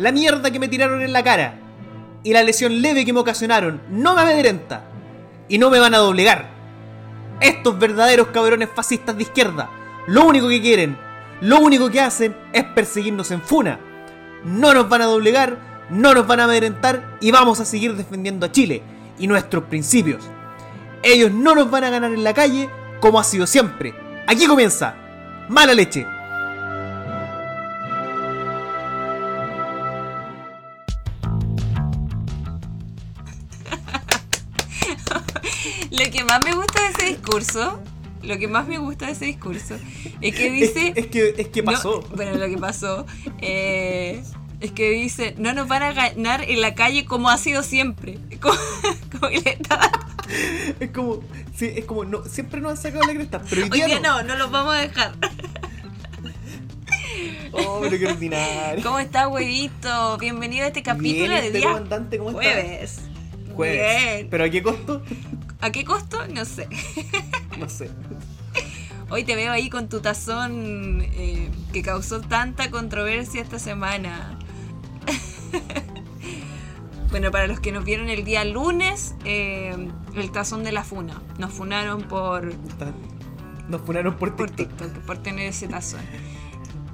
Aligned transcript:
la 0.00 0.12
mierda 0.12 0.50
que 0.50 0.58
me 0.58 0.68
tiraron 0.68 1.02
en 1.02 1.12
la 1.12 1.22
cara 1.22 1.58
y 2.22 2.32
la 2.32 2.42
lesión 2.42 2.80
leve 2.80 3.04
que 3.04 3.12
me 3.12 3.20
ocasionaron 3.20 3.82
no 3.90 4.14
me 4.14 4.22
amedrenta 4.22 4.84
y 5.46 5.58
no 5.58 5.68
me 5.68 5.78
van 5.78 5.94
a 5.94 5.98
doblegar. 5.98 6.48
Estos 7.38 7.78
verdaderos 7.78 8.28
cabrones 8.28 8.70
fascistas 8.74 9.14
de 9.14 9.24
izquierda, 9.24 9.68
lo 10.06 10.24
único 10.24 10.48
que 10.48 10.62
quieren, 10.62 10.96
lo 11.42 11.60
único 11.60 11.90
que 11.90 12.00
hacen 12.00 12.34
es 12.54 12.64
perseguirnos 12.64 13.30
en 13.30 13.42
funa. 13.42 13.78
No 14.42 14.72
nos 14.72 14.88
van 14.88 15.02
a 15.02 15.06
doblegar, 15.06 15.58
no 15.90 16.14
nos 16.14 16.26
van 16.26 16.40
a 16.40 16.44
amedrentar 16.44 17.18
y 17.20 17.30
vamos 17.30 17.60
a 17.60 17.66
seguir 17.66 17.94
defendiendo 17.94 18.46
a 18.46 18.52
Chile 18.52 18.82
y 19.18 19.26
nuestros 19.26 19.64
principios. 19.64 20.24
Ellos 21.02 21.30
no 21.30 21.54
nos 21.54 21.70
van 21.70 21.84
a 21.84 21.90
ganar 21.90 22.10
en 22.10 22.24
la 22.24 22.32
calle 22.32 22.70
como 23.00 23.20
ha 23.20 23.24
sido 23.24 23.46
siempre. 23.46 23.94
Aquí 24.26 24.46
comienza. 24.46 24.94
Mala 25.50 25.74
leche. 25.74 26.06
Que 36.20 36.24
más 36.26 36.44
me 36.44 36.52
gusta 36.52 36.82
de 36.82 36.88
ese 36.88 37.04
discurso, 37.06 37.80
lo 38.22 38.38
que 38.38 38.46
más 38.46 38.68
me 38.68 38.76
gusta 38.76 39.06
de 39.06 39.12
ese 39.12 39.24
discurso, 39.24 39.76
es 40.20 40.34
que 40.34 40.50
dice... 40.50 40.92
Es, 40.94 41.06
que, 41.06 41.34
es 41.38 41.48
que 41.48 41.62
pasó. 41.62 42.02
bueno, 42.14 42.36
lo 42.36 42.46
que 42.46 42.58
pasó 42.58 43.06
eh, 43.40 44.22
es 44.60 44.72
que 44.72 44.90
dice, 44.90 45.34
no 45.38 45.54
nos 45.54 45.66
van 45.66 45.82
a 45.82 45.92
ganar 45.94 46.42
en 46.42 46.60
la 46.60 46.74
calle 46.74 47.06
como 47.06 47.30
ha 47.30 47.38
sido 47.38 47.62
siempre. 47.62 48.18
Como, 48.40 49.28
que 49.28 49.40
le 49.40 49.50
está... 49.50 49.90
Es 50.78 50.90
como, 50.92 51.20
sí, 51.56 51.72
es 51.74 51.84
como, 51.84 52.04
no, 52.04 52.24
siempre 52.24 52.60
nos 52.60 52.70
han 52.70 52.76
sacado 52.76 53.04
la 53.04 53.14
cresta, 53.14 53.42
pero 53.50 53.64
hoy 53.64 53.70
día, 53.70 53.98
no. 53.98 54.22
no, 54.22 54.36
los 54.36 54.50
vamos 54.50 54.76
a 54.76 54.78
dejar. 54.78 55.12
Oh, 57.50 57.80
pero 57.82 57.98
qué 57.98 58.06
ordinario. 58.06 58.84
¿Cómo 58.84 59.00
estás, 59.00 59.26
huevito? 59.26 60.16
Bienvenido 60.18 60.64
a 60.64 60.68
este 60.68 60.84
capítulo 60.84 61.34
de 61.34 61.50
día 61.50 61.82
¿cómo 62.16 62.30
jueves. 62.30 63.09
Jueves. 63.60 64.26
¿Pero 64.30 64.44
a 64.44 64.48
qué 64.48 64.62
costo? 64.62 65.02
¿A 65.60 65.70
qué 65.70 65.84
costo? 65.84 66.26
No 66.28 66.44
sé. 66.44 66.68
No 67.58 67.68
sé. 67.68 67.90
Hoy 69.10 69.24
te 69.24 69.34
veo 69.34 69.52
ahí 69.52 69.68
con 69.68 69.90
tu 69.90 70.00
tazón 70.00 71.02
eh, 71.02 71.50
que 71.74 71.82
causó 71.82 72.22
tanta 72.22 72.70
controversia 72.70 73.42
esta 73.42 73.58
semana. 73.58 74.38
bueno, 77.10 77.30
para 77.30 77.48
los 77.48 77.60
que 77.60 77.70
nos 77.70 77.84
vieron 77.84 78.08
el 78.08 78.24
día 78.24 78.46
lunes, 78.46 79.14
eh, 79.26 79.76
el 80.14 80.32
tazón 80.32 80.64
de 80.64 80.72
la 80.72 80.84
funa. 80.84 81.20
Nos 81.38 81.52
funaron 81.52 82.04
por. 82.04 82.54
Nos 83.68 83.82
funaron 83.82 84.16
por 84.16 84.36
TikTok. 84.36 84.46
Por 84.46 84.56
TikTok, 84.56 85.04
por 85.04 85.18
tener 85.18 85.48
ese 85.48 85.68
tazón. 85.68 86.00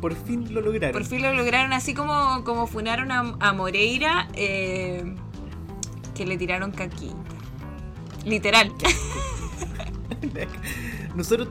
Por 0.01 0.15
fin 0.15 0.53
lo 0.53 0.61
lograron. 0.61 0.93
Por 0.93 1.05
fin 1.05 1.23
lo 1.23 1.33
lograron, 1.33 1.73
así 1.73 1.95
como, 1.95 2.45
como 2.45 2.67
funaron 2.67 3.13
a, 3.13 3.53
Moreira, 3.53 4.29
eh, 4.35 5.15
que 6.17 6.27
le 6.27 6.39
tiraron 6.39 6.71
caquita. 6.71 7.17
Literal. 8.25 8.73
Nosotros 11.15 11.49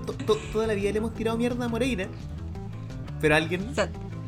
toda 0.52 0.68
la 0.68 0.74
vida 0.74 0.92
le 0.92 0.98
hemos 0.98 1.14
tirado 1.14 1.38
mierda 1.38 1.66
a 1.66 1.68
Moreira. 1.68 2.08
Pero 3.22 3.36
alguien 3.36 3.74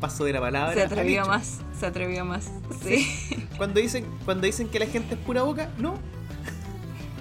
pasó 0.00 0.24
de 0.24 0.32
la 0.32 0.40
palabra. 0.40 0.74
Se 0.74 0.82
atrevió 0.82 1.26
más. 1.26 1.60
Se 1.78 1.86
atrevió 1.86 2.24
más. 2.24 2.50
Sí. 2.82 3.06
Cuando 3.56 3.80
dicen, 3.80 4.06
cuando 4.24 4.46
dicen 4.46 4.68
que 4.68 4.78
la 4.78 4.86
gente 4.86 5.14
es 5.14 5.20
pura 5.20 5.42
boca, 5.42 5.70
no. 5.78 5.98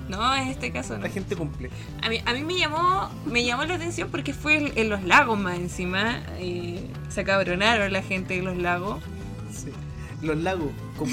No, 0.08 0.36
en 0.36 0.48
este 0.48 0.72
caso 0.72 0.96
no. 0.96 1.04
La 1.04 1.10
gente 1.10 1.36
cumple. 1.36 1.70
A 2.02 2.10
mí, 2.10 2.22
a 2.26 2.34
mí 2.34 2.44
me 2.44 2.58
llamó 2.58 3.10
me 3.26 3.44
llamó 3.44 3.66
la 3.66 3.76
atención 3.76 4.10
porque 4.10 4.34
fue 4.34 4.72
en 4.80 4.90
los 4.90 5.04
lagos 5.04 5.38
más 5.38 5.58
encima. 5.58 6.22
se 7.10 7.22
acabronaron 7.22 7.92
la 7.92 8.02
gente 8.02 8.36
de 8.36 8.44
los 8.44 8.58
lagos. 8.58 9.04
Sí. 9.52 9.72
Los 10.22 10.38
lagos, 10.38 10.72
como 10.98 11.12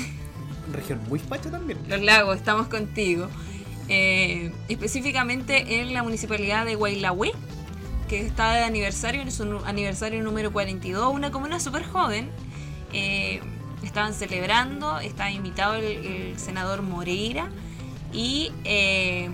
región 0.72 1.00
muy 1.08 1.18
facha 1.18 1.50
también. 1.50 1.78
Los 1.88 2.00
lagos, 2.00 2.36
estamos 2.36 2.68
contigo. 2.68 3.28
Eh, 3.88 4.52
específicamente 4.68 5.80
en 5.80 5.92
la 5.92 6.02
municipalidad 6.02 6.64
de 6.64 6.74
Guaylahue, 6.74 7.32
que 8.08 8.20
está 8.20 8.54
de 8.54 8.64
aniversario, 8.64 9.22
en 9.22 9.30
su 9.30 9.60
aniversario 9.66 10.22
número 10.22 10.52
42, 10.52 11.12
una 11.12 11.30
comuna 11.30 11.60
súper 11.60 11.84
joven. 11.84 12.30
Eh, 12.92 13.40
estaban 13.82 14.14
celebrando, 14.14 14.98
estaba 15.00 15.30
invitado 15.30 15.74
el, 15.74 16.38
senador 16.38 16.82
Moreira 16.82 17.50
y 18.12 18.52
eh, 18.64 19.30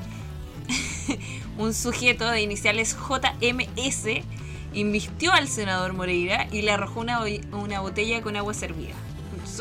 un 1.59 1.73
sujeto 1.75 2.29
de 2.29 2.43
iniciales 2.43 2.97
JMS 2.97 4.25
invistió 4.73 5.33
al 5.33 5.49
senador 5.49 5.93
Moreira 5.93 6.49
y 6.51 6.63
le 6.63 6.73
arrojó 6.73 7.01
una, 7.01 7.21
una 7.53 7.81
botella 7.81 8.23
con 8.23 8.37
agua 8.37 8.55
servida. 8.55 8.95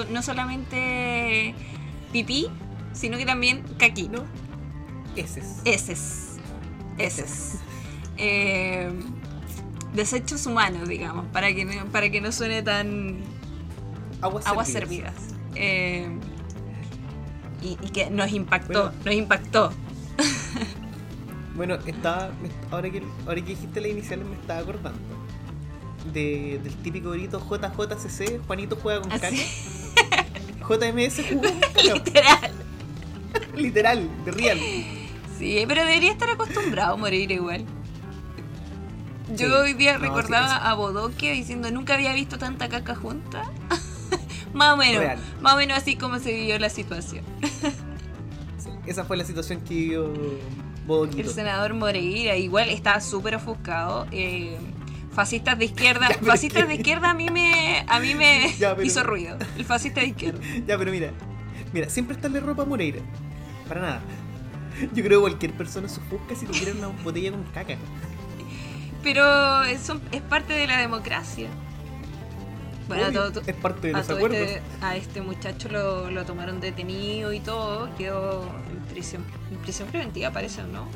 No 0.06 0.22
solamente 0.22 1.54
pipí, 2.12 2.48
sino 2.94 3.18
que 3.18 3.26
también 3.26 3.64
caquino. 3.78 4.24
Eses. 5.16 5.62
Eses. 5.66 6.38
Eses. 6.98 7.60
Eh, 8.18 8.92
desechos 9.94 10.46
humanos, 10.46 10.88
digamos, 10.88 11.26
para 11.28 11.54
que, 11.54 11.66
no, 11.66 11.86
para 11.92 12.10
que 12.10 12.22
no 12.22 12.32
suene 12.32 12.62
tan... 12.62 13.18
Aguas, 14.22 14.68
servidas. 14.68 15.14
Eh, 15.56 16.10
y, 17.62 17.76
que 17.92 18.10
nos 18.10 18.32
impactó, 18.32 18.92
nos 19.06 19.14
impactó. 19.14 19.72
bueno, 21.56 21.76
estaba, 21.86 22.30
ahora 22.70 22.90
que, 22.90 23.02
ahora 23.26 23.36
que 23.36 23.52
dijiste 23.52 23.80
la 23.80 23.88
inicial 23.88 24.24
me 24.26 24.36
estaba 24.36 24.60
acordando 24.60 25.00
de, 26.14 26.60
del 26.64 26.76
típico 26.78 27.12
grito 27.12 27.40
JJCC, 27.40 28.46
Juanito 28.46 28.78
juega 28.82 29.02
con 29.02 29.12
¿Ah, 29.12 29.20
caca. 29.20 29.36
JMS 30.68 31.22
jugó 31.30 31.48
Literal. 31.94 32.52
Literal, 33.56 34.10
de 34.26 34.32
real. 34.32 34.60
Sí, 35.38 35.64
pero 35.68 35.86
debería 35.86 36.12
estar 36.12 36.30
acostumbrado 36.30 36.94
a 36.94 36.98
morir 36.98 37.32
igual. 37.32 37.66
Yo 39.36 39.60
hoy 39.60 39.74
día 39.74 39.98
recordaba 39.98 40.56
a 40.58 40.74
Bodoque 40.74 41.32
diciendo 41.32 41.70
nunca 41.72 41.94
había 41.94 42.14
visto 42.14 42.38
tanta 42.38 42.68
caca 42.68 42.96
junta. 42.96 43.44
más 44.54 44.74
o 44.74 44.78
menos, 44.78 45.20
más 45.42 45.54
o 45.54 45.58
menos 45.58 45.78
así 45.78 45.96
como 45.96 46.20
se 46.20 46.34
vivió 46.34 46.58
la 46.60 46.70
situación. 46.70 47.24
esa 48.86 49.06
fue 49.06 49.18
la 49.18 49.26
situación 49.26 49.62
que 49.62 49.74
vivió 49.74 50.14
Bodoque. 50.86 51.22
El 51.22 51.30
senador 51.30 51.74
Moreira 51.74 52.36
igual 52.36 52.70
estaba 52.70 53.00
súper 53.02 53.36
ofuscado. 53.36 54.08
Eh, 54.12 54.58
fascistas 55.20 55.60
de 55.60 55.66
izquierda, 55.66 56.08
fascistas 56.26 56.66
de 56.66 56.76
izquierda 56.76 57.10
a 57.10 57.14
mí 57.14 57.30
me 57.30 57.84
a 57.86 58.00
mí 58.00 58.16
me 58.16 58.56
hizo 58.84 59.04
ruido. 59.04 59.38
El 59.58 59.66
fascista 59.66 60.00
de 60.00 60.08
izquierda. 60.08 60.40
Ya, 60.68 60.78
pero 60.78 60.92
mira, 60.92 61.12
mira, 61.74 61.90
siempre 61.90 62.16
está 62.16 62.28
en 62.28 62.42
ropa 62.42 62.64
Moreira. 62.64 63.02
Para 63.68 63.82
nada. 63.82 64.02
Yo 64.94 65.04
creo 65.04 65.20
que 65.20 65.30
cualquier 65.30 65.52
persona 65.54 65.90
se 65.90 66.00
ofusca 66.00 66.36
si 66.36 66.46
tuviera 66.46 66.72
una 66.72 66.88
botella 67.04 67.32
con 67.32 67.44
caca. 67.56 67.76
Pero 69.04 69.64
eso 69.64 70.00
es 70.14 70.22
parte 70.22 70.54
de 70.54 70.68
la 70.68 70.78
democracia. 70.78 71.50
Bueno, 72.88 73.12
todo, 73.12 73.42
es 73.46 73.56
parte 73.56 73.88
de 73.88 73.94
los 73.94 74.10
acuerdos. 74.10 74.40
Este, 74.40 74.62
a 74.82 74.96
este 74.96 75.22
muchacho 75.22 75.68
lo, 75.68 76.10
lo, 76.10 76.24
tomaron 76.26 76.62
detenido 76.62 77.34
y 77.34 77.42
todo, 77.42 77.94
quedó 77.98 78.44
en 78.72 78.80
prisión, 78.94 79.26
en 79.52 79.58
prisión 79.58 79.90
preventiva, 79.90 80.32
parece, 80.32 80.64
¿no? 80.64 80.88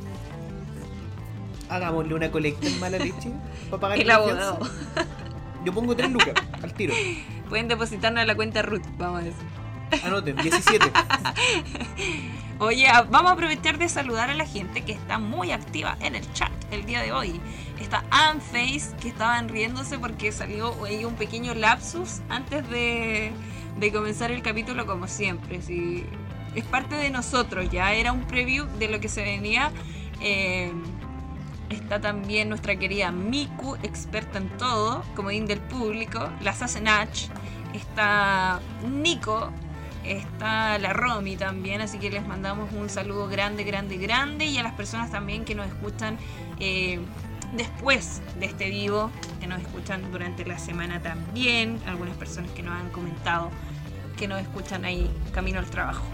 Hagámosle 1.69 2.13
una 2.13 2.31
colecta 2.31 2.68
en 2.68 2.79
mala 2.79 2.97
leche 2.97 3.31
para 3.69 3.81
pagar 3.81 4.00
el 4.00 4.12
abogado. 4.12 4.59
Yo 5.66 5.74
pongo 5.74 5.96
tres 5.96 6.12
lucas 6.12 6.34
al 6.62 6.74
tiro. 6.74 6.94
Pueden 7.50 7.68
depositarnos 7.68 8.24
a 8.24 8.25
la 8.25 8.35
cuenta 8.35 8.62
Ruth, 8.62 8.84
vamos 8.97 9.22
a 9.22 9.24
decir. 9.25 10.03
Anoten, 10.03 10.35
17. 10.35 10.91
Oye, 12.59 12.88
vamos 13.09 13.31
a 13.31 13.34
aprovechar 13.34 13.78
de 13.78 13.90
saludar 13.90 14.29
a 14.29 14.35
la 14.35 14.46
gente 14.46 14.81
que 14.81 14.94
está 14.94 15.19
muy 15.19 15.51
activa 15.51 15.97
en 16.00 16.16
el 16.16 16.31
chat 16.34 16.51
el 16.72 16.85
día 16.85 17.01
de 17.01 17.12
hoy. 17.12 17.40
Está 17.80 18.03
Anface, 18.09 18.95
que 19.01 19.09
estaban 19.09 19.50
riéndose 19.50 20.00
porque 20.00 20.31
salió 20.31 20.74
ahí 20.86 21.04
un 21.04 21.16
pequeño 21.16 21.54
lapsus 21.54 22.21
antes 22.30 22.68
de, 22.69 23.33
comenzar 23.92 24.31
el 24.31 24.42
capítulo, 24.42 24.86
como 24.86 25.07
siempre. 25.07 25.62
Si 25.62 26.06
es 26.56 26.63
parte 26.66 26.95
de 26.95 27.09
nosotros, 27.09 27.69
ya 27.69 27.94
era 27.94 28.12
un 28.12 28.21
preview 28.21 28.66
de 28.80 28.88
lo 28.88 29.00
que 29.00 29.09
se 29.09 29.24
venía. 29.24 29.71
Eh, 30.21 30.71
está 31.73 31.99
también 31.99 32.49
nuestra 32.49 32.75
querida 32.77 33.11
Miku, 33.11 33.75
experta 33.83 34.37
en 34.37 34.49
todo, 34.57 35.03
como 35.15 35.29
del 35.29 35.59
público, 35.59 36.29
la 36.41 36.53
Sassenach. 36.53 37.29
Está 37.73 38.59
Nico, 38.87 39.49
está 40.03 40.77
la 40.77 40.93
Romy 40.93 41.37
también, 41.37 41.81
así 41.81 41.97
que 41.97 42.11
les 42.11 42.25
mandamos 42.25 42.71
un 42.73 42.89
saludo 42.89 43.27
grande, 43.27 43.63
grande, 43.63 43.97
grande 43.97 44.45
y 44.45 44.57
a 44.57 44.63
las 44.63 44.73
personas 44.73 45.09
también 45.09 45.43
que 45.43 45.55
nos 45.55 45.67
escuchan 45.67 46.17
eh, 46.59 46.99
después 47.55 48.21
de 48.39 48.45
este 48.45 48.69
vivo, 48.69 49.09
que 49.39 49.47
nos 49.47 49.59
escuchan 49.59 50.11
durante 50.11 50.45
la 50.45 50.59
semana 50.59 51.01
también, 51.01 51.79
algunas 51.87 52.15
personas 52.15 52.51
que 52.51 52.61
nos 52.61 52.79
han 52.79 52.89
comentado 52.91 53.49
que 54.17 54.27
nos 54.27 54.41
escuchan 54.41 54.85
ahí 54.85 55.09
camino 55.31 55.59
al 55.59 55.65
trabajo. 55.65 56.05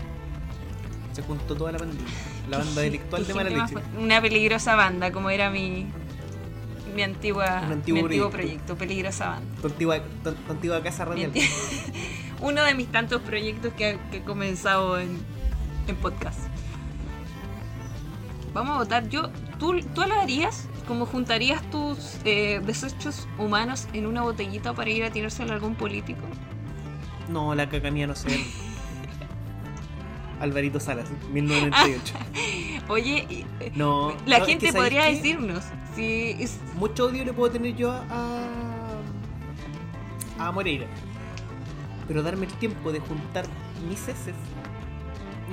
Se 1.14 1.22
juntó 1.22 1.56
toda 1.56 1.72
la 1.72 1.78
pandilla, 1.78 2.06
la 2.50 2.58
banda 2.60 2.82
delictual 2.82 3.26
de 3.28 3.34
Mala 3.34 3.50
Leche. 3.50 3.76
Una 4.00 4.22
peligrosa 4.22 4.76
banda, 4.76 5.12
como 5.12 5.30
era 5.30 5.50
mi, 5.50 5.88
mi 6.96 7.04
antigua, 7.04 7.62
mi 7.68 7.74
antiguo 7.74 8.04
proyecto. 8.04 8.30
proyecto, 8.32 8.76
Peligrosa 8.78 9.30
Banda. 9.30 9.62
Tu 9.62 9.68
antigua, 9.68 10.00
tu, 10.24 10.32
tu 10.34 10.52
antigua 10.52 10.82
casa 10.84 11.06
radial. 11.06 11.28
anti- 11.28 11.42
Uno 12.42 12.64
de 12.64 12.74
mis 12.74 12.88
tantos 12.88 13.22
proyectos 13.22 13.74
que, 13.74 14.00
que 14.12 14.18
he 14.18 14.24
comenzado 14.24 14.98
en, 15.00 15.18
en 15.88 15.96
podcast. 15.98 16.40
Vamos 18.54 18.76
a 18.76 18.80
votar. 18.80 19.10
Yo, 19.10 19.30
¿tú, 19.60 19.80
¿Tú 19.94 20.02
lo 20.08 20.14
harías? 20.20 20.68
¿Cómo 20.88 21.06
juntarías 21.06 21.62
tus 21.70 22.16
eh, 22.26 22.62
desechos 22.66 23.28
humanos 23.38 23.88
en 23.94 24.08
una 24.08 24.24
botellita 24.24 24.74
para 24.74 24.90
ir 24.90 25.04
a 25.04 25.12
tirárselo 25.12 25.52
a 25.52 25.56
algún 25.56 25.76
político? 25.76 26.22
No, 27.30 27.54
la 27.54 27.70
cacanía 27.70 28.08
no 28.08 28.16
se 28.16 28.30
ve. 28.30 28.44
Alvarito 30.40 30.80
Salas, 30.80 31.08
1998. 31.32 32.14
Oye, 32.90 33.28
eh, 33.30 33.72
No. 33.76 34.14
la 34.26 34.40
no, 34.40 34.44
es 34.46 34.50
gente 34.50 34.66
que, 34.68 34.72
¿sabes 34.72 34.88
podría 34.88 35.08
qué? 35.08 35.16
decirnos 35.16 35.64
si 35.96 36.36
es- 36.40 36.60
Mucho 36.76 37.06
odio 37.08 37.26
le 37.26 37.34
puedo 37.34 37.52
tener 37.52 37.76
yo 37.76 37.92
a. 37.92 38.48
a, 40.40 40.52
Moreira. 40.52 40.86
Pero 42.08 42.24
darme 42.24 42.46
el 42.46 42.54
tiempo 42.54 42.92
de 42.92 43.00
juntar 43.02 43.46
mis 43.88 44.08
heces. 44.08 44.34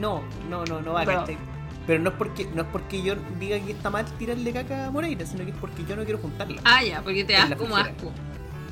No, 0.00 0.22
no, 0.48 0.64
no, 0.64 0.80
no 0.80 0.92
va, 0.92 1.04
Pero-. 1.04 1.24
Pero 1.86 2.02
no 2.02 2.10
es 2.10 2.16
porque 2.16 2.46
no 2.52 2.62
es 2.62 2.68
porque 2.72 3.00
yo 3.02 3.14
diga 3.38 3.58
que 3.60 3.70
está 3.72 3.90
mal 3.90 4.04
tirarle 4.18 4.52
caca 4.52 4.86
a 4.86 4.90
Moreira, 4.90 5.24
sino 5.24 5.44
que 5.44 5.50
es 5.52 5.56
porque 5.56 5.84
yo 5.84 5.94
no 5.96 6.02
quiero 6.04 6.18
juntarla. 6.18 6.60
Ah, 6.64 6.82
ya, 6.82 7.00
porque 7.02 7.24
te 7.24 7.32
das 7.34 7.54
como 7.54 7.76
asco. 7.76 8.12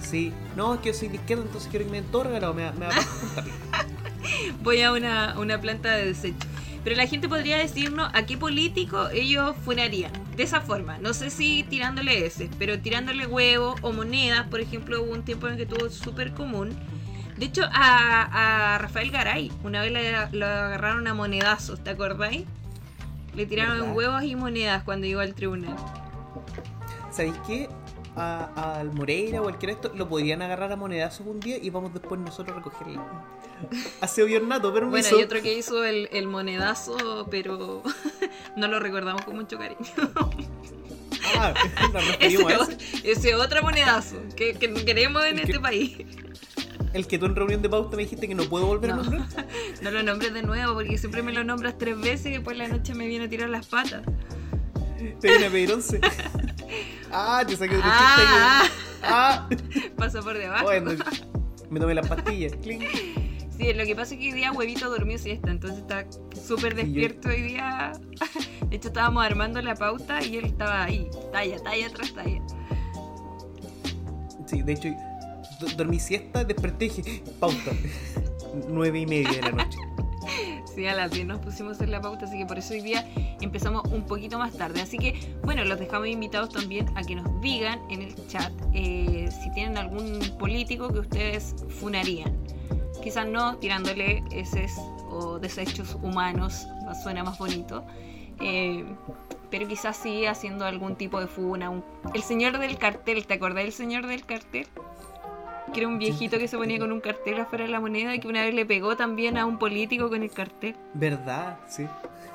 Sí, 0.05 0.33
no, 0.57 0.75
es 0.75 0.81
que 0.81 0.93
yo 0.93 0.99
soy 0.99 1.09
de 1.09 1.17
izquierda, 1.17 1.43
entonces 1.45 1.69
quiero 1.71 1.87
que 1.87 1.91
me 1.91 2.01
den 2.03 2.11
todo 2.11 2.25
regalado, 2.25 2.55
me, 2.55 2.71
me 2.73 2.87
va 2.87 2.93
a. 2.93 3.45
Voy 4.63 4.81
a 4.83 4.93
una, 4.93 5.35
una 5.39 5.61
planta 5.61 5.93
de 5.97 6.07
desecho. 6.07 6.47
Pero 6.85 6.97
la 6.97 7.07
gente 7.07 7.29
podría 7.29 7.57
decirnos 7.57 8.11
a 8.13 8.27
qué 8.27 8.37
político 8.37 9.09
ellos 9.09 9.57
funarían. 9.65 10.13
De 10.37 10.43
esa 10.43 10.61
forma. 10.61 10.99
No 10.99 11.15
sé 11.15 11.31
si 11.31 11.63
tirándole 11.63 12.27
ese, 12.27 12.51
pero 12.59 12.79
tirándole 12.79 13.27
huevos 13.27 13.79
o 13.83 13.93
monedas. 13.93 14.47
Por 14.49 14.61
ejemplo, 14.61 15.03
hubo 15.03 15.13
un 15.13 15.23
tiempo 15.23 15.49
en 15.49 15.57
que 15.57 15.65
tuvo 15.65 15.89
súper 15.89 16.35
común. 16.35 16.77
De 17.39 17.47
hecho, 17.47 17.63
a, 17.73 18.75
a 18.75 18.79
Rafael 18.79 19.11
Garay, 19.11 19.51
una 19.63 19.81
vez 19.81 19.93
le- 19.93 20.39
lo 20.39 20.47
agarraron 20.47 21.07
a 21.07 21.15
monedazos, 21.15 21.83
¿te 21.83 21.91
acordáis? 21.91 22.45
Le 23.35 23.47
tiraron 23.47 23.79
¿Verdad? 23.79 23.95
huevos 23.97 24.23
y 24.25 24.37
monedas 24.37 24.83
cuando 24.85 25.07
llegó 25.07 25.21
al 25.21 25.35
tribunal. 25.35 25.75
¿Sabéis 27.11 27.35
qué? 27.47 27.69
A- 28.17 28.79
Al 28.79 28.93
Moreira 28.93 29.41
o 29.41 29.45
cualquiera 29.45 29.75
de 29.75 29.81
estos 29.81 29.99
lo 29.99 30.09
podrían 30.09 30.41
agarrar 30.43 30.71
a 30.73 30.77
monedazos 30.77 31.27
un 31.27 31.41
día 31.41 31.57
y 31.61 31.71
vamos 31.71 31.93
después 31.93 32.21
nosotros 32.21 32.57
a 32.57 32.61
recogerla. 32.61 33.03
Hace 34.01 34.41
nato, 34.41 34.73
permiso. 34.73 34.91
Bueno, 34.91 35.17
hay 35.17 35.23
otro 35.25 35.43
que 35.43 35.55
hizo 35.59 35.85
el, 35.85 36.09
el 36.13 36.27
monedazo, 36.27 37.27
pero 37.31 37.83
no 38.57 38.69
lo 38.69 38.79
recordamos 38.81 39.23
con 39.25 39.37
mucho 39.37 39.59
cariño. 39.59 39.81
Ah, 41.37 41.55
Ese, 42.21 42.45
a 42.47 42.51
ese. 42.57 43.11
ese 43.11 43.35
otro 43.35 43.63
monedazo 43.63 44.17
que, 44.37 44.55
que 44.55 44.73
queremos 44.85 45.25
en 45.25 45.35
El 45.35 45.41
este 45.41 45.53
que- 45.55 45.61
país. 45.61 45.97
El 46.93 47.09
que 47.09 47.19
tú 47.19 47.27
en 47.27 47.35
reunión 47.35 47.61
de 47.61 47.69
pauta 47.69 47.97
me 47.97 48.05
dijiste 48.05 48.29
que 48.29 48.37
no 48.37 48.45
puedo 48.45 48.67
volver 48.67 48.93
a 48.93 48.97
No. 48.97 49.03
nombrar. 49.03 49.27
No 49.83 49.91
lo 49.91 50.03
nombres 50.05 50.33
de 50.33 50.43
nuevo 50.43 50.75
porque 50.75 50.97
siempre 50.99 51.23
me 51.23 51.33
lo 51.33 51.43
nombras 51.43 51.77
tres 51.77 52.01
veces 52.01 52.27
y 52.27 52.31
después 52.31 52.57
la 52.57 52.69
noche 52.69 52.95
me 52.95 53.07
viene 53.09 53.25
a 53.25 53.29
tirar 53.29 53.51
las 53.51 53.67
patas. 53.67 54.03
Te 55.21 55.33
vine 55.33 55.47
a 55.47 55.51
pedir 55.51 55.73
once. 55.73 56.01
Ah, 57.17 57.45
te 57.47 57.57
saqué 57.57 57.77
otro 57.77 57.89
Ah, 57.93 58.65
Ah, 59.05 59.49
pasa 59.97 60.21
por 60.21 60.37
debajo. 60.37 60.65
bueno, 60.65 60.91
me 61.71 61.79
tomé 61.79 61.95
las 61.95 62.09
pastillas. 62.09 62.53
Sí, 63.57 63.73
lo 63.73 63.85
que 63.85 63.95
pasa 63.95 64.15
es 64.15 64.21
que 64.21 64.27
hoy 64.27 64.33
día 64.33 64.51
huevito 64.51 64.91
durmió 64.91 65.17
siesta, 65.17 65.49
entonces 65.53 65.79
está 65.79 66.07
súper 66.45 66.75
despierto 66.75 67.29
hoy 67.29 67.43
día. 67.43 67.93
De 68.69 68.75
hecho, 68.77 68.89
estábamos 68.89 69.25
armando 69.25 69.63
la 69.63 69.77
pauta 69.77 70.25
y 70.25 70.39
él 70.39 70.47
estaba 70.47 70.83
ahí, 70.85 71.09
talla, 71.33 71.63
talla 71.63 71.89
tras 71.91 72.13
talla. 72.15 72.43
Sí, 74.47 74.63
de 74.63 74.73
hecho, 74.73 74.89
do- 75.61 75.69
dormí 75.77 76.01
siesta, 76.01 76.43
desperté 76.43 76.87
y 76.87 76.89
dije, 76.91 77.23
pauta. 77.39 77.71
Nueve 78.69 78.99
y 79.01 79.07
media 79.07 79.31
de 79.31 79.43
la 79.43 79.53
noche. 79.53 79.79
Sí, 80.75 80.87
a 80.87 80.95
las 80.95 81.11
10 81.13 81.27
nos 81.27 81.39
pusimos 81.39 81.81
en 81.81 81.91
la 81.93 82.01
pauta, 82.01 82.25
así 82.27 82.37
que 82.37 82.47
por 82.47 82.59
eso 82.59 82.75
hoy 82.75 82.81
día 82.81 83.07
empezamos 83.41 83.85
un 83.93 84.03
poquito 84.07 84.39
más 84.39 84.55
tarde. 84.55 84.81
Así 84.83 84.99
que, 84.99 85.15
bueno, 85.45 85.65
los 85.65 85.79
dejamos 85.79 86.09
invitados 86.09 86.49
también 86.51 86.87
a 86.97 87.03
que 87.03 87.15
nos 87.15 87.41
digan 87.41 87.79
en 87.91 88.03
el 88.03 88.15
chat 88.27 88.53
eh, 88.73 89.29
si 89.31 89.51
tienen 89.53 89.79
algún 89.79 90.19
político 90.39 90.89
que 90.93 90.99
ustedes 91.01 91.55
funarían. 91.81 92.37
Quizás 93.03 93.29
no 93.29 93.57
tirándole 93.59 94.25
heces 94.33 94.73
o 95.11 95.39
desechos 95.39 95.97
humanos, 96.03 96.67
suena 97.03 97.23
más 97.23 97.39
bonito. 97.39 97.85
eh, 98.41 98.85
pero 99.51 99.69
quizás 99.69 99.97
sí 99.97 100.27
haciendo 100.27 100.65
algún 100.65 100.97
tipo 100.97 101.21
de 101.21 101.29
funa. 101.29 101.71
un- 101.71 101.85
El 102.13 102.23
señor 102.25 102.59
del 102.59 102.77
cartel, 102.79 103.25
¿te 103.25 103.35
acordás 103.35 103.63
del 103.63 103.73
señor 103.73 104.09
del 104.09 104.25
cartel? 104.25 104.67
Que 105.73 105.81
era 105.81 105.89
un 105.89 105.99
viejito 105.99 106.39
que 106.39 106.47
se 106.47 106.57
ponía 106.57 106.79
con 106.79 106.93
un 106.93 107.01
cartel 107.01 107.41
afuera 107.41 107.65
de 107.65 107.71
la 107.71 107.81
moneda 107.81 108.15
y 108.15 108.21
que 108.21 108.29
una 108.29 108.43
vez 108.43 108.55
le 108.55 108.67
pegó 108.67 108.97
también 108.97 109.39
a 109.39 109.47
un 109.47 109.59
político 109.59 110.09
con 110.09 110.23
el 110.23 110.31
cartel. 110.31 110.77
¿Verdad? 110.95 111.59
Sí. 111.69 111.87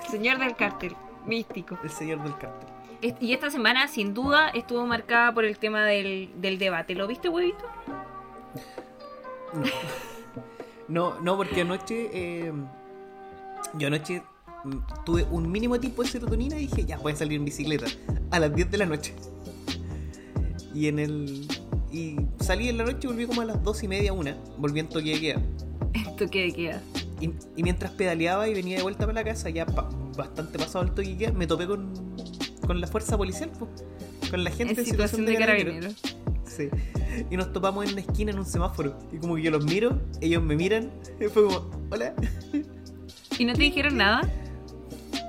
El 0.05 0.11
señor 0.11 0.39
del 0.39 0.55
cartel, 0.55 0.95
místico. 1.25 1.77
El 1.83 1.89
señor 1.89 2.23
del 2.23 2.33
cartel. 2.37 2.69
Y 3.21 3.31
esta 3.33 3.49
semana, 3.49 3.87
sin 3.87 4.13
duda, 4.13 4.49
estuvo 4.49 4.85
marcada 4.85 5.33
por 5.33 5.45
el 5.45 5.57
tema 5.57 5.85
del, 5.85 6.31
del 6.41 6.57
debate. 6.57 6.95
¿Lo 6.95 7.07
viste, 7.07 7.29
huevito? 7.29 7.63
No, 10.87 11.19
no, 11.21 11.37
porque 11.37 11.61
anoche. 11.61 12.09
eh, 12.11 12.51
yo 13.75 13.87
anoche 13.87 14.21
mm, 14.63 14.77
tuve 15.05 15.23
un 15.29 15.49
mínimo 15.51 15.79
tipo 15.79 16.01
de 16.03 16.09
serotonina 16.09 16.55
y 16.57 16.67
dije, 16.67 16.85
ya 16.85 16.97
voy 16.97 17.13
a 17.13 17.15
salir 17.15 17.39
en 17.39 17.45
bicicleta 17.45 17.85
a 18.31 18.39
las 18.39 18.53
10 18.53 18.71
de 18.71 18.77
la 18.77 18.85
noche. 18.85 19.13
Y 20.73 20.87
en 20.87 20.99
el. 20.99 21.47
Y 21.91 22.17
salí 22.39 22.69
en 22.69 22.77
la 22.77 22.83
noche 22.85 22.99
y 23.03 23.07
volví 23.07 23.25
como 23.25 23.41
a 23.41 23.45
las 23.45 23.63
2 23.63 23.83
y 23.83 23.87
media, 23.87 24.13
una. 24.13 24.37
Volví 24.57 24.79
en 24.79 24.89
toque 24.89 25.13
de 25.15 25.19
queda. 25.19 25.41
¿Esto 25.93 26.29
qué 26.29 26.51
queda? 26.53 26.81
Y, 27.19 27.31
y 27.55 27.63
mientras 27.63 27.91
pedaleaba 27.91 28.47
y 28.47 28.53
venía 28.53 28.77
de 28.77 28.83
vuelta 28.83 29.01
para 29.05 29.13
la 29.13 29.23
casa, 29.23 29.49
ya 29.49 29.65
pa- 29.65 29.89
bastante 30.15 30.57
pasado 30.59 30.85
el 30.85 30.91
toque 30.91 31.09
de 31.09 31.17
queda, 31.17 31.31
me 31.33 31.47
topé 31.47 31.65
con, 31.67 31.91
con 32.65 32.79
la 32.79 32.87
fuerza 32.87 33.17
policial, 33.17 33.49
po, 33.51 33.67
con 34.29 34.43
la 34.43 34.51
gente 34.51 34.79
En 34.79 34.85
situación 34.85 35.25
de 35.25 35.35
carabineros. 35.35 35.95
Sí. 36.45 36.69
Y 37.29 37.37
nos 37.37 37.51
topamos 37.53 37.85
en 37.85 37.93
una 37.93 38.01
esquina 38.01 38.31
en 38.31 38.39
un 38.39 38.45
semáforo. 38.45 38.97
Y 39.11 39.17
como 39.17 39.35
que 39.35 39.41
yo 39.43 39.51
los 39.51 39.65
miro, 39.65 39.99
ellos 40.21 40.43
me 40.43 40.55
miran. 40.55 40.91
Y 41.19 41.25
fue 41.25 41.43
como, 41.45 41.69
hola. 41.91 42.13
¿Y 43.37 43.45
no 43.45 43.53
te 43.53 43.61
dijeron 43.63 43.97
nada? 43.97 44.21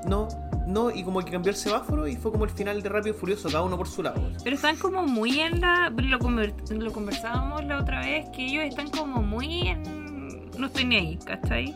No, 0.07 0.29
no, 0.71 0.91
y 0.91 1.03
como 1.03 1.21
que 1.21 1.31
cambió 1.31 1.51
el 1.51 1.57
semáforo 1.57 2.07
y 2.07 2.17
fue 2.17 2.31
como 2.33 2.45
el 2.45 2.51
final 2.51 2.83
de 2.83 2.89
Rápido 2.89 3.15
y 3.17 3.19
Furioso, 3.19 3.49
cada 3.49 3.63
uno 3.63 3.77
por 3.77 3.89
su 3.89 4.03
lado. 4.03 4.23
Pero 4.43 4.57
están 4.57 4.77
como 4.77 5.03
muy 5.03 5.41
en 5.41 5.61
la... 5.61 5.91
Lo, 5.91 6.19
conver- 6.19 6.55
lo 6.71 6.93
conversábamos 6.93 7.65
la 7.65 7.81
otra 7.81 8.01
vez, 8.01 8.29
que 8.31 8.47
ellos 8.47 8.65
están 8.65 8.89
como 8.91 9.23
muy 9.23 9.69
en... 9.69 10.51
No 10.59 10.67
estoy 10.67 10.85
ni 10.85 10.97
ahí, 10.97 11.19
¿cachai? 11.25 11.75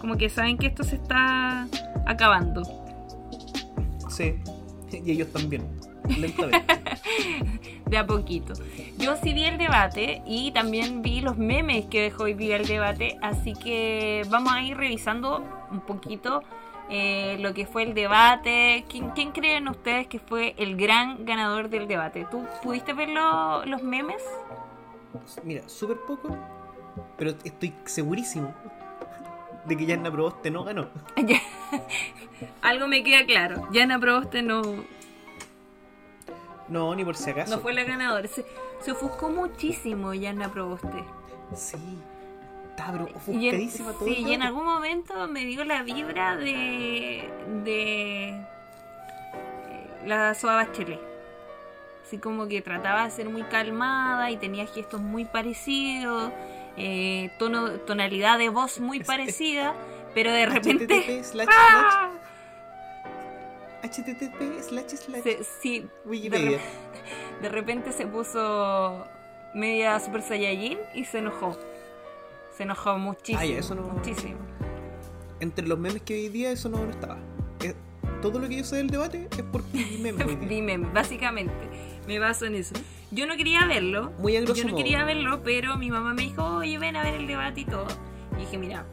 Como 0.00 0.16
que 0.16 0.28
saben 0.28 0.58
que 0.58 0.66
esto 0.66 0.82
se 0.84 0.96
está 0.96 1.66
acabando. 2.06 2.62
Sí. 4.08 4.34
Y 4.92 5.10
ellos 5.10 5.32
también. 5.32 5.66
Lentamente. 6.18 6.64
de 7.86 7.98
a 7.98 8.06
poquito. 8.06 8.52
Yo 8.98 9.16
sí 9.16 9.32
vi 9.32 9.44
el 9.44 9.58
debate 9.58 10.22
y 10.26 10.52
también 10.52 11.02
vi 11.02 11.20
los 11.20 11.36
memes 11.36 11.86
que 11.86 12.02
dejó 12.02 12.24
hoy 12.24 12.34
día 12.34 12.56
el 12.56 12.66
debate, 12.66 13.16
así 13.22 13.52
que 13.54 14.22
vamos 14.30 14.52
a 14.52 14.62
ir 14.62 14.76
revisando 14.76 15.44
un 15.70 15.80
poquito 15.80 16.42
eh, 16.90 17.36
lo 17.40 17.54
que 17.54 17.66
fue 17.66 17.82
el 17.84 17.94
debate. 17.94 18.84
¿Quién, 18.88 19.10
quién 19.10 19.32
creen 19.32 19.68
ustedes 19.68 20.06
que 20.06 20.18
fue 20.18 20.54
el 20.58 20.76
gran 20.76 21.24
ganador 21.24 21.68
del 21.68 21.88
debate? 21.88 22.26
¿Tú 22.30 22.44
pudiste 22.62 22.92
ver 22.92 23.08
lo- 23.10 23.64
los 23.66 23.82
memes? 23.82 24.22
Mira, 25.44 25.68
súper 25.68 25.96
poco, 26.06 26.36
pero 27.16 27.32
estoy 27.44 27.72
segurísimo 27.84 28.52
de 29.64 29.76
que 29.76 29.86
Yanna 29.86 30.10
Proboste 30.10 30.50
no 30.50 30.64
ganó. 30.64 30.88
Algo 32.62 32.86
me 32.88 33.02
queda 33.02 33.24
claro. 33.24 33.66
Yana 33.72 33.98
Proboste 33.98 34.42
no, 34.42 34.62
No, 36.68 36.94
ni 36.94 37.04
por 37.04 37.16
si 37.16 37.30
acaso. 37.30 37.56
no 37.56 37.62
fue 37.62 37.72
la 37.72 37.84
ganadora. 37.84 38.26
Se, 38.28 38.44
se 38.80 38.92
ofuscó 38.92 39.28
muchísimo 39.30 40.12
Yana 40.14 40.50
Proboste. 40.50 41.04
Sí. 41.54 41.78
Estaba 42.76 42.92
pero 42.92 43.06
Y 43.06 43.10
en, 43.10 43.16
ofuscadísima 43.16 43.92
todo 43.92 44.06
el 44.08 44.14
sí, 44.16 44.24
y 44.26 44.32
en 44.32 44.42
algún 44.42 44.64
momento 44.64 45.28
me 45.28 45.44
dio 45.44 45.64
la 45.64 45.82
vibra 45.82 46.36
de. 46.36 47.28
de. 47.64 48.28
eh, 48.30 48.44
la 50.06 50.34
Soa 50.34 50.56
Bachelet. 50.56 51.00
Así 52.04 52.18
como 52.18 52.48
que 52.48 52.60
trataba 52.60 53.04
de 53.04 53.10
ser 53.10 53.28
muy 53.30 53.42
calmada 53.44 54.30
y 54.30 54.36
tenía 54.36 54.66
gestos 54.66 55.00
muy 55.00 55.24
parecidos, 55.24 56.30
eh, 56.76 57.30
tono, 57.38 57.70
tonalidad 57.80 58.38
de 58.38 58.50
voz 58.50 58.78
muy 58.80 58.98
Es- 58.98 59.06
parecida, 59.06 59.74
pero 60.14 60.30
de 60.32 60.44
repente. 60.46 60.84
http 60.86 61.24
slash 61.24 61.48
¡Ah! 61.50 62.10
slash 63.82 64.00
http 64.04 64.60
slash 64.62 64.88
slash 64.96 65.22
Se- 65.22 65.44
sí, 65.44 65.80
de, 65.80 65.88
Wikipedia. 66.10 66.58
re- 66.58 67.40
de 67.42 67.48
repente 67.48 67.92
se 67.92 68.06
puso 68.06 69.06
media 69.54 69.98
Super 70.00 70.22
Saiyajin 70.22 70.78
y 70.94 71.04
se 71.04 71.18
enojó. 71.18 71.56
Se 72.56 72.62
enojó 72.62 72.98
muchísimo. 72.98 73.38
Ay, 73.40 73.52
eso 73.52 73.74
no- 73.74 73.82
Muchísimo. 73.82 74.36
Entre 75.40 75.66
los 75.66 75.78
memes 75.78 76.02
que 76.02 76.14
hoy 76.14 76.28
día 76.28 76.50
eso 76.50 76.68
no, 76.68 76.78
no 76.84 76.90
estaba. 76.90 77.18
Todo 78.22 78.38
lo 78.38 78.48
que 78.48 78.56
yo 78.56 78.64
sé 78.64 78.76
del 78.76 78.88
debate 78.88 79.28
es 79.36 79.42
por 79.42 79.62
memes. 80.00 80.26
día. 80.40 80.48
Dime, 80.48 80.78
básicamente. 80.78 81.52
Me 82.06 82.18
baso 82.18 82.46
en 82.46 82.54
eso. 82.54 82.74
Yo 83.10 83.26
no 83.26 83.36
quería 83.36 83.66
verlo. 83.66 84.12
Muy 84.18 84.32
Yo 84.32 84.40
no 84.64 84.70
modo. 84.70 84.76
quería 84.76 85.04
verlo, 85.04 85.42
pero 85.42 85.76
mi 85.76 85.90
mamá 85.90 86.14
me 86.14 86.22
dijo, 86.22 86.42
oye, 86.56 86.78
ven 86.78 86.96
a 86.96 87.02
ver 87.02 87.14
el 87.14 87.26
debate 87.26 87.60
y 87.60 87.64
todo. 87.66 87.86
Y 88.36 88.40
dije, 88.40 88.56
mira, 88.58 88.86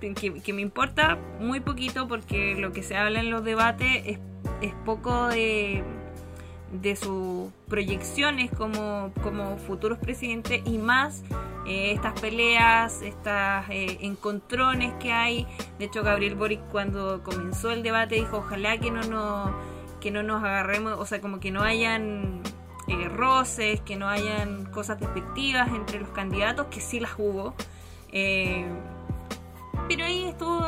que, 0.00 0.14
que 0.42 0.52
me 0.52 0.62
importa 0.62 1.18
muy 1.40 1.60
poquito 1.60 2.08
porque 2.08 2.54
lo 2.54 2.72
que 2.72 2.82
se 2.82 2.96
habla 2.96 3.20
en 3.20 3.30
los 3.30 3.44
debates 3.44 4.02
es, 4.06 4.18
es 4.62 4.74
poco 4.86 5.28
de, 5.28 5.84
de 6.70 6.96
sus 6.96 7.50
proyecciones 7.68 8.50
como, 8.50 9.12
como 9.22 9.56
futuros 9.58 9.98
presidentes 9.98 10.62
y 10.64 10.78
más 10.78 11.22
eh, 11.66 11.92
estas 11.92 12.18
peleas, 12.20 13.02
estas 13.02 13.68
eh, 13.70 13.98
encontrones 14.02 14.94
que 14.94 15.12
hay. 15.12 15.46
De 15.78 15.86
hecho, 15.86 16.02
Gabriel 16.02 16.34
Boric 16.34 16.60
cuando 16.70 17.22
comenzó 17.22 17.70
el 17.70 17.82
debate 17.82 18.14
dijo, 18.16 18.38
ojalá 18.38 18.78
que 18.78 18.90
no 18.90 19.02
nos, 19.02 19.50
que 20.00 20.10
no 20.10 20.22
nos 20.22 20.42
agarremos, 20.42 20.98
o 20.98 21.06
sea, 21.06 21.20
como 21.20 21.40
que 21.40 21.50
no 21.50 21.62
hayan 21.62 22.40
eh, 22.88 23.08
roces, 23.08 23.80
que 23.80 23.96
no 23.96 24.08
hayan 24.08 24.64
cosas 24.66 25.00
despectivas 25.00 25.68
entre 25.68 26.00
los 26.00 26.10
candidatos, 26.10 26.66
que 26.66 26.80
sí 26.80 27.00
las 27.00 27.12
hubo. 27.18 27.54
Pero 29.88 30.04
ahí 30.04 30.24
estuvo 30.24 30.64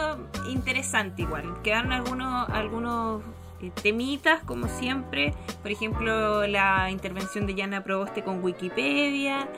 interesante 0.49 1.23
igual. 1.23 1.63
Quedaron 1.63 1.93
algunos, 1.93 2.49
algunos 2.51 3.23
temitas, 3.71 4.43
como 4.45 4.69
siempre. 4.69 5.35
Por 5.63 5.71
ejemplo, 5.71 6.47
la 6.47 6.91
intervención 6.91 7.47
de 7.47 7.55
Yana 7.55 7.85
Proboste 7.85 8.23
con 8.23 8.43
Wikipedia 8.43 9.49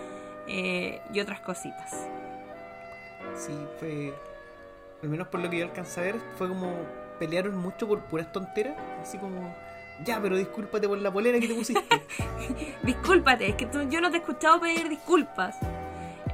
eh, 0.47 1.01
y 1.13 1.21
otras 1.21 1.41
cositas. 1.41 2.07
Sí, 3.37 3.53
fue. 3.79 4.15
Al 5.03 5.09
menos 5.09 5.29
por 5.29 5.41
lo 5.41 5.51
que 5.51 5.59
yo 5.59 5.65
alcancé 5.67 6.01
a 6.01 6.03
ver, 6.05 6.17
fue 6.37 6.49
como. 6.49 6.73
Pelearon 7.19 7.57
mucho 7.57 7.87
por 7.87 8.01
puras 8.01 8.31
tonteras. 8.33 8.75
Así 9.03 9.19
como. 9.19 9.55
Ya, 10.05 10.21
pero 10.21 10.37
discúlpate 10.37 10.89
por 10.89 10.99
la 10.99 11.13
polera 11.13 11.39
que 11.39 11.47
te 11.47 11.55
pusiste. 11.55 12.03
Discúlpate, 12.83 13.49
es 13.51 13.55
que 13.55 13.67
tú- 13.67 13.89
yo 13.89 14.01
no 14.01 14.11
te 14.11 14.17
he 14.17 14.21
escuchado 14.21 14.61
pedir 14.61 14.89
disculpas. 14.89 15.57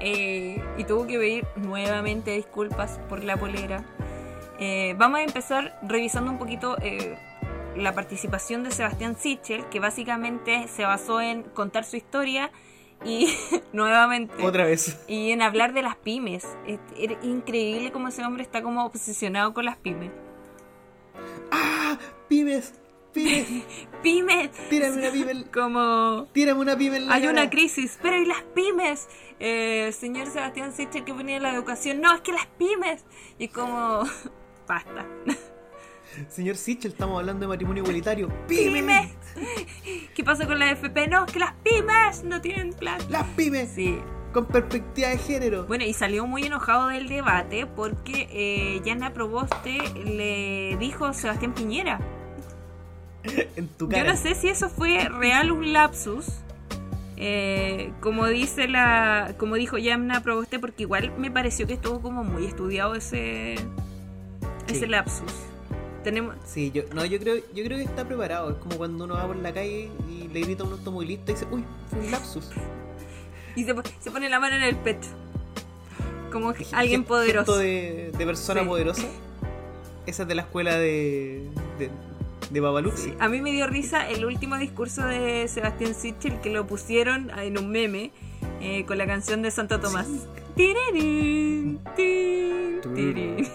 Eh, 0.00 0.62
y 0.78 0.84
tuvo 0.84 1.06
que 1.06 1.18
pedir 1.18 1.46
nuevamente 1.56 2.30
disculpas 2.30 2.98
por 3.08 3.22
la 3.22 3.36
polera. 3.36 3.84
Eh, 4.58 4.94
vamos 4.96 5.20
a 5.20 5.22
empezar 5.24 5.78
revisando 5.82 6.30
un 6.30 6.38
poquito 6.38 6.76
eh, 6.80 7.18
la 7.76 7.94
participación 7.94 8.64
de 8.64 8.70
Sebastián 8.70 9.16
Sichel, 9.18 9.66
que 9.68 9.80
básicamente 9.80 10.66
se 10.68 10.84
basó 10.84 11.20
en 11.20 11.42
contar 11.42 11.84
su 11.84 11.96
historia 11.96 12.50
y 13.04 13.28
nuevamente 13.72 14.34
Otra 14.44 14.64
vez. 14.64 15.02
y 15.08 15.30
en 15.30 15.42
hablar 15.42 15.72
de 15.72 15.82
las 15.82 15.96
pymes. 15.96 16.46
Es, 16.66 16.78
es 16.96 17.16
increíble 17.22 17.92
cómo 17.92 18.08
ese 18.08 18.24
hombre 18.24 18.42
está 18.42 18.62
como 18.62 18.84
obsesionado 18.84 19.54
con 19.54 19.64
las 19.64 19.76
pymes. 19.76 20.10
¡Ah! 21.50 21.98
¡Pymes! 22.28 22.74
¡Pymes! 23.12 23.46
¡Pymes! 24.02 24.50
¡Tírame 24.68 24.98
una 24.98 25.10
pyme! 25.10 25.44
Como 25.50 26.26
¡Tírame 26.32 26.60
una 26.60 26.76
pyme 26.76 26.96
en 26.98 27.06
la 27.08 27.14
Hay 27.14 27.22
cara! 27.22 27.32
una 27.32 27.50
crisis, 27.50 27.98
pero 28.02 28.16
¿y 28.20 28.26
las 28.26 28.42
pymes? 28.54 29.08
Eh, 29.40 29.90
señor 29.92 30.28
Sebastián 30.28 30.72
Sichel 30.72 31.04
que 31.04 31.12
venía 31.12 31.36
de 31.36 31.40
la 31.40 31.52
educación, 31.54 32.00
no, 32.00 32.14
es 32.14 32.20
que 32.20 32.32
las 32.32 32.46
pymes. 32.58 33.04
Y 33.38 33.48
como, 33.48 34.02
basta. 34.68 35.06
Señor 36.28 36.56
Sichel, 36.56 36.92
estamos 36.92 37.18
hablando 37.18 37.42
de 37.42 37.48
matrimonio 37.48 37.82
igualitario. 37.82 38.28
¡Pymes! 38.48 39.12
¿Qué 40.14 40.24
pasa 40.24 40.46
con 40.46 40.58
la 40.58 40.70
FP? 40.72 41.08
No, 41.08 41.24
es 41.24 41.32
que 41.32 41.38
las 41.38 41.54
pymes 41.62 42.24
no 42.24 42.40
tienen 42.40 42.72
plan. 42.72 42.98
¡Las 43.08 43.24
pymes! 43.36 43.70
Sí. 43.74 43.98
Con 44.32 44.46
perspectiva 44.46 45.08
de 45.08 45.18
género. 45.18 45.64
Bueno, 45.66 45.84
y 45.84 45.92
salió 45.92 46.26
muy 46.26 46.44
enojado 46.44 46.88
del 46.88 47.08
debate 47.08 47.66
porque 47.66 48.28
eh, 48.32 48.80
Yana 48.84 49.12
Proboste 49.12 49.78
le 50.04 50.76
dijo 50.78 51.04
a 51.06 51.12
Sebastián 51.14 51.52
Piñera. 51.54 52.00
en 53.56 53.68
tu 53.68 53.86
Yo 53.86 53.90
cara. 53.96 54.12
no 54.12 54.16
sé 54.18 54.34
si 54.34 54.48
eso 54.48 54.68
fue 54.68 55.08
real 55.08 55.50
un 55.52 55.72
lapsus. 55.72 56.26
eh, 57.16 57.92
como 58.00 58.26
dice 58.26 58.68
la. 58.68 59.34
como 59.38 59.56
dijo 59.56 59.78
Yamna 59.78 60.22
Proboste, 60.22 60.58
porque 60.58 60.84
igual 60.84 61.12
me 61.18 61.30
pareció 61.30 61.66
que 61.66 61.74
estuvo 61.74 62.00
como 62.00 62.22
muy 62.24 62.46
estudiado 62.46 62.94
ese. 62.94 63.56
Sí. 64.66 64.74
ese 64.76 64.86
lapsus. 64.86 65.32
Tenemos. 66.04 66.34
Sí, 66.46 66.70
yo, 66.72 66.82
no, 66.94 67.04
yo 67.04 67.18
creo, 67.18 67.36
yo 67.54 67.64
creo 67.64 67.76
que 67.78 67.84
está 67.84 68.06
preparado. 68.06 68.50
Es 68.50 68.56
como 68.56 68.76
cuando 68.76 69.04
uno 69.04 69.14
va 69.14 69.26
por 69.26 69.36
la 69.36 69.52
calle 69.52 69.90
y 70.10 70.28
le 70.28 70.40
grita 70.40 70.62
a 70.62 70.66
un 70.66 70.72
automovilista 70.72 71.32
y 71.32 71.34
dice, 71.34 71.46
uy, 71.50 71.64
fue 71.90 71.98
un 72.00 72.10
lapsus. 72.10 72.48
Y 73.56 73.64
se, 73.64 73.74
po- 73.74 73.82
se 74.00 74.10
pone 74.10 74.28
la 74.30 74.40
mano 74.40 74.56
en 74.56 74.62
el 74.62 74.76
pecho. 74.76 75.08
Como 76.32 76.54
alguien 76.72 77.04
poderoso. 77.04 77.58
de, 77.58 78.12
de 78.16 78.24
persona 78.26 78.60
Sí. 78.62 78.66
poderosa. 78.66 79.06
Esa 80.06 80.22
es 80.22 80.28
de 80.28 80.34
la 80.34 80.42
escuela 80.42 80.76
de, 80.76 81.48
de, 81.78 81.90
de 82.50 82.60
Babaluxi. 82.60 83.02
Sí, 83.10 83.14
A 83.18 83.28
mí 83.28 83.40
me 83.42 83.52
dio 83.52 83.66
risa 83.66 84.08
el 84.08 84.24
último 84.24 84.56
discurso 84.56 85.04
de 85.04 85.46
Sebastián 85.48 85.94
Sichel 85.94 86.40
que 86.40 86.50
lo 86.50 86.66
pusieron 86.66 87.30
en 87.38 87.58
un 87.58 87.70
meme 87.70 88.12
eh, 88.60 88.84
con 88.86 88.96
la 88.98 89.06
canción 89.06 89.42
de 89.42 89.50
Santo 89.50 89.80
Tomás. 89.80 90.06
Tirirín, 90.56 91.80
tin, 91.96 92.80
tirín. 92.94 93.48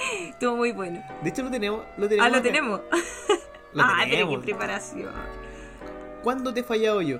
Estuvo 0.28 0.56
muy 0.56 0.72
bueno. 0.72 1.02
De 1.22 1.30
hecho, 1.30 1.42
lo 1.42 1.50
tenemos. 1.50 1.82
Lo 1.96 2.08
tenemos 2.08 2.26
Ah, 2.26 2.30
lo 2.30 2.36
acá. 2.36 2.42
tenemos. 2.42 2.80
Lo 3.72 3.82
ah, 3.84 3.96
tenemos. 4.04 4.38
qué 4.40 4.44
preparación. 4.46 5.12
¿Cuándo 6.22 6.52
te 6.52 6.60
he 6.60 6.64
fallado 6.64 7.00
yo? 7.02 7.18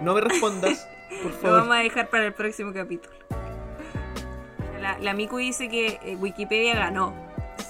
No 0.00 0.14
me 0.14 0.20
respondas, 0.20 0.88
por 1.22 1.32
Lo 1.32 1.38
favor. 1.38 1.58
vamos 1.60 1.76
a 1.76 1.80
dejar 1.80 2.08
para 2.08 2.26
el 2.26 2.32
próximo 2.32 2.72
capítulo. 2.72 3.14
La, 4.80 4.98
la 4.98 5.14
Miku 5.14 5.38
dice 5.38 5.68
que 5.68 5.98
eh, 6.02 6.16
Wikipedia 6.20 6.74
ganó. 6.74 7.14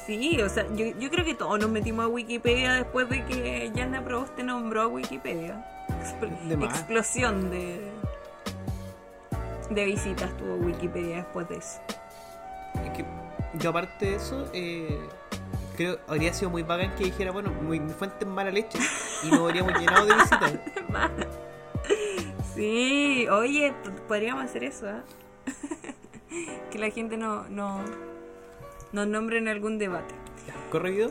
Sí, 0.06 0.40
o 0.42 0.48
sea, 0.48 0.66
yo, 0.74 0.86
yo 0.98 1.10
creo 1.10 1.24
que 1.24 1.34
todos 1.34 1.58
nos 1.58 1.70
metimos 1.70 2.04
a 2.04 2.08
Wikipedia 2.08 2.72
después 2.74 3.08
de 3.08 3.24
que 3.24 3.70
Yana 3.74 4.02
Proboste 4.04 4.42
nombró 4.42 4.82
a 4.82 4.86
Wikipedia. 4.88 5.64
Expl- 6.02 6.38
De 6.48 6.56
más. 6.56 6.70
explosión 6.74 7.50
de, 7.50 7.90
de 9.70 9.84
visitas 9.84 10.36
tuvo 10.36 10.56
Wikipedia 10.56 11.16
después 11.16 11.48
de 11.48 11.56
eso. 11.56 11.80
Es 12.84 12.90
que 12.90 13.04
yo 13.58 13.70
aparte 13.70 14.06
de 14.06 14.16
eso, 14.16 14.48
eh, 14.52 14.98
creo 15.76 15.98
habría 16.08 16.32
sido 16.32 16.50
muy 16.50 16.62
bacán 16.62 16.94
que 16.96 17.04
dijera, 17.04 17.30
bueno, 17.30 17.50
mi, 17.50 17.80
mi 17.80 17.92
fuente 17.92 18.16
es 18.20 18.26
mala 18.26 18.50
leche 18.50 18.78
y 19.22 19.30
nos 19.30 19.40
habríamos 19.40 19.72
llenado 19.78 20.06
de 20.06 20.14
visitas. 20.14 20.52
Sí, 22.54 23.26
oye, 23.28 23.74
podríamos 24.06 24.44
hacer 24.44 24.64
eso, 24.64 24.86
¿ah? 24.88 25.02
que 26.70 26.78
la 26.78 26.90
gente 26.90 27.16
no, 27.16 27.48
no 27.48 27.80
nos 28.92 29.08
nombre 29.08 29.38
en 29.38 29.48
algún 29.48 29.78
debate. 29.78 30.14
¿Corre 30.70 30.92
video? 30.92 31.10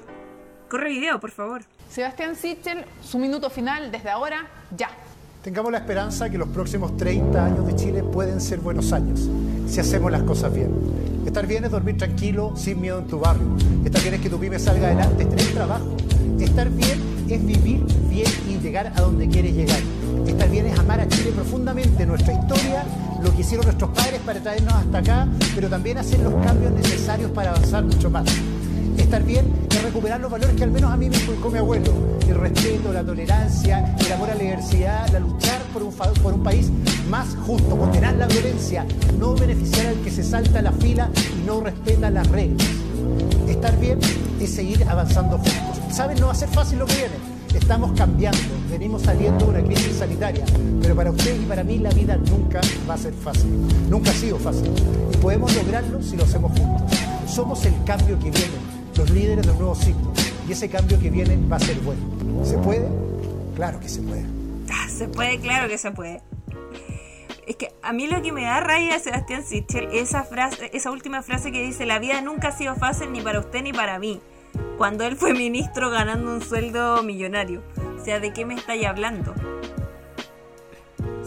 Corre 0.69 0.89
video, 0.89 1.19
por 1.19 1.31
favor. 1.31 1.61
Sebastián 1.89 2.35
Sichel, 2.35 2.85
su 3.01 3.19
minuto 3.19 3.49
final 3.49 3.91
desde 3.91 4.09
ahora, 4.09 4.47
ya. 4.75 4.89
Tengamos 5.43 5.71
la 5.71 5.79
esperanza 5.79 6.29
que 6.29 6.37
los 6.37 6.47
próximos 6.47 6.95
30 6.95 7.45
años 7.45 7.67
de 7.67 7.75
Chile 7.75 8.03
pueden 8.03 8.39
ser 8.39 8.59
buenos 8.59 8.93
años, 8.93 9.29
si 9.67 9.81
hacemos 9.81 10.09
las 10.11 10.23
cosas 10.23 10.53
bien. 10.53 11.12
Estar 11.33 11.47
bien 11.47 11.65
es 11.65 11.71
dormir 11.71 11.97
tranquilo, 11.97 12.53
sin 12.55 12.79
miedo 12.79 12.99
en 12.99 13.07
tu 13.07 13.19
barrio. 13.19 13.57
Estar 13.83 14.03
bien 14.03 14.13
es 14.13 14.21
que 14.21 14.29
tu 14.29 14.39
pyme 14.39 14.59
salga 14.59 14.85
adelante, 14.85 15.25
tener 15.25 15.47
trabajo. 15.47 15.97
Estar 16.39 16.69
bien 16.69 16.99
es 17.27 17.43
vivir 17.43 17.83
bien 18.07 18.27
y 18.47 18.59
llegar 18.59 18.93
a 18.95 19.01
donde 19.01 19.27
quieres 19.27 19.55
llegar. 19.55 19.79
Estar 20.27 20.47
bien 20.51 20.67
es 20.67 20.77
amar 20.77 20.99
a 20.99 21.07
Chile 21.07 21.31
profundamente, 21.33 22.05
nuestra 22.05 22.33
historia, 22.33 22.85
lo 23.23 23.33
que 23.33 23.41
hicieron 23.41 23.65
nuestros 23.65 23.89
padres 23.89 24.19
para 24.23 24.41
traernos 24.41 24.75
hasta 24.75 24.99
acá, 24.99 25.27
pero 25.55 25.69
también 25.69 25.97
hacer 25.97 26.19
los 26.19 26.35
cambios 26.45 26.71
necesarios 26.71 27.31
para 27.31 27.49
avanzar 27.49 27.83
mucho 27.83 28.11
más. 28.11 28.25
Estar 28.97 29.23
bien 29.23 29.45
es 29.69 29.83
recuperar 29.83 30.19
los 30.19 30.31
valores 30.31 30.55
que 30.55 30.63
al 30.63 30.71
menos 30.71 30.91
a 30.91 30.97
mí 30.97 31.09
me 31.09 31.17
inculcó 31.17 31.49
mi 31.49 31.59
abuelo. 31.59 31.91
El 32.27 32.35
respeto, 32.35 32.93
la 32.93 33.03
tolerancia, 33.03 33.95
el 33.99 34.11
amor 34.11 34.29
a 34.29 34.35
la 34.35 34.41
diversidad, 34.41 35.09
la 35.09 35.19
luchar 35.19 35.61
por 35.73 35.83
un, 36.33 36.43
país 36.43 36.69
más 37.09 37.35
justo, 37.45 37.77
condenar 37.77 38.15
la 38.15 38.27
violencia, 38.27 38.85
no 39.17 39.33
beneficiar 39.33 39.87
al 39.87 39.95
que 40.01 40.11
se 40.11 40.23
salta 40.23 40.61
la 40.61 40.71
fila 40.71 41.09
y 41.15 41.45
no 41.45 41.61
respeta 41.61 42.09
las 42.09 42.27
reglas. 42.27 42.67
Estar 43.47 43.79
bien 43.79 43.99
es 44.39 44.49
seguir 44.51 44.83
avanzando 44.87 45.37
juntos. 45.37 45.79
Saben, 45.91 46.19
no 46.19 46.27
va 46.27 46.33
a 46.33 46.35
ser 46.35 46.49
fácil 46.49 46.79
lo 46.79 46.85
que 46.85 46.95
viene. 46.95 47.33
Estamos 47.53 47.91
cambiando, 47.93 48.39
venimos 48.69 49.03
saliendo 49.03 49.45
de 49.45 49.51
una 49.51 49.63
crisis 49.63 49.97
sanitaria, 49.97 50.43
pero 50.81 50.95
para 50.95 51.11
usted 51.11 51.39
y 51.39 51.45
para 51.45 51.63
mí 51.63 51.77
la 51.77 51.91
vida 51.91 52.17
nunca 52.17 52.61
va 52.89 52.95
a 52.95 52.97
ser 52.97 53.13
fácil. 53.13 53.49
Nunca 53.89 54.09
ha 54.09 54.13
sido 54.13 54.37
fácil. 54.37 54.71
Y 55.13 55.17
podemos 55.17 55.55
lograrlo 55.55 56.01
si 56.01 56.17
lo 56.17 56.23
hacemos 56.23 56.51
juntos. 56.57 56.97
Somos 57.27 57.63
el 57.65 57.73
cambio 57.85 58.17
que 58.17 58.31
viene, 58.31 58.57
los 58.97 59.09
líderes 59.09 59.45
del 59.45 59.55
nuevo 59.55 59.75
ciclo. 59.75 60.13
Y 60.47 60.51
ese 60.51 60.69
cambio 60.69 60.99
que 60.99 61.09
viene 61.09 61.37
va 61.49 61.57
a 61.57 61.59
ser 61.59 61.77
bueno. 61.79 62.01
¿Se 62.43 62.57
puede? 62.57 62.87
Claro 63.55 63.79
que 63.79 63.89
se 63.89 64.01
puede. 64.01 64.25
Ah, 64.71 64.87
Se 64.89 65.07
puede, 65.07 65.39
claro 65.39 65.67
que 65.69 65.77
se 65.77 65.91
puede. 65.91 66.21
Es 67.45 67.55
que 67.57 67.73
a 67.81 67.91
mí 67.91 68.07
lo 68.07 68.21
que 68.21 68.31
me 68.31 68.43
da 68.43 68.61
rabia 68.61 68.97
Sebastián 68.99 69.43
Sichel 69.43 69.89
es 69.91 70.09
esa 70.09 70.23
frase, 70.23 70.69
esa 70.73 70.91
última 70.91 71.21
frase 71.23 71.51
que 71.51 71.61
dice 71.61 71.85
la 71.85 71.99
vida 71.99 72.21
nunca 72.21 72.49
ha 72.49 72.51
sido 72.51 72.75
fácil 72.75 73.11
ni 73.11 73.21
para 73.21 73.39
usted 73.39 73.61
ni 73.63 73.73
para 73.73 73.99
mí. 73.99 74.21
Cuando 74.77 75.03
él 75.03 75.17
fue 75.17 75.33
ministro 75.33 75.89
ganando 75.89 76.31
un 76.31 76.41
sueldo 76.41 77.03
millonario. 77.03 77.61
O 77.99 78.03
sea, 78.03 78.19
¿de 78.19 78.33
qué 78.33 78.45
me 78.45 78.53
estáis 78.55 78.85
hablando? 78.85 79.33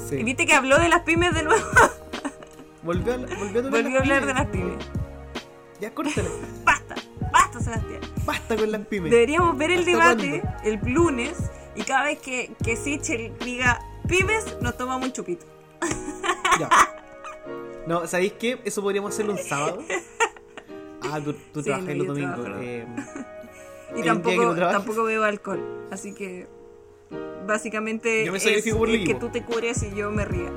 Sí. 0.09 0.17
Y 0.17 0.23
viste 0.23 0.47
que 0.47 0.55
habló 0.55 0.79
de 0.79 0.89
las 0.89 1.03
pymes 1.03 1.35
de 1.35 1.43
nuevo. 1.43 1.65
Volvió 2.83 3.15
a, 3.15 3.17
volvió 3.17 3.67
a, 3.67 3.71
Volvió 3.71 3.99
hablar 3.99 4.27
de 4.27 4.35
las 4.35 4.47
pymes. 4.47 4.77
Ya, 5.81 5.93
córtale. 5.95 6.29
Basta, 6.65 6.95
basta 7.33 7.61
Sebastián. 7.61 8.01
Basta 8.25 8.57
con 8.57 8.73
las 8.73 8.87
pymes. 8.87 9.11
Deberíamos 9.11 9.57
ver 9.59 9.71
el 9.73 9.81
¿Hasta 9.81 9.91
debate 9.91 10.41
cuándo? 10.41 10.61
el 10.87 10.95
lunes 10.95 11.33
Y 11.75 11.83
cada 11.83 12.05
vez 12.05 12.19
que, 12.19 12.53
que 12.65 12.77
Sichel 12.77 13.33
diga 13.45 13.79
pymes, 14.09 14.57
nos 14.61 14.77
tomamos 14.77 15.07
un 15.07 15.13
chupito. 15.13 15.45
Ya. 16.59 16.69
No, 17.87 18.07
¿sabéis 18.07 18.33
qué? 18.35 18.59
Eso 18.65 18.83
podríamos 18.83 19.13
hacerlo 19.13 19.33
un 19.33 19.39
sábado. 19.39 19.83
Ah, 21.09 21.21
tú, 21.23 21.35
tú 21.53 21.61
Sí, 21.61 21.67
trabajas 21.67 21.89
no, 21.95 21.95
los 22.03 22.07
domingos. 22.09 22.49
eh, 22.61 22.85
Y 23.97 24.03
tampoco, 24.03 24.55
no 24.55 24.57
tampoco 24.57 25.05
bebo 25.05 25.23
alcohol. 25.23 25.87
Así 25.93 26.15
que 26.15 26.49
básicamente 27.47 28.25
Yo 28.25 28.33
me 28.33 28.39
es, 28.39 28.45
que 28.45 29.15
tú 29.15 29.29
te 29.29 29.43
cures 29.45 29.85
y 29.85 29.95
yo 29.95 30.11
me 30.11 30.25
ría. 30.25 30.51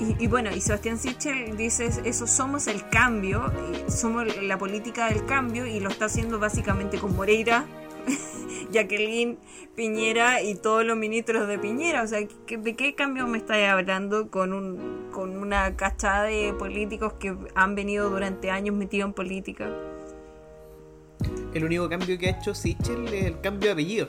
Y, 0.00 0.24
y 0.24 0.26
bueno, 0.28 0.50
y 0.54 0.60
Sebastián 0.60 0.96
Sichel 0.98 1.56
dice 1.56 1.90
eso, 2.04 2.26
somos 2.26 2.68
el 2.68 2.88
cambio, 2.88 3.52
somos 3.88 4.24
la 4.42 4.56
política 4.56 5.08
del 5.08 5.24
cambio 5.26 5.66
y 5.66 5.80
lo 5.80 5.88
está 5.88 6.04
haciendo 6.04 6.38
básicamente 6.38 6.98
con 6.98 7.16
Moreira, 7.16 7.66
Jacqueline, 8.72 9.38
Piñera 9.74 10.40
y 10.42 10.54
todos 10.54 10.84
los 10.84 10.96
ministros 10.96 11.48
de 11.48 11.58
Piñera. 11.58 12.02
O 12.02 12.06
sea, 12.06 12.20
¿qué- 12.46 12.58
¿de 12.58 12.76
qué 12.76 12.94
cambio 12.94 13.26
me 13.26 13.38
estáis 13.38 13.66
hablando 13.68 14.30
con, 14.30 14.52
un, 14.52 15.08
con 15.10 15.36
una 15.36 15.74
cachada 15.76 16.24
de 16.24 16.52
políticos 16.56 17.14
que 17.14 17.34
han 17.56 17.74
venido 17.74 18.08
durante 18.08 18.50
años 18.52 18.76
metidos 18.76 19.08
en 19.08 19.14
política? 19.14 19.68
el 21.54 21.64
único 21.64 21.88
cambio 21.88 22.16
que 22.18 22.28
ha 22.28 22.38
hecho 22.38 22.54
Sichel 22.54 23.08
es 23.08 23.24
el 23.24 23.40
cambio 23.40 23.68
de 23.68 23.72
apellido, 23.72 24.08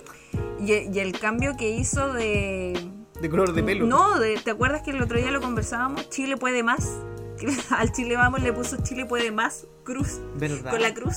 Y, 0.60 0.74
y 0.96 1.00
el 1.00 1.18
cambio 1.18 1.56
que 1.58 1.70
hizo 1.70 2.14
de... 2.14 2.74
de 3.22 3.30
color 3.30 3.54
de 3.54 3.64
pelo. 3.64 3.86
No, 3.86 4.20
de- 4.20 4.38
¿te 4.38 4.52
acuerdas 4.52 4.82
que 4.82 4.92
el 4.92 5.02
otro 5.02 5.18
día 5.18 5.32
lo 5.32 5.42
conversábamos? 5.42 6.10
Chile 6.10 6.38
puede 6.38 6.64
más. 6.64 6.98
Al 7.70 7.92
Chile 7.92 8.16
Vamos 8.18 8.42
le 8.42 8.52
puso 8.54 8.78
Chile 8.84 9.06
puede 9.06 9.32
más 9.32 9.66
cruz. 9.84 10.20
¿Verdad? 10.36 10.72
Con 10.72 10.82
la 10.82 10.94
cruz. 10.94 11.16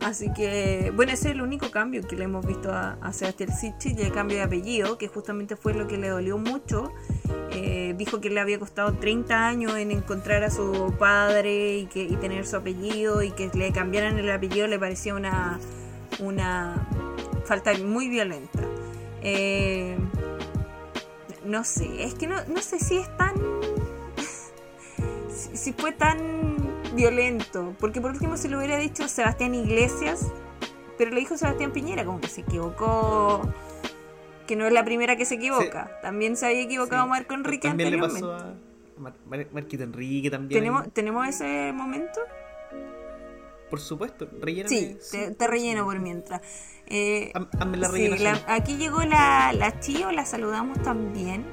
Así 0.00 0.32
que, 0.32 0.92
bueno, 0.94 1.12
ese 1.12 1.28
es 1.28 1.34
el 1.34 1.42
único 1.42 1.70
cambio 1.70 2.06
que 2.06 2.16
le 2.16 2.24
hemos 2.24 2.46
visto 2.46 2.72
a, 2.72 2.92
a 3.02 3.12
Sebastián 3.12 3.50
Sichel 3.54 3.98
y 3.98 4.02
el 4.02 4.12
cambio 4.12 4.36
de 4.38 4.44
apellido, 4.44 4.96
que 4.96 5.08
justamente 5.08 5.54
fue 5.56 5.74
lo 5.74 5.86
que 5.88 5.98
le 5.98 6.08
dolió 6.08 6.38
mucho. 6.38 6.92
Eh, 7.50 7.94
dijo 7.98 8.20
que 8.20 8.30
le 8.30 8.40
había 8.40 8.58
costado 8.58 8.92
30 8.94 9.46
años 9.48 9.76
en 9.76 9.90
encontrar 9.90 10.44
a 10.44 10.50
su 10.50 10.94
padre 10.98 11.78
y, 11.78 11.86
que, 11.86 12.04
y 12.04 12.16
tener 12.16 12.46
su 12.46 12.56
apellido 12.56 13.22
y 13.22 13.32
que 13.32 13.50
le 13.52 13.72
cambiaran 13.72 14.16
el 14.18 14.30
apellido 14.30 14.66
le 14.68 14.78
parecía 14.78 15.14
una, 15.14 15.58
una 16.20 16.86
falta 17.44 17.72
muy 17.84 18.08
violenta. 18.08 18.60
Eh, 19.22 19.96
no 21.44 21.64
sé, 21.64 22.04
es 22.04 22.14
que 22.14 22.26
no, 22.26 22.36
no 22.46 22.60
sé 22.60 22.78
si 22.78 22.98
es 22.98 23.16
tan 23.16 23.34
si, 25.28 25.56
si 25.56 25.72
fue 25.72 25.92
tan 25.92 26.56
violento. 26.94 27.74
Porque 27.78 28.00
por 28.00 28.10
último 28.10 28.36
se 28.36 28.48
lo 28.48 28.58
hubiera 28.58 28.76
dicho 28.76 29.08
Sebastián 29.08 29.54
Iglesias, 29.54 30.26
pero 30.96 31.10
le 31.10 31.20
dijo 31.20 31.36
Sebastián 31.36 31.72
Piñera, 31.72 32.04
como 32.04 32.20
que 32.20 32.28
se 32.28 32.42
equivocó. 32.42 33.42
Que 34.46 34.56
no 34.56 34.66
es 34.66 34.72
la 34.72 34.82
primera 34.84 35.16
que 35.16 35.26
se 35.26 35.34
equivoca. 35.34 35.90
También 36.00 36.36
se 36.36 36.46
había 36.46 36.62
equivocado 36.62 37.04
Sí. 37.04 37.10
Marco 37.10 37.34
Enrique 37.34 37.68
También 37.68 37.90
le 37.90 37.96
anteriormente. 37.98 38.44
pasó 38.44 38.56
a 38.98 39.00
Mar- 39.00 39.14
Mar- 39.28 39.46
Marquito 39.52 39.82
Enrique 39.84 40.30
también. 40.30 40.58
¿Tenemos, 40.60 40.90
¿Tenemos 40.92 41.28
ese 41.28 41.70
momento? 41.74 42.18
Por 43.70 43.80
supuesto, 43.80 44.28
rellena. 44.40 44.68
Sí, 44.68 44.96
te, 45.10 45.30
te 45.32 45.46
relleno 45.46 45.84
por 45.84 45.98
mientras. 46.00 46.40
Eh, 46.86 47.32
la 47.76 47.88
sí, 47.90 48.08
la- 48.08 48.42
aquí 48.48 48.76
llegó 48.76 49.02
la, 49.02 49.52
la 49.52 49.78
Chio, 49.80 50.10
la 50.12 50.24
saludamos 50.24 50.82
también. 50.82 51.44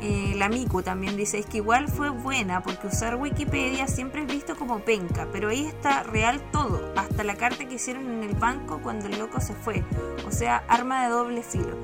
Eh, 0.00 0.34
la 0.36 0.48
Miku 0.48 0.80
también 0.82 1.16
dice, 1.16 1.38
es 1.40 1.46
que 1.46 1.56
igual 1.56 1.88
fue 1.88 2.10
buena 2.10 2.62
porque 2.62 2.86
usar 2.86 3.16
Wikipedia 3.16 3.88
siempre 3.88 4.22
es 4.22 4.28
visto 4.28 4.54
como 4.54 4.78
penca, 4.84 5.26
pero 5.32 5.48
ahí 5.48 5.66
está 5.66 6.04
real 6.04 6.40
todo, 6.52 6.92
hasta 6.96 7.24
la 7.24 7.34
carta 7.34 7.66
que 7.66 7.74
hicieron 7.74 8.08
en 8.08 8.22
el 8.22 8.36
banco 8.36 8.78
cuando 8.80 9.06
el 9.08 9.18
loco 9.18 9.40
se 9.40 9.54
fue. 9.54 9.82
O 10.24 10.30
sea, 10.30 10.58
arma 10.68 11.02
de 11.02 11.10
doble 11.10 11.42
filo. 11.42 11.76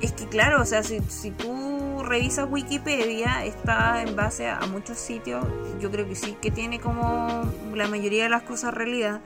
Es 0.00 0.12
que 0.12 0.28
claro, 0.28 0.62
o 0.62 0.64
sea, 0.64 0.84
si, 0.84 1.00
si 1.08 1.32
tú 1.32 1.91
revisas 2.06 2.48
Wikipedia, 2.50 3.44
está 3.44 4.02
en 4.02 4.16
base 4.16 4.48
a, 4.48 4.60
muchos 4.66 4.98
sitios, 4.98 5.44
yo 5.80 5.90
creo 5.90 6.06
que 6.06 6.14
sí 6.14 6.36
que 6.40 6.50
tiene 6.50 6.80
como 6.80 7.42
la 7.74 7.88
mayoría 7.88 8.24
de 8.24 8.28
las 8.28 8.42
cosas 8.42 8.74
realidad, 8.74 9.20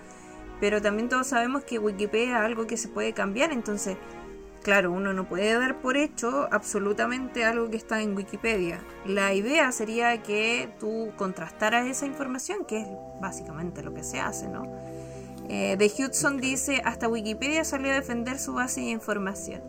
pero 0.60 0.80
también 0.80 1.08
todos 1.08 1.26
sabemos 1.26 1.64
que 1.64 1.78
Wikipedia 1.78 2.38
es 2.38 2.44
algo 2.44 2.66
que 2.66 2.76
se 2.76 2.88
puede 2.88 3.12
cambiar, 3.12 3.52
entonces, 3.52 3.96
claro, 4.62 4.90
uno 4.92 5.12
no 5.12 5.28
puede 5.28 5.52
dar 5.58 5.80
por 5.80 5.96
hecho 5.96 6.48
absolutamente 6.50 7.44
algo 7.44 7.70
que 7.70 7.76
está 7.76 8.00
en 8.00 8.16
Wikipedia. 8.16 8.80
La 9.04 9.34
idea 9.34 9.70
sería 9.72 10.22
que 10.22 10.68
tú 10.80 11.12
contrastaras 11.16 11.86
esa 11.86 12.06
información, 12.06 12.64
que 12.64 12.80
es 12.80 12.88
básicamente 13.20 13.82
lo 13.82 13.92
que 13.94 14.02
se 14.02 14.18
hace, 14.18 14.48
¿no? 14.48 14.66
Eh, 15.48 15.76
The 15.78 16.02
Hudson 16.02 16.38
dice, 16.38 16.82
hasta 16.84 17.08
Wikipedia 17.08 17.64
salió 17.64 17.92
a 17.92 17.94
defender 17.94 18.38
su 18.38 18.54
base 18.54 18.80
de 18.80 18.88
información. 18.88 19.62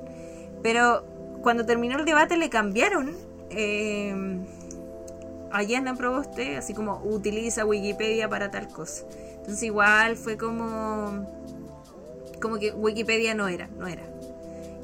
Pero 0.63 1.05
cuando 1.41 1.65
terminó 1.65 1.97
el 1.97 2.05
debate 2.05 2.37
le 2.37 2.49
cambiaron 2.49 3.11
eh, 3.49 4.13
a 5.51 5.63
Yana 5.63 5.95
Proboste, 5.95 6.57
así 6.57 6.73
como 6.73 7.01
utiliza 7.03 7.65
Wikipedia 7.65 8.29
para 8.29 8.51
tal 8.51 8.67
cosa. 8.67 9.05
Entonces 9.37 9.63
igual 9.63 10.17
fue 10.17 10.37
como 10.37 11.25
como 12.41 12.59
que 12.59 12.71
Wikipedia 12.71 13.33
no 13.33 13.47
era, 13.47 13.67
no 13.77 13.87
era. 13.87 14.03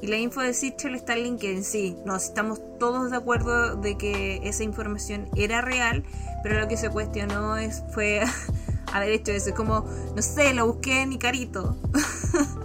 Y 0.00 0.06
la 0.06 0.18
info 0.18 0.40
de 0.40 0.52
Sichel 0.52 0.94
está 0.94 1.14
en 1.14 1.22
LinkedIn, 1.22 1.64
sí, 1.64 1.96
nos 2.04 2.24
estamos 2.24 2.60
todos 2.78 3.10
de 3.10 3.16
acuerdo 3.16 3.76
de 3.76 3.96
que 3.96 4.40
esa 4.44 4.62
información 4.62 5.28
era 5.34 5.62
real, 5.62 6.04
pero 6.42 6.60
lo 6.60 6.68
que 6.68 6.76
se 6.76 6.90
cuestionó 6.90 7.56
es 7.56 7.82
fue 7.90 8.20
haber 8.92 9.12
hecho 9.12 9.32
eso. 9.32 9.50
Es 9.50 9.54
como, 9.54 9.86
no 10.14 10.22
sé, 10.22 10.52
lo 10.52 10.66
busqué 10.66 11.02
en 11.02 11.12
Icarito. 11.12 11.76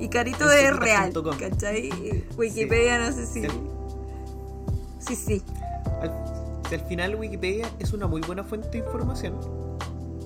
Icarito 0.00 0.50
En 0.52 0.66
es 0.66 0.76
real. 0.76 1.12
¿cachai? 1.38 1.86
Y 1.86 2.24
Wikipedia 2.36 2.98
no 2.98 3.12
sé 3.12 3.26
si... 3.26 3.42
Sí. 3.42 3.48
Sí, 4.98 5.14
sí. 5.14 5.42
Al, 6.00 6.12
si 6.68 6.74
al 6.74 6.80
final 6.82 7.14
Wikipedia 7.14 7.70
es 7.78 7.92
una 7.92 8.06
muy 8.06 8.20
buena 8.22 8.42
fuente 8.42 8.68
de 8.70 8.78
información 8.78 9.34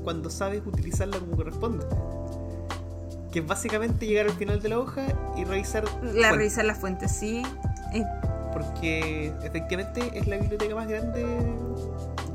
cuando 0.03 0.31
sabes 0.31 0.63
utilizarla 0.65 1.19
como 1.19 1.37
corresponde. 1.37 1.85
Que 3.31 3.41
es 3.41 3.47
básicamente 3.47 4.07
llegar 4.07 4.27
al 4.27 4.33
final 4.33 4.61
de 4.61 4.69
la 4.71 4.79
hoja 4.79 5.07
y 5.37 5.45
revisar. 5.45 5.85
La 6.03 6.33
revisar 6.33 6.65
las 6.65 6.79
fuentes, 6.79 7.13
sí. 7.13 7.43
Eh, 7.93 8.05
Porque 8.53 9.33
efectivamente 9.43 10.11
es 10.15 10.27
la 10.27 10.39
biblioteca 10.39 10.75
más 10.75 10.89
grande 10.89 11.25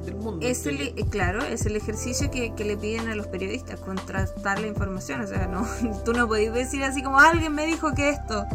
del 0.06 0.16
mundo. 0.16 0.46
Es 0.46 0.66
el, 0.66 0.80
eh, 0.82 1.06
claro, 1.10 1.44
es 1.44 1.66
el 1.66 1.76
ejercicio 1.76 2.30
que, 2.32 2.54
que 2.54 2.64
le 2.66 2.78
piden 2.78 3.08
a 3.10 3.16
los 3.16 3.28
periodistas, 3.28 3.80
contrastar 3.80 4.60
la 4.60 4.68
información. 4.68 5.22
O 5.22 5.28
sea, 5.28 5.48
no, 5.48 5.66
tú 6.06 6.14
no 6.14 6.28
podés 6.28 6.54
decir 6.54 6.84
así 6.84 7.02
como 7.04 7.20
alguien 7.20 7.54
me 7.54 7.66
dijo 7.66 7.94
que 7.94 8.10
esto 8.10 8.46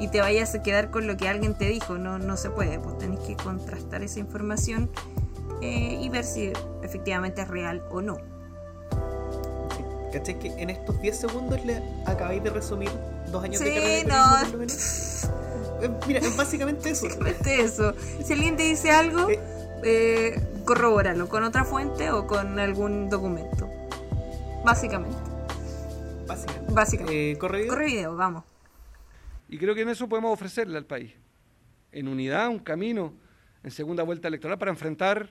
y 0.00 0.08
te 0.08 0.20
vayas 0.20 0.54
a 0.54 0.62
quedar 0.62 0.90
con 0.90 1.06
lo 1.06 1.16
que 1.16 1.28
alguien 1.28 1.54
te 1.54 1.66
dijo. 1.66 1.98
No, 1.98 2.18
no 2.18 2.36
se 2.36 2.50
puede, 2.50 2.78
pues 2.78 2.98
tenés 2.98 3.20
que 3.20 3.36
contrastar 3.36 4.02
esa 4.02 4.20
información 4.20 4.90
eh, 5.60 5.98
y 6.00 6.08
ver 6.08 6.24
si 6.24 6.52
efectivamente 6.82 7.42
es 7.42 7.48
real 7.48 7.82
o 7.90 8.00
no. 8.00 8.16
sí. 9.76 9.82
¿Cachai? 10.12 10.38
Que 10.38 10.48
en 10.62 10.70
estos 10.70 11.00
10 11.02 11.16
segundos 11.18 11.64
le 11.64 11.82
acabáis 12.06 12.42
de 12.42 12.50
resumir 12.50 12.90
dos 13.30 13.42
años 13.44 13.60
de 13.60 13.74
carrera 13.74 14.38
de 14.38 14.56
no. 14.56 14.64
Eh, 15.82 15.90
Mira, 16.06 16.20
es 16.20 16.36
básicamente 16.36 16.90
eso. 16.90 17.06
Básicamente 17.06 17.60
eso. 17.60 17.92
Si 18.24 18.32
alguien 18.32 18.56
te 18.56 18.62
dice 18.64 18.90
algo, 18.90 19.28
Eh. 19.84 20.40
Corrobóralo 20.68 21.30
con 21.30 21.44
otra 21.44 21.64
fuente 21.64 22.10
o 22.10 22.26
con 22.26 22.58
algún 22.58 23.08
documento. 23.08 23.70
Básicamente. 24.62 25.16
Básicamente. 26.26 26.74
Básicamente. 26.74 27.30
Eh, 27.30 27.38
corre 27.38 27.60
video. 27.60 27.72
Corre 27.72 27.86
video, 27.86 28.16
vamos. 28.16 28.44
Y 29.48 29.56
creo 29.56 29.74
que 29.74 29.80
en 29.80 29.88
eso 29.88 30.06
podemos 30.10 30.30
ofrecerle 30.30 30.76
al 30.76 30.84
país, 30.84 31.14
en 31.90 32.06
unidad, 32.06 32.48
un 32.48 32.58
camino 32.58 33.14
en 33.62 33.70
segunda 33.70 34.02
vuelta 34.02 34.28
electoral 34.28 34.58
para 34.58 34.70
enfrentar 34.70 35.30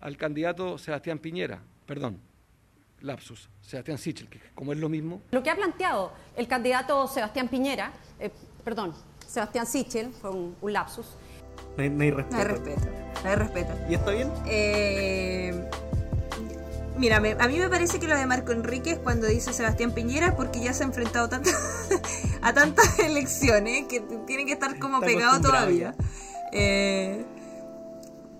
al 0.00 0.16
candidato 0.16 0.78
Sebastián 0.78 1.20
Piñera, 1.20 1.62
perdón, 1.86 2.20
lapsus, 3.02 3.48
Sebastián 3.60 3.98
Sichel, 3.98 4.28
que 4.28 4.40
como 4.56 4.72
es 4.72 4.80
lo 4.80 4.88
mismo, 4.88 5.22
Lo 5.30 5.44
que 5.44 5.50
ha 5.50 5.54
planteado 5.54 6.12
el 6.34 6.48
candidato 6.48 7.06
Sebastián 7.06 7.46
Piñera, 7.46 7.92
eh, 8.18 8.32
perdón, 8.64 8.94
Sebastián 9.28 9.64
Sichel, 9.64 10.10
fue 10.10 10.30
un, 10.30 10.56
un 10.60 10.72
lapsus, 10.72 11.16
No 11.76 11.82
hay, 11.82 11.90
no 11.90 12.02
hay 12.02 12.10
respeto. 12.10 12.36
No 12.36 12.40
hay 12.42 12.48
respeto. 12.48 12.80
No 13.24 13.30
hay 13.30 13.36
respeto. 13.36 13.72
¿Y 13.88 13.94
está 13.94 14.10
bien? 14.12 14.30
Eh, 14.46 15.68
mira, 16.98 17.20
me- 17.20 17.32
a 17.38 17.48
mí 17.48 17.58
me 17.58 17.68
parece 17.68 17.98
que 17.98 18.08
lo 18.08 18.16
de 18.16 18.26
Marco 18.26 18.52
Enrique 18.52 18.92
es 18.92 18.98
cuando 18.98 19.26
dice 19.26 19.52
Sebastián 19.52 19.92
Piñera 19.92 20.36
porque 20.36 20.60
ya 20.60 20.72
se 20.72 20.84
ha 20.84 20.86
enfrentado 20.86 21.28
tanto- 21.28 21.50
a 22.42 22.52
tantas 22.52 22.98
elecciones 23.00 23.86
que 23.86 24.00
tiene 24.26 24.46
que 24.46 24.52
estar 24.52 24.78
como 24.78 24.96
Está 24.96 25.06
pegado 25.06 25.40
todavía. 25.40 25.94
Eh, 26.52 27.24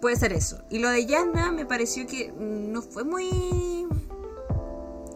puede 0.00 0.16
ser 0.16 0.32
eso. 0.32 0.62
Y 0.70 0.78
lo 0.78 0.88
de 0.88 1.04
Yasna 1.06 1.52
me 1.52 1.66
pareció 1.66 2.06
que 2.06 2.32
no 2.38 2.80
fue 2.82 3.04
muy... 3.04 3.86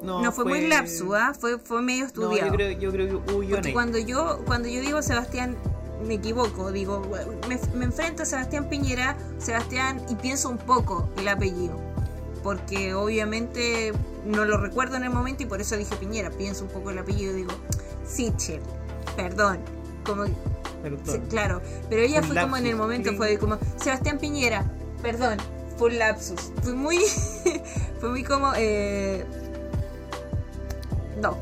No, 0.02 0.33
fue, 0.33 0.46
muy 0.46 0.66
lapsu, 0.66 1.14
¿ah? 1.14 1.35
fue, 1.38 1.59
fue 1.59 1.83
medio 1.83 2.00
No, 2.04 2.06
estudiado. 2.06 2.46
yo 2.48 2.54
creo, 2.54 2.70
yo 2.78 2.90
creo 2.90 3.06
que 3.06 3.33
hubo 3.35 3.48
Porque 3.50 3.68
ahí. 3.68 3.72
cuando 3.74 3.98
yo, 3.98 4.40
cuando 4.46 4.66
yo 4.68 4.80
digo 4.80 5.02
Sebastián, 5.02 5.56
me 6.06 6.14
equivoco, 6.14 6.72
digo, 6.72 7.02
me, 7.48 7.58
me 7.74 7.84
enfrento 7.86 8.22
a 8.22 8.26
Sebastián 8.26 8.68
Piñera, 8.68 9.16
Sebastián, 9.38 10.00
y 10.08 10.14
pienso 10.16 10.48
un 10.48 10.58
poco 10.58 11.08
el 11.18 11.28
apellido. 11.28 11.78
porque 12.42 12.94
obviamente 12.94 13.92
no 14.24 14.44
lo 14.46 14.56
recuerdo 14.56 14.96
en 14.96 15.04
el 15.04 15.10
momento 15.10 15.42
y 15.42 15.46
por 15.46 15.60
eso 15.60 15.76
dije 15.76 15.94
Piñera. 15.96 16.30
Pienso 16.30 16.64
un 16.64 16.70
poco 16.70 16.90
el 16.90 16.98
apellido 16.98 17.34
digo, 17.34 17.50
Sichel, 18.06 18.60
perdón. 19.16 19.58
Como, 20.06 20.24
Perdón. 20.82 21.00
sí, 21.04 21.18
claro, 21.28 21.60
pero 21.90 22.00
ella 22.00 22.20
Un 22.20 22.24
fue 22.28 22.40
como 22.40 22.56
en 22.56 22.66
el 22.66 22.76
momento, 22.76 23.12
fue 23.14 23.36
como, 23.38 23.58
Sebastián 23.76 24.18
Piñera, 24.18 24.64
perdón, 25.02 25.36
fue 25.76 25.90
un 25.90 25.98
lapsus. 25.98 26.50
Fue 26.62 26.72
muy, 26.72 26.96
fue 28.00 28.08
muy 28.08 28.24
como, 28.24 28.52
eh, 28.56 29.26
no, 31.20 31.36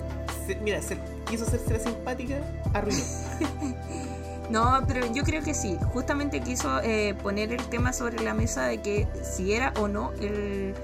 Se- 0.48 0.56
mira, 0.56 0.82
se 0.82 0.98
quiso 1.30 1.44
hacerse 1.44 1.74
la 1.74 1.78
simpática, 1.78 2.40
arruinó. 2.74 2.98
No, 4.50 4.82
pero 4.86 5.12
yo 5.12 5.24
creo 5.24 5.42
que 5.42 5.54
sí. 5.54 5.78
Justamente 5.92 6.40
quiso 6.40 6.80
eh, 6.82 7.14
poner 7.22 7.52
el 7.52 7.62
tema 7.68 7.92
sobre 7.92 8.22
la 8.22 8.34
mesa 8.34 8.64
de 8.64 8.80
que 8.80 9.06
si 9.22 9.52
era 9.52 9.72
o 9.78 9.88
no 9.88 10.12
el, 10.20 10.74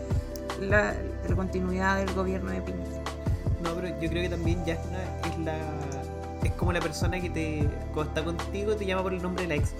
la, 0.60 0.94
la 1.28 1.36
continuidad 1.36 1.96
del 1.98 2.14
gobierno 2.14 2.50
de 2.50 2.60
Piñera. 2.60 3.02
No, 3.62 3.74
pero 3.74 3.88
yo 4.00 4.10
creo 4.10 4.22
que 4.22 4.28
también 4.28 4.62
ya 4.66 4.74
es, 4.74 5.38
la. 5.38 5.58
Es 6.42 6.52
como 6.52 6.72
la 6.72 6.80
persona 6.80 7.18
que 7.20 7.30
te. 7.30 7.66
Cuando 7.94 8.10
está 8.10 8.24
contigo 8.24 8.76
te 8.76 8.84
llama 8.84 9.02
por 9.02 9.14
el 9.14 9.22
nombre 9.22 9.46
de 9.46 9.48
la 9.48 9.54
ex. 9.54 9.70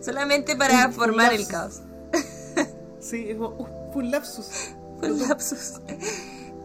Solamente 0.00 0.56
para 0.56 0.86
Un 0.86 0.92
formar 0.94 1.32
el 1.34 1.46
caos. 1.46 1.82
Sí, 3.00 3.26
es 3.28 3.36
como. 3.36 3.50
Uh, 3.50 3.98
un 3.98 4.10
lapsus. 4.10 4.70
Un 5.02 5.28
lapsus. 5.28 5.80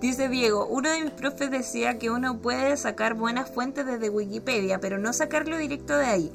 Dice 0.02 0.30
Diego, 0.30 0.68
uno 0.68 0.92
de 0.92 1.02
mis 1.02 1.12
profes 1.12 1.50
decía 1.50 1.98
que 1.98 2.12
uno 2.12 2.38
puede 2.38 2.78
sacar 2.78 3.16
buenas 3.16 3.50
fuentes 3.50 3.86
desde 3.86 4.10
Wikipedia, 4.10 4.80
pero 4.80 5.00
no 5.00 5.12
sacarlo 5.12 5.58
directo 5.58 5.98
de 5.98 6.06
ahí. 6.06 6.32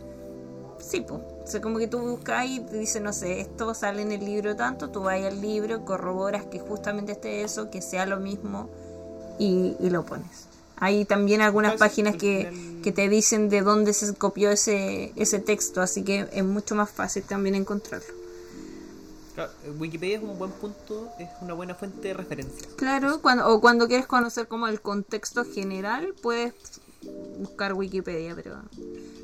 Sí, 0.81 1.05
pues. 1.07 1.21
O 1.21 1.47
sea, 1.47 1.61
como 1.61 1.79
que 1.79 1.87
tú 1.87 2.01
buscas 2.01 2.45
y 2.47 2.61
te 2.61 2.77
dice, 2.77 3.01
no 3.01 3.13
sé, 3.13 3.41
esto 3.41 3.73
sale 3.75 4.03
en 4.03 4.11
el 4.11 4.25
libro 4.25 4.57
tanto, 4.57 4.91
tú 4.91 5.03
vas 5.03 5.23
al 5.23 5.41
libro, 5.41 5.85
corroboras 5.85 6.45
que 6.47 6.59
justamente 6.59 7.13
esté 7.13 7.43
eso, 7.43 7.71
que 7.71 7.83
sea 7.83 8.05
lo 8.05 8.19
mismo 8.19 8.69
y, 9.39 9.77
y 9.79 9.91
lo 9.91 10.05
pones. 10.05 10.49
Hay 10.77 11.05
también 11.05 11.41
algunas 11.41 11.77
páginas 11.77 12.17
que, 12.17 12.53
que 12.83 12.91
te 12.91 13.09
dicen 13.09 13.49
de 13.49 13.61
dónde 13.61 13.93
se 13.93 14.13
copió 14.15 14.51
ese, 14.51 15.13
ese 15.15 15.39
texto, 15.39 15.81
así 15.81 16.03
que 16.03 16.29
es 16.33 16.45
mucho 16.45 16.75
más 16.75 16.91
fácil 16.91 17.23
también 17.23 17.55
encontrarlo. 17.55 18.22
Claro, 19.35 19.51
Wikipedia 19.79 20.19
es 20.19 20.23
un 20.23 20.39
buen 20.39 20.51
punto, 20.53 21.09
es 21.19 21.29
una 21.41 21.55
buena 21.55 21.75
fuente 21.75 22.09
de 22.09 22.15
referencia. 22.15 22.69
Claro, 22.77 23.21
cuando, 23.23 23.49
o 23.49 23.61
cuando 23.61 23.89
quieres 23.89 24.07
conocer 24.07 24.47
como 24.47 24.67
el 24.67 24.81
contexto 24.83 25.45
general, 25.45 26.15
puedes 26.21 26.53
buscar 27.39 27.73
Wikipedia, 27.75 28.35
pero 28.35 28.61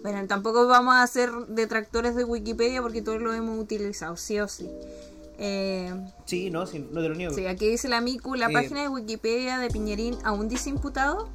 bueno, 0.02 0.26
tampoco 0.26 0.66
vamos 0.66 0.94
a 0.96 1.06
ser 1.06 1.30
detractores 1.48 2.16
de 2.16 2.24
Wikipedia 2.24 2.80
porque 2.82 3.02
todos 3.02 3.20
lo 3.20 3.32
hemos 3.34 3.58
utilizado, 3.60 4.16
sí 4.16 4.40
o 4.40 4.48
sí. 4.48 4.68
Eh, 5.38 5.94
Sí, 6.24 6.50
no, 6.50 6.66
sí, 6.66 6.80
no 6.90 7.00
te 7.00 7.08
lo 7.08 7.14
niego. 7.14 7.34
sí, 7.34 7.46
aquí 7.46 7.68
dice 7.68 7.88
la 7.88 8.00
Miku, 8.00 8.34
la 8.34 8.48
Eh. 8.50 8.52
página 8.52 8.80
de 8.82 8.88
Wikipedia 8.88 9.58
de 9.58 9.68
Piñerín 9.68 10.16
aún 10.24 10.48
dice 10.48 10.70
imputado. 10.70 11.28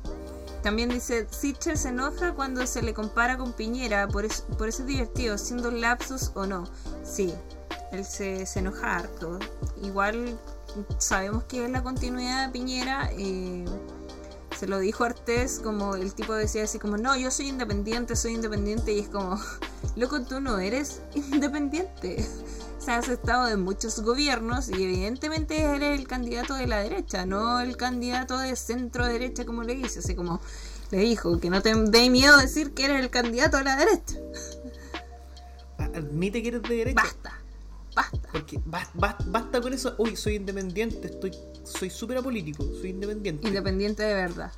También 0.62 0.89
dice, 0.89 1.27
Sichel 1.29 1.77
se 1.77 1.89
enoja 1.89 2.33
cuando 2.33 2.65
se 2.67 2.81
le 2.81 2.93
compara 2.93 3.38
con 3.38 3.51
Piñera, 3.53 4.07
por, 4.07 4.23
es- 4.25 4.45
por 4.57 4.69
eso 4.69 4.81
es 4.83 4.88
divertido, 4.88 5.38
siendo 5.38 5.71
lapsus 5.71 6.31
o 6.36 6.45
no. 6.45 6.65
Sí, 7.03 7.33
él 7.93 8.06
se, 8.06 8.45
se 8.45 8.60
enoja 8.60 8.97
harto. 8.97 9.39
Igual 9.82 10.39
sabemos 10.97 11.43
que 11.45 11.65
es 11.65 11.71
la 11.71 11.84
continuidad 11.84 12.47
de 12.47 12.51
Piñera. 12.51 13.10
eh, 13.13 13.65
se 14.58 14.67
lo 14.67 14.79
dijo 14.79 15.03
Artés, 15.03 15.60
como 15.63 15.95
el 15.95 16.13
tipo 16.13 16.34
decía 16.34 16.63
así 16.63 16.79
como, 16.79 16.97
no, 16.97 17.15
yo 17.17 17.32
soy 17.32 17.49
independiente, 17.49 18.15
soy 18.15 18.34
independiente, 18.34 18.93
y 18.93 18.99
es 18.99 19.10
como, 19.10 19.39
loco, 19.95 20.21
tú 20.21 20.39
no 20.39 20.60
eres 20.60 21.01
independiente. 21.15 22.25
O 22.84 22.86
sea, 22.86 22.97
has 22.97 23.08
estado 23.08 23.47
en 23.47 23.62
muchos 23.62 24.01
gobiernos 24.01 24.67
y 24.67 24.73
evidentemente 24.73 25.62
eres 25.62 25.97
el 25.97 26.06
candidato 26.06 26.53
de 26.56 26.67
la 26.67 26.79
derecha, 26.79 27.25
no 27.25 27.62
el 27.62 27.77
candidato 27.77 28.38
de 28.38 28.58
centro 28.58 29.08
derecha 29.08 29.45
como 29.45 29.63
le 29.63 29.75
dice, 29.75 29.99
así 29.99 30.15
como 30.15 30.41
le 30.91 30.97
dijo, 30.97 31.39
que 31.39 31.49
no 31.49 31.62
te 31.62 31.73
dé 31.73 32.10
miedo 32.10 32.38
decir 32.38 32.73
que 32.73 32.84
eres 32.84 32.99
el 32.99 33.10
candidato 33.10 33.56
de 33.56 33.63
la 33.63 33.77
derecha. 33.77 34.17
Admite 35.77 36.41
que 36.41 36.49
eres 36.49 36.62
de 36.63 36.75
derecha. 36.75 37.01
Basta, 37.01 37.42
basta. 37.95 38.29
Porque 38.32 38.60
bas- 38.62 38.91
bas- 38.93 39.23
basta 39.32 39.62
con 39.62 39.73
eso. 39.73 39.95
Uy, 39.97 40.15
soy 40.15 40.36
independiente, 40.36 41.08
estoy, 41.08 41.32
soy 41.63 41.89
súper 41.89 42.17
apolítico, 42.17 42.63
soy 42.82 42.89
independiente. 42.91 43.47
Independiente 43.47 44.03
de 44.03 44.13
verdad. 44.13 44.51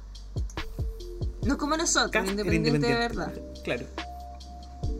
No 1.46 1.58
como 1.58 1.78
nosotros, 1.78 2.12
Cast 2.12 2.26
era 2.30 2.42
independiente, 2.42 2.88
de 2.88 2.94
verdad. 2.96 3.34
Claro. 3.64 3.86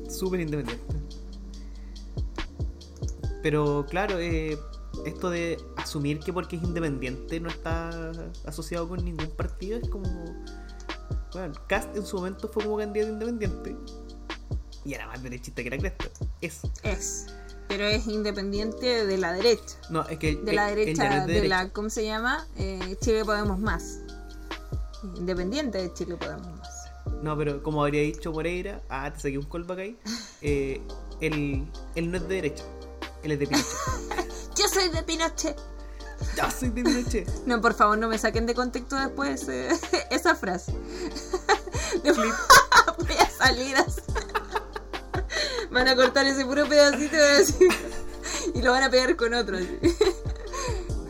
Súper 0.10 0.40
independiente. 0.42 0.84
Pero 3.42 3.86
claro, 3.90 4.20
eh, 4.20 4.58
esto 5.06 5.30
de 5.30 5.58
asumir 5.78 6.20
que 6.20 6.34
porque 6.34 6.56
es 6.56 6.64
independiente 6.64 7.40
no 7.40 7.50
está 7.50 8.12
asociado 8.46 8.88
con 8.88 9.04
ningún 9.04 9.30
partido 9.32 9.78
es 9.80 9.90
como. 9.90 10.08
Bueno, 11.34 11.54
Cast 11.68 11.96
en 11.96 12.06
su 12.06 12.16
momento 12.18 12.48
fue 12.48 12.64
como 12.64 12.78
candidato 12.78 13.12
independiente. 13.12 13.76
Y 14.86 14.94
era 14.94 15.08
más 15.08 15.22
derechista 15.22 15.64
que 15.64 15.70
la 15.72 15.78
cresta. 15.78 16.06
Es. 16.42 16.62
Es. 16.84 17.26
Pero 17.68 17.86
es 17.86 18.08
independiente 18.08 19.06
de 19.06 19.18
la 19.18 19.34
derecha. 19.34 19.76
No, 19.90 20.08
es 20.08 20.20
que. 20.20 20.36
De 20.36 20.54
la 20.54 20.68
derecha, 20.68 21.26
de, 21.26 21.34
derecha. 21.34 21.64
la, 21.64 21.70
¿cómo 21.70 21.90
se 21.90 22.06
llama? 22.06 22.48
Eh, 22.58 22.96
Chile 23.02 23.26
Podemos 23.26 23.60
Más. 23.60 24.00
Independiente 25.16 25.80
de 25.80 25.94
Chile 25.94 26.16
Podemos 26.16 26.48
Más. 26.60 26.86
No, 27.22 27.38
pero 27.38 27.62
como 27.64 27.84
habría 27.84 28.02
dicho 28.02 28.32
Moreira, 28.32 28.82
ah, 28.90 29.12
te 29.12 29.20
saqué 29.20 29.38
un 29.38 29.46
callback 29.46 29.80
ahí. 29.80 29.98
Eh, 30.42 30.82
él, 31.22 31.68
él 31.96 32.12
no 32.12 32.18
es 32.18 32.28
de 32.28 32.36
derecha, 32.36 32.64
él 33.24 33.32
es 33.32 33.40
de 33.40 33.48
Pinochet. 33.48 34.56
Yo 34.56 34.68
soy 34.68 34.90
de 34.90 35.04
Pinochet. 35.04 35.58
Yo 36.38 36.52
soy 36.52 36.70
de 36.70 36.84
Pinochet. 36.84 37.30
No, 37.46 37.62
por 37.62 37.74
favor, 37.74 37.98
no 37.98 38.08
me 38.08 38.18
saquen 38.18 38.46
de 38.46 38.54
contexto 38.54 38.96
después 38.96 39.48
eh, 39.50 39.70
esa 40.12 40.36
frase. 40.36 40.74
Voy 42.04 43.18
a 43.20 43.30
salir 43.30 43.76
así. 43.76 44.02
Van 45.76 45.88
a 45.90 45.96
cortar 45.96 46.26
ese 46.26 46.46
puro 46.46 46.66
pedacito 46.68 47.16
y 47.16 47.20
van 47.20 47.30
a 47.30 47.38
decir- 47.38 47.68
y 48.56 48.62
lo 48.62 48.72
van 48.72 48.84
a 48.84 48.90
pegar 48.90 49.16
con 49.18 49.34
otro. 49.34 49.58
así. 49.58 49.78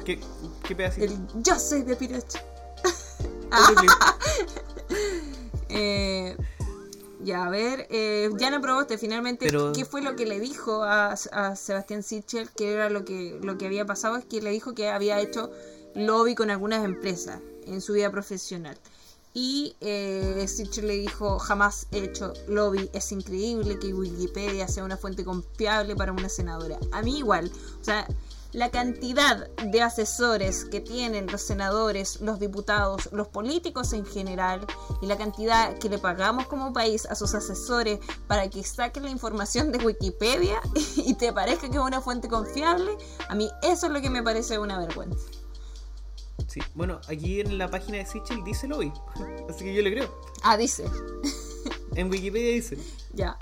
¿Qué, 0.04 0.20
qué 0.68 0.76
pedacito? 0.76 1.06
El 1.06 1.20
yo 1.44 1.60
soy 1.60 1.84
de 1.84 1.96
clip. 1.96 2.12
Eh, 5.70 6.36
ya, 7.22 7.46
a 7.46 7.50
ver, 7.50 7.88
eh, 7.90 8.30
Yana 8.38 8.62
Proboste, 8.62 8.98
finalmente, 8.98 9.46
Pero- 9.46 9.72
¿qué 9.74 9.84
fue 9.86 10.02
lo 10.02 10.16
que 10.16 10.26
le 10.26 10.40
dijo 10.40 10.84
a, 10.84 11.12
a 11.14 11.56
Sebastián 11.56 12.02
Sichel? 12.04 12.50
Que 12.52 12.72
era 12.74 12.90
lo 12.90 13.04
que, 13.04 13.38
lo 13.42 13.58
que 13.58 13.66
había 13.66 13.86
pasado, 13.86 14.16
es 14.16 14.26
que 14.26 14.42
le 14.42 14.52
dijo 14.52 14.74
que 14.74 14.90
había 14.90 15.20
hecho 15.20 15.52
lobby 15.96 16.34
con 16.36 16.50
algunas 16.50 16.86
empresas 16.86 17.40
en 17.66 17.82
su 17.82 17.94
vida 17.94 18.10
profesional. 18.12 18.78
Y 19.38 19.76
eh, 19.82 20.46
Sichel 20.48 20.88
le 20.88 20.94
dijo, 20.94 21.40
jamás 21.40 21.88
he 21.92 22.06
hecho 22.06 22.32
lobby, 22.48 22.90
es 22.94 23.12
increíble 23.12 23.78
que 23.78 23.94
Wikipedia 23.94 24.66
sea 24.70 24.86
una 24.86 24.96
fuente 24.96 25.26
confiable 25.26 25.94
para 25.94 26.14
una 26.14 26.30
senadora. 26.30 26.80
A 26.94 27.02
mí 27.02 27.18
igual, 27.18 27.52
o 27.82 27.84
sea, 27.84 28.08
la 28.54 28.72
cantidad 28.72 29.50
de 29.58 29.82
asesores 29.82 30.64
que 30.64 30.80
tienen 30.80 31.28
los 31.28 31.42
senadores, 31.42 32.22
los 32.22 32.40
diputados, 32.40 33.10
los 33.12 33.28
políticos 33.28 33.92
en 33.92 34.06
general 34.06 34.66
y 35.02 35.08
la 35.08 35.18
cantidad 35.18 35.78
que 35.80 35.90
le 35.90 35.98
pagamos 35.98 36.48
como 36.48 36.72
país 36.72 37.06
a 37.06 37.16
sus 37.16 37.36
asesores 37.36 38.00
para 38.28 38.50
que 38.50 38.64
saquen 38.64 39.04
la 39.04 39.10
información 39.10 39.74
de 39.74 39.86
Wikipedia 39.86 40.62
y 40.96 41.14
te 41.16 41.34
parezca 41.34 41.68
que 41.68 41.76
es 41.76 41.84
una 41.84 42.00
fuente 42.00 42.30
confiable, 42.30 42.98
a 43.28 43.36
mí 43.36 43.50
eso 43.64 43.88
es 43.88 43.92
lo 43.92 44.00
que 44.00 44.10
me 44.10 44.24
parece 44.24 44.58
una 44.58 44.80
vergüenza. 44.80 45.28
Sí, 46.48 46.60
bueno, 46.76 47.00
aquí 47.10 47.40
en 47.42 47.58
la 47.58 47.70
página 47.70 47.98
de 47.98 48.06
Sichel 48.06 48.44
dice 48.44 48.68
lobby, 48.68 48.92
así 49.50 49.64
que 49.64 49.74
yo 49.74 49.82
le 49.82 49.92
creo. 49.92 50.22
Ah, 50.44 50.58
dice, 50.58 50.86
En 51.96 52.10
Wikipedia 52.10 52.52
dice, 52.52 52.78
ya. 53.14 53.38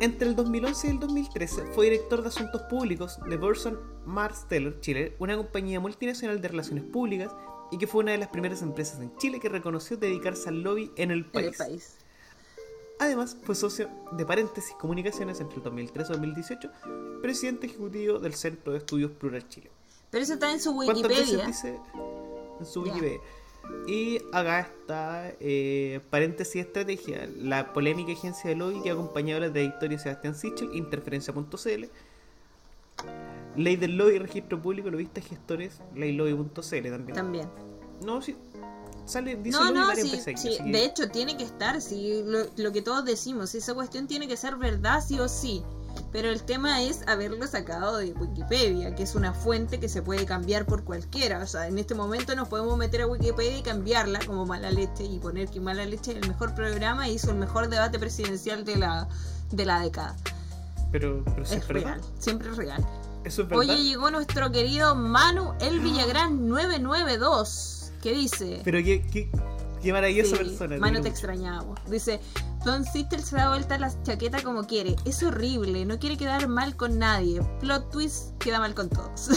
entre 0.00 0.28
el 0.28 0.36
2011 0.36 0.86
y 0.86 0.90
el 0.90 1.00
2013 1.00 1.64
fue 1.74 1.86
director 1.90 2.22
de 2.22 2.28
asuntos 2.28 2.62
públicos 2.62 3.18
de 3.28 3.36
Burson 3.36 3.78
Marsteller 4.06 4.80
Chile, 4.80 5.16
una 5.18 5.36
compañía 5.36 5.80
multinacional 5.80 6.40
de 6.40 6.48
relaciones 6.48 6.84
públicas 6.84 7.32
y 7.72 7.78
que 7.78 7.86
fue 7.86 8.02
una 8.02 8.12
de 8.12 8.18
las 8.18 8.28
primeras 8.28 8.62
empresas 8.62 9.00
en 9.00 9.14
Chile 9.16 9.38
que 9.40 9.48
reconoció 9.48 9.96
dedicarse 9.96 10.48
al 10.48 10.62
lobby 10.62 10.92
en 10.96 11.10
el 11.10 11.18
En 11.20 11.30
país. 11.30 11.46
el 11.60 11.66
país. 11.66 11.96
Además, 12.98 13.36
fue 13.44 13.54
socio 13.54 13.88
de 14.12 14.26
Paréntesis 14.26 14.74
Comunicaciones 14.78 15.40
entre 15.40 15.56
el 15.56 15.62
2013 15.62 16.12
y 16.12 16.16
2018, 16.16 16.70
presidente 17.22 17.66
ejecutivo 17.66 18.18
del 18.18 18.34
Centro 18.34 18.72
de 18.72 18.78
Estudios 18.78 19.10
Plural 19.12 19.48
Chile. 19.48 19.70
Pero 20.10 20.24
eso 20.24 20.34
está 20.34 20.50
en 20.52 20.60
su 20.60 20.74
¿Cuántas 20.74 21.02
veces 21.08 21.18
Wikipedia. 21.30 21.46
dice 21.46 21.80
en 22.58 22.66
su. 22.66 22.82
Wikipedia? 22.82 23.20
Y 23.86 24.18
acá 24.32 24.60
está, 24.60 25.32
eh, 25.38 26.00
paréntesis 26.10 26.56
estrategia, 26.66 27.28
la 27.36 27.72
polémica 27.72 28.10
agencia 28.12 28.50
de 28.50 28.56
lobby 28.56 28.82
que 28.82 28.90
ha 28.90 28.94
acompañado 28.94 29.44
a 29.44 29.46
la 29.46 29.52
trayectoria 29.52 29.96
de 29.96 30.02
Sebastián 30.02 30.34
Sichel, 30.34 30.74
interferencia.cl, 30.74 31.84
ley 33.56 33.76
del 33.76 33.96
lobby 33.96 34.14
y 34.14 34.18
registro 34.18 34.60
público, 34.60 34.90
lobistas 34.90 35.24
gestores, 35.26 35.80
leylobby.cl 35.94 36.90
también. 36.90 37.14
También. 37.14 37.48
No, 38.04 38.20
sí, 38.22 38.36
sale, 39.04 39.36
dice 39.36 39.58
No, 39.58 39.70
no, 39.70 39.94
sí, 39.94 40.18
sí, 40.36 40.56
que- 40.56 40.62
de 40.64 40.84
hecho 40.84 41.10
tiene 41.10 41.36
que 41.36 41.44
estar, 41.44 41.80
sí, 41.80 42.22
lo, 42.24 42.40
lo 42.56 42.72
que 42.72 42.82
todos 42.82 43.04
decimos, 43.04 43.54
esa 43.54 43.74
cuestión 43.74 44.06
tiene 44.08 44.26
que 44.26 44.36
ser 44.36 44.56
verdad 44.56 45.00
sí 45.06 45.18
o 45.20 45.28
sí. 45.28 45.62
Pero 46.12 46.28
el 46.30 46.42
tema 46.42 46.82
es 46.82 47.06
haberlo 47.06 47.46
sacado 47.46 47.98
de 47.98 48.12
Wikipedia, 48.12 48.94
que 48.96 49.04
es 49.04 49.14
una 49.14 49.32
fuente 49.32 49.78
que 49.78 49.88
se 49.88 50.02
puede 50.02 50.26
cambiar 50.26 50.66
por 50.66 50.82
cualquiera. 50.82 51.38
O 51.40 51.46
sea, 51.46 51.68
en 51.68 51.78
este 51.78 51.94
momento 51.94 52.34
nos 52.34 52.48
podemos 52.48 52.76
meter 52.76 53.02
a 53.02 53.06
Wikipedia 53.06 53.58
y 53.58 53.62
cambiarla 53.62 54.18
como 54.26 54.44
mala 54.44 54.70
leche 54.70 55.04
y 55.04 55.18
poner 55.20 55.48
que 55.48 55.60
mala 55.60 55.84
leche 55.86 56.12
es 56.12 56.18
el 56.18 56.28
mejor 56.28 56.54
programa 56.54 57.06
e 57.06 57.12
hizo 57.12 57.30
el 57.30 57.36
mejor 57.36 57.68
debate 57.68 57.98
presidencial 57.98 58.64
de 58.64 58.76
la, 58.76 59.08
de 59.52 59.64
la 59.64 59.80
década. 59.80 60.16
Pero, 60.90 61.22
pero 61.24 61.42
Es 61.44 61.52
es 61.52 61.68
real, 61.68 62.00
siempre 62.18 62.50
es 62.50 62.56
real. 62.56 62.84
Eso 63.22 63.42
es 63.42 63.48
verdad. 63.48 63.60
Oye, 63.60 63.84
llegó 63.84 64.10
nuestro 64.10 64.50
querido 64.50 64.96
Manu 64.96 65.52
El 65.60 65.78
Villagrán 65.80 66.48
992, 66.48 67.92
que 68.02 68.12
dice... 68.12 68.60
Pero 68.64 68.78
qué, 68.78 69.06
qué, 69.12 69.30
qué 69.80 69.92
maravillosa 69.92 70.36
Sí, 70.36 70.44
persona. 70.44 70.78
Manu, 70.78 70.96
te 70.96 71.02
quiero 71.02 71.14
extrañamos. 71.14 71.78
Dice, 71.88 72.20
Don 72.64 72.84
Sistel 72.84 73.22
se 73.22 73.36
da 73.36 73.48
vuelta 73.48 73.78
la 73.78 73.90
chaqueta 74.02 74.42
como 74.42 74.64
quiere. 74.66 74.96
Es 75.04 75.22
horrible, 75.22 75.84
no 75.86 75.98
quiere 75.98 76.16
quedar 76.16 76.46
mal 76.48 76.76
con 76.76 76.98
nadie. 76.98 77.40
Plot 77.60 77.90
twist, 77.90 78.36
queda 78.38 78.58
mal 78.60 78.74
con 78.74 78.88
todos. 78.90 79.30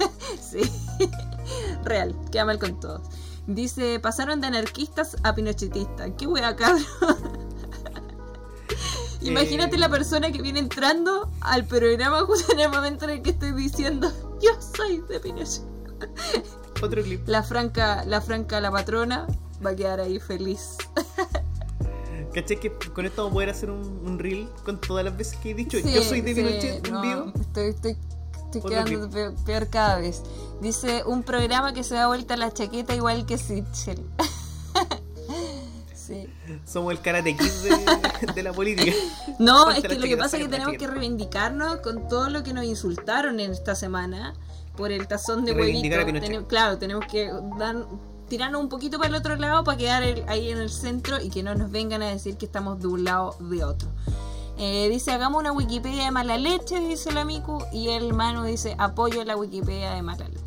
sí, 0.40 0.60
real, 1.84 2.16
queda 2.32 2.46
mal 2.46 2.58
con 2.58 2.80
todos. 2.80 3.02
Dice, 3.46 3.98
pasaron 4.00 4.40
de 4.40 4.46
anarquistas 4.46 5.16
a 5.24 5.34
pinochetistas. 5.34 6.10
Qué 6.16 6.26
wea, 6.26 6.56
cabrón. 6.56 6.84
Imagínate 9.20 9.76
Eh. 9.76 9.78
la 9.78 9.90
persona 9.90 10.32
que 10.32 10.40
viene 10.40 10.60
entrando 10.60 11.30
al 11.42 11.66
programa 11.66 12.20
justo 12.22 12.52
en 12.54 12.60
el 12.60 12.70
momento 12.70 13.04
en 13.04 13.10
el 13.10 13.22
que 13.22 13.30
estoy 13.30 13.52
diciendo, 13.52 14.10
yo 14.40 14.50
soy 14.60 15.02
de 15.08 15.20
Pinochet. 15.20 15.62
Otro 16.82 17.02
clip. 17.02 17.28
La 17.28 17.42
franca, 17.42 18.04
la 18.06 18.22
franca, 18.22 18.58
la 18.62 18.70
patrona, 18.70 19.26
va 19.64 19.70
a 19.70 19.76
quedar 19.76 20.00
ahí 20.00 20.18
feliz. 20.18 20.78
¿Cachai 22.32 22.60
que 22.60 22.70
con 22.70 23.06
esto 23.06 23.22
vamos 23.22 23.32
a 23.32 23.34
poder 23.34 23.50
hacer 23.50 23.70
un, 23.70 23.82
un 24.04 24.18
reel 24.18 24.48
con 24.64 24.80
todas 24.80 25.04
las 25.04 25.16
veces 25.16 25.36
que 25.38 25.50
he 25.50 25.54
dicho? 25.54 25.78
Sí, 25.78 25.92
Yo 25.92 26.02
soy 26.02 26.20
de 26.20 26.34
sí, 26.34 26.40
Pinochet 26.40 26.86
en 26.86 26.92
no, 26.92 27.02
vivo. 27.02 27.32
Estoy, 27.40 27.68
estoy, 27.68 27.96
estoy 28.44 28.62
quedando 28.62 29.10
peor, 29.10 29.34
peor 29.44 29.68
cada 29.68 29.98
vez. 29.98 30.22
Dice 30.60 31.02
un 31.04 31.22
programa 31.22 31.72
que 31.72 31.82
se 31.82 31.94
da 31.94 32.06
vuelta 32.06 32.36
la 32.36 32.52
chaqueta 32.52 32.94
igual 32.94 33.26
que 33.26 33.36
Sitchell. 33.36 34.04
sí. 35.94 36.28
Somos 36.64 36.92
el 36.92 37.00
karate 37.00 37.36
kid 37.36 37.50
de, 37.50 38.32
de 38.34 38.42
la 38.42 38.52
política. 38.52 38.92
No, 39.38 39.64
Ponte 39.64 39.78
es 39.78 39.88
que 39.88 39.98
lo 39.98 40.06
que 40.06 40.16
pasa 40.16 40.36
es 40.36 40.44
que 40.44 40.48
tenemos 40.48 40.76
que 40.76 40.86
reivindicarnos 40.86 41.78
con 41.78 42.08
todo 42.08 42.28
lo 42.30 42.44
que 42.44 42.52
nos 42.52 42.64
insultaron 42.64 43.40
en 43.40 43.50
esta 43.50 43.74
semana 43.74 44.34
por 44.76 44.92
el 44.92 45.06
tazón 45.08 45.44
de 45.44 45.52
huevito. 45.52 46.46
Claro, 46.46 46.78
tenemos 46.78 47.04
que 47.06 47.30
dar, 47.58 47.76
tirarnos 48.30 48.62
un 48.62 48.70
poquito 48.70 48.96
para 48.96 49.10
el 49.10 49.14
otro 49.16 49.36
lado 49.36 49.62
para 49.64 49.76
quedar 49.76 50.02
el- 50.02 50.24
ahí 50.28 50.50
en 50.50 50.58
el 50.58 50.70
centro 50.70 51.20
y 51.20 51.28
que 51.28 51.42
no 51.42 51.54
nos 51.54 51.70
vengan 51.70 52.00
a 52.00 52.08
decir 52.08 52.38
que 52.38 52.46
estamos 52.46 52.80
de 52.80 52.86
un 52.86 53.04
lado 53.04 53.36
de 53.40 53.64
otro. 53.64 53.88
Eh, 54.56 54.88
dice, 54.90 55.12
hagamos 55.12 55.40
una 55.40 55.52
Wikipedia 55.52 56.04
de 56.04 56.10
mala 56.10 56.38
leche, 56.38 56.80
dice 56.80 57.12
la 57.12 57.24
Miku, 57.24 57.62
y 57.72 57.88
el 57.88 58.12
Manu 58.14 58.44
dice, 58.44 58.74
apoyo 58.78 59.24
la 59.24 59.36
Wikipedia 59.36 59.92
de 59.92 60.02
mala 60.02 60.28
leche. 60.28 60.40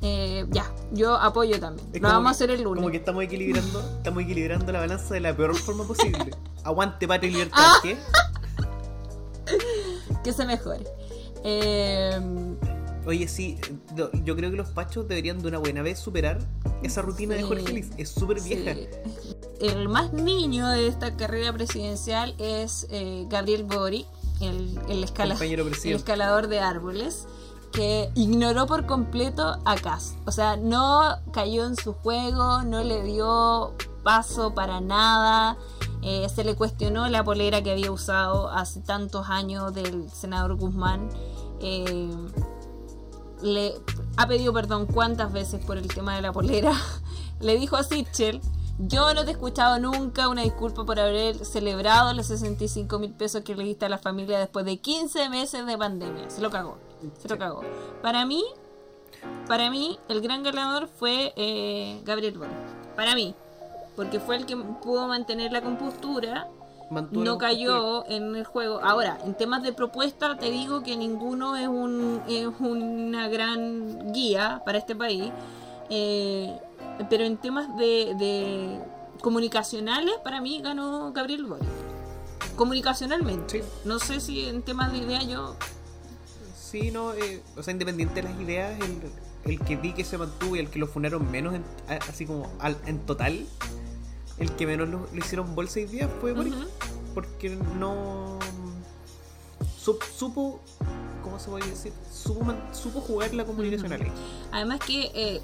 Eh, 0.00 0.46
ya, 0.50 0.64
yo 0.92 1.16
apoyo 1.16 1.58
también. 1.58 1.88
Lo 2.00 2.08
vamos 2.08 2.28
a 2.28 2.30
hacer 2.30 2.50
el 2.50 2.62
lunes. 2.62 2.80
Como 2.80 2.90
que 2.92 2.98
estamos 2.98 3.22
equilibrando, 3.24 3.80
estamos 3.98 4.22
equilibrando 4.22 4.70
la 4.72 4.80
balanza 4.80 5.14
de 5.14 5.20
la 5.20 5.36
peor 5.36 5.56
forma 5.56 5.84
posible. 5.84 6.30
Aguante 6.64 7.08
patria 7.08 7.30
y 7.30 7.32
libertad, 7.32 7.58
Ah. 7.64 7.78
¿qué? 7.82 7.98
Que 10.24 10.32
se 10.32 10.44
mejore. 10.44 10.84
Eh, 11.44 12.20
Oye, 13.08 13.26
sí, 13.26 13.58
yo 14.24 14.36
creo 14.36 14.50
que 14.50 14.56
los 14.58 14.68
pachos 14.68 15.08
deberían 15.08 15.40
de 15.40 15.48
una 15.48 15.58
buena 15.58 15.80
vez 15.82 15.98
superar 15.98 16.38
esa 16.82 17.00
rutina 17.02 17.34
de. 17.34 17.42
Jorge 17.42 17.72
Liz. 17.72 17.90
Es 17.96 18.10
súper 18.10 18.40
vieja. 18.42 18.74
Sí. 18.74 18.86
El 19.60 19.88
más 19.88 20.12
niño 20.12 20.68
de 20.68 20.86
esta 20.86 21.16
carrera 21.16 21.52
presidencial 21.52 22.34
es 22.38 22.86
eh, 22.90 23.24
Gabriel 23.30 23.64
Boric, 23.64 24.06
el, 24.40 24.78
el, 24.88 25.02
escala- 25.02 25.34
Compañero 25.34 25.64
el 25.64 25.70
presidente. 25.70 25.98
escalador 25.98 26.48
de 26.48 26.60
árboles, 26.60 27.26
que 27.72 28.10
ignoró 28.14 28.66
por 28.66 28.84
completo 28.86 29.56
a 29.64 29.74
Kass. 29.76 30.14
O 30.26 30.30
sea, 30.32 30.56
no 30.56 31.16
cayó 31.32 31.64
en 31.66 31.76
su 31.76 31.94
juego, 31.94 32.62
no 32.62 32.84
le 32.84 33.02
dio 33.04 33.74
paso 34.04 34.54
para 34.54 34.80
nada. 34.82 35.56
eh, 36.02 36.28
se 36.32 36.44
le 36.44 36.54
cuestionó 36.54 37.08
la 37.08 37.24
polera 37.24 37.62
que 37.62 37.72
había 37.72 37.90
usado 37.90 38.50
hace 38.50 38.80
tantos 38.80 39.28
años 39.30 39.72
del 39.74 40.10
senador 40.10 40.56
Guzmán. 40.56 41.08
eh, 41.60 42.10
le 43.42 43.74
ha 44.16 44.26
pedido 44.26 44.52
perdón 44.52 44.86
cuántas 44.86 45.32
veces 45.32 45.64
por 45.64 45.78
el 45.78 45.88
tema 45.88 46.14
de 46.16 46.22
la 46.22 46.32
polera. 46.32 46.72
Le 47.40 47.56
dijo 47.56 47.76
a 47.76 47.84
Sichel, 47.84 48.40
yo 48.78 49.14
no 49.14 49.24
te 49.24 49.30
he 49.30 49.32
escuchado 49.32 49.78
nunca 49.78 50.28
una 50.28 50.42
disculpa 50.42 50.84
por 50.84 50.98
haber 50.98 51.44
celebrado 51.44 52.12
los 52.14 52.26
65 52.26 52.98
mil 52.98 53.12
pesos 53.12 53.42
que 53.42 53.54
le 53.54 53.62
diste 53.62 53.86
a 53.86 53.88
la 53.88 53.98
familia 53.98 54.38
después 54.38 54.64
de 54.64 54.78
15 54.78 55.28
meses 55.28 55.66
de 55.66 55.78
pandemia. 55.78 56.28
Se 56.30 56.40
lo 56.40 56.50
cagó. 56.50 56.78
Se 57.20 57.28
lo 57.28 57.38
cagó. 57.38 57.62
Para 58.02 58.24
mí, 58.26 58.44
para 59.46 59.70
mí, 59.70 59.98
el 60.08 60.20
gran 60.20 60.42
ganador 60.42 60.88
fue 60.88 61.32
eh, 61.36 62.00
Gabriel 62.04 62.38
Boric. 62.38 62.54
Para 62.96 63.14
mí. 63.14 63.34
Porque 63.96 64.20
fue 64.20 64.36
el 64.36 64.46
que 64.46 64.56
pudo 64.56 65.08
mantener 65.08 65.50
la 65.50 65.60
compostura 65.60 66.48
Mantuvo 66.90 67.22
no 67.24 67.36
cayó 67.38 68.06
en 68.06 68.34
el 68.34 68.44
juego. 68.44 68.80
Ahora, 68.82 69.18
en 69.24 69.34
temas 69.34 69.62
de 69.62 69.72
propuesta, 69.72 70.36
te 70.38 70.50
digo 70.50 70.82
que 70.82 70.96
ninguno 70.96 71.56
es, 71.56 71.68
un, 71.68 72.22
es 72.28 72.46
una 72.60 73.28
gran 73.28 74.12
guía 74.12 74.62
para 74.64 74.78
este 74.78 74.96
país. 74.96 75.30
Eh, 75.90 76.58
pero 77.10 77.24
en 77.24 77.36
temas 77.36 77.76
de, 77.76 78.14
de 78.18 78.80
comunicacionales, 79.20 80.14
para 80.24 80.40
mí 80.40 80.60
ganó 80.62 81.12
Gabriel 81.12 81.44
Boric. 81.46 81.68
Comunicacionalmente. 82.56 83.62
Sí. 83.62 83.68
No 83.84 83.98
sé 83.98 84.20
si 84.20 84.46
en 84.46 84.62
temas 84.62 84.90
de 84.92 84.98
idea 84.98 85.22
yo. 85.22 85.56
Sí, 86.56 86.90
no, 86.90 87.12
eh, 87.14 87.42
o 87.56 87.62
sea, 87.62 87.72
independiente 87.72 88.16
de 88.16 88.22
las 88.28 88.40
ideas, 88.40 88.78
el, 88.80 89.52
el 89.52 89.60
que 89.60 89.76
vi 89.76 89.92
que 89.92 90.04
se 90.04 90.18
mantuvo 90.18 90.56
y 90.56 90.58
el 90.58 90.68
que 90.70 90.78
lo 90.78 90.86
funaron 90.86 91.30
menos, 91.30 91.54
en- 91.54 91.64
así 92.08 92.26
como 92.26 92.50
al- 92.58 92.76
en 92.86 92.98
total, 93.06 93.46
el 94.38 94.52
que 94.52 94.66
menos 94.66 94.88
lo, 94.88 95.08
lo 95.12 95.18
hicieron 95.18 95.54
bolsa 95.54 95.80
y 95.80 95.86
días 95.86 96.10
fue 96.20 96.32
Boric. 96.32 96.54
Porque 97.14 97.50
no. 97.78 98.38
sup- 99.84 100.04
supo. 100.16 100.60
¿Cómo 101.22 101.38
se 101.38 101.50
puede 101.50 101.66
decir? 101.68 101.92
Supo, 102.12 102.46
supo 102.72 103.00
jugar 103.00 103.34
la 103.34 103.44
comunicacional. 103.44 104.02
ahí. 104.02 104.12
Además 104.52 104.80
que 104.86 105.10
eh, 105.14 105.40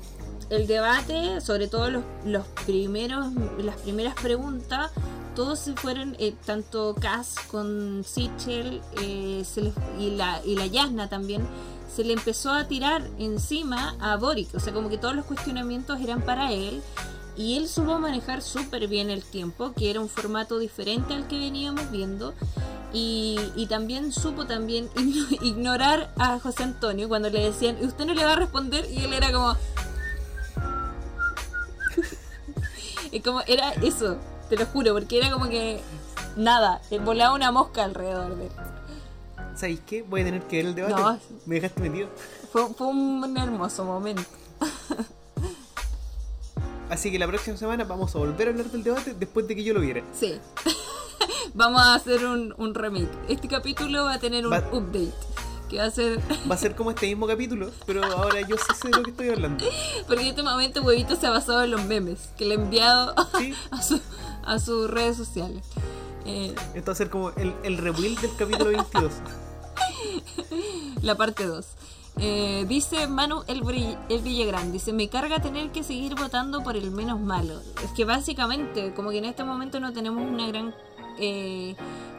el 0.51 0.67
debate, 0.67 1.41
sobre 1.41 1.69
todo 1.69 1.91
los, 1.91 2.05
los 2.25 2.47
primeros, 2.65 3.27
las 3.59 3.77
primeras 3.77 4.15
preguntas, 4.15 4.93
todos 5.35 5.59
se 5.59 5.75
fueron, 5.75 6.15
eh, 6.21 6.35
tanto 6.47 6.95
Cass 6.95 7.35
con 7.51 8.03
Sichel 8.05 8.81
eh, 9.03 9.45
se 9.45 9.63
les- 9.63 9.75
y, 9.99 10.11
la, 10.13 10.41
y 10.45 10.55
la 10.55 10.67
Yasna 10.67 11.09
también, 11.09 11.45
se 11.95 12.05
le 12.05 12.13
empezó 12.13 12.53
a 12.53 12.67
tirar 12.69 13.09
encima 13.19 13.97
a 14.01 14.17
Boric. 14.17 14.55
O 14.55 14.61
sea, 14.61 14.73
como 14.73 14.89
que 14.89 14.97
todos 14.99 15.15
los 15.17 15.25
cuestionamientos 15.27 16.01
eran 16.01 16.23
para 16.23 16.53
él. 16.53 16.83
Y 17.37 17.57
él 17.57 17.69
supo 17.69 17.99
manejar 17.99 18.43
súper 18.43 18.87
bien 18.87 19.11
el 19.11 19.25
tiempo, 19.25 19.73
que 19.73 19.91
era 19.91 20.01
un 20.01 20.09
formato 20.09 20.59
diferente 20.59 21.15
al 21.15 21.27
que 21.27 21.39
veníamos 21.39 21.91
viendo. 21.91 22.33
Y, 22.93 23.37
y 23.57 23.67
también 23.67 24.13
supo 24.13 24.47
también 24.47 24.89
igno- 24.95 25.39
ignorar 25.43 26.13
a 26.17 26.39
José 26.39 26.63
Antonio 26.63 27.09
cuando 27.09 27.29
le 27.31 27.43
decían, 27.43 27.77
"¿Y 27.83 27.87
usted 27.87 28.07
no 28.07 28.15
le 28.15 28.25
va 28.25 28.35
a 28.35 28.37
responder, 28.37 28.89
y 28.89 28.99
él 29.03 29.13
era 29.13 29.33
como... 29.33 29.57
como 33.25 33.41
era 33.47 33.71
eso, 33.83 34.17
te 34.49 34.57
lo 34.57 34.67
juro, 34.67 34.93
porque 34.95 35.19
era 35.19 35.31
como 35.33 35.49
que 35.49 35.81
nada, 36.37 36.81
volaba 37.05 37.35
una 37.35 37.51
mosca 37.51 37.83
alrededor 37.85 38.37
de 38.37 38.47
él. 38.47 38.53
¿Sabéis 39.57 39.81
qué? 39.87 40.03
Voy 40.03 40.23
a 40.23 40.25
tener 40.25 40.43
que 40.43 40.57
ver 40.59 40.67
el 40.67 40.75
debate. 40.75 40.95
No. 40.95 41.19
Me 41.47 41.57
dejaste 41.57 41.81
metido. 41.81 42.09
Fue, 42.53 42.67
fue 42.75 42.87
un 42.89 43.37
hermoso 43.37 43.85
momento. 43.85 44.23
Así 46.91 47.11
que 47.11 47.19
la 47.19 47.27
próxima 47.27 47.57
semana 47.57 47.85
vamos 47.85 48.15
a 48.15 48.19
volver 48.19 48.49
a 48.49 48.51
hablar 48.51 48.67
del 48.67 48.83
debate 48.85 49.15
después 49.19 49.49
de 49.49 49.57
que 49.57 49.65
yo 49.65 49.75
lo 49.75 49.81
viera. 49.81 50.03
Sí. 50.19 50.39
Vamos 51.55 51.81
a 51.83 51.95
hacer 51.95 52.25
un, 52.27 52.53
un 52.59 52.75
remake. 52.75 53.09
Este 53.29 53.47
capítulo 53.49 54.05
va 54.05 54.15
a 54.15 54.19
tener 54.19 54.45
un 54.47 54.53
Va- 54.53 54.69
update. 54.73 55.13
Que 55.71 55.79
va 55.79 55.85
a 55.85 55.91
ser. 55.91 56.21
Va 56.51 56.55
a 56.57 56.59
ser 56.59 56.75
como 56.75 56.91
este 56.91 57.07
mismo 57.07 57.27
capítulo, 57.27 57.71
pero 57.87 58.05
ahora 58.05 58.41
yo 58.43 58.57
sé 58.59 58.89
de 58.89 58.97
lo 58.97 59.03
que 59.03 59.11
estoy 59.13 59.29
hablando. 59.31 59.65
Porque 60.07 60.23
en 60.23 60.29
este 60.29 60.43
momento 60.43 60.83
Huevito 60.83 61.17
se 61.17 61.27
ha 61.27 61.31
basado 61.31 61.63
en 61.63 61.71
los 61.71 61.85
memes 61.85 62.29
que 62.37 62.45
le 62.45 62.55
he 62.55 62.59
enviado 62.59 63.15
Sí. 63.39 63.55
a, 63.71 63.83
su- 63.83 64.01
a 64.45 64.59
sus 64.59 64.91
redes 64.91 65.17
sociales. 65.17 65.65
Eh, 66.27 66.55
Esto 66.75 66.87
va 66.91 66.93
a 66.93 66.97
ser 66.97 67.09
como 67.11 67.31
el, 67.31 67.55
el 67.63 67.79
rebuild 67.79 68.21
del 68.21 68.35
capítulo 68.37 68.71
22. 68.71 69.13
la 71.03 71.15
parte 71.17 71.47
2. 71.47 71.67
Eh, 72.17 72.65
dice 72.69 73.09
Manu 73.09 73.43
el, 73.49 73.63
Villagrán, 74.23 74.71
dice, 74.73 74.93
me 74.93 75.09
carga 75.09 75.41
tener 75.41 75.71
que 75.73 75.83
seguir 75.83 76.15
votando 76.15 76.63
por 76.63 76.77
el 76.77 76.91
menos 76.91 77.19
malo. 77.21 77.61
Es 77.83 77.91
que 77.93 78.05
básicamente, 78.05 78.95
como 78.95 79.11
que 79.11 79.19
en 79.19 79.25
este 79.25 79.43
momento 79.45 79.81
no 79.81 79.93
tenemos 79.93 80.23
una 80.25 80.47
gran 80.47 80.75
eh, 81.19 81.75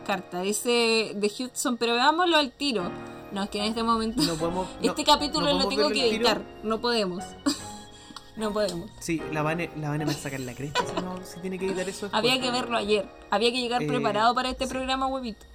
carta. 0.05 0.41
Dice 0.41 1.13
de 1.15 1.27
Hudson, 1.39 1.77
pero 1.77 1.93
veámoslo 1.93 2.35
al 2.37 2.51
tiro. 2.51 2.91
No, 3.31 3.43
es 3.43 3.49
que 3.49 3.59
en 3.59 3.65
este 3.65 3.83
momento... 3.83 4.21
No 4.21 4.35
podemos. 4.35 4.67
no- 4.81 4.89
este 4.89 5.03
capítulo 5.03 5.45
no 5.53 5.59
lo 5.59 5.67
tengo 5.69 5.89
que 5.89 6.09
editar. 6.09 6.41
No 6.63 6.79
podemos. 6.81 7.23
no 8.35 8.51
podemos. 8.51 8.89
Sí, 8.99 9.21
la 9.31 9.41
Vane, 9.43 9.69
la 9.77 9.89
Vane 9.89 10.05
me 10.05 10.13
saca 10.13 10.35
en 10.35 10.45
la 10.45 10.53
cresta 10.53 10.81
si, 10.85 11.01
no, 11.01 11.19
si 11.25 11.39
tiene 11.39 11.57
que 11.57 11.67
editar 11.67 11.87
eso. 11.87 12.05
después. 12.07 12.13
Había 12.13 12.39
que 12.41 12.51
verlo 12.51 12.77
ayer. 12.77 13.09
Había 13.31 13.51
que 13.51 13.61
llegar 13.61 13.81
Eh, 13.81 13.87
preparado 13.87 14.35
para 14.35 14.49
este 14.49 14.65
sí. 14.65 14.71
programa, 14.71 15.07
huevito. 15.07 15.45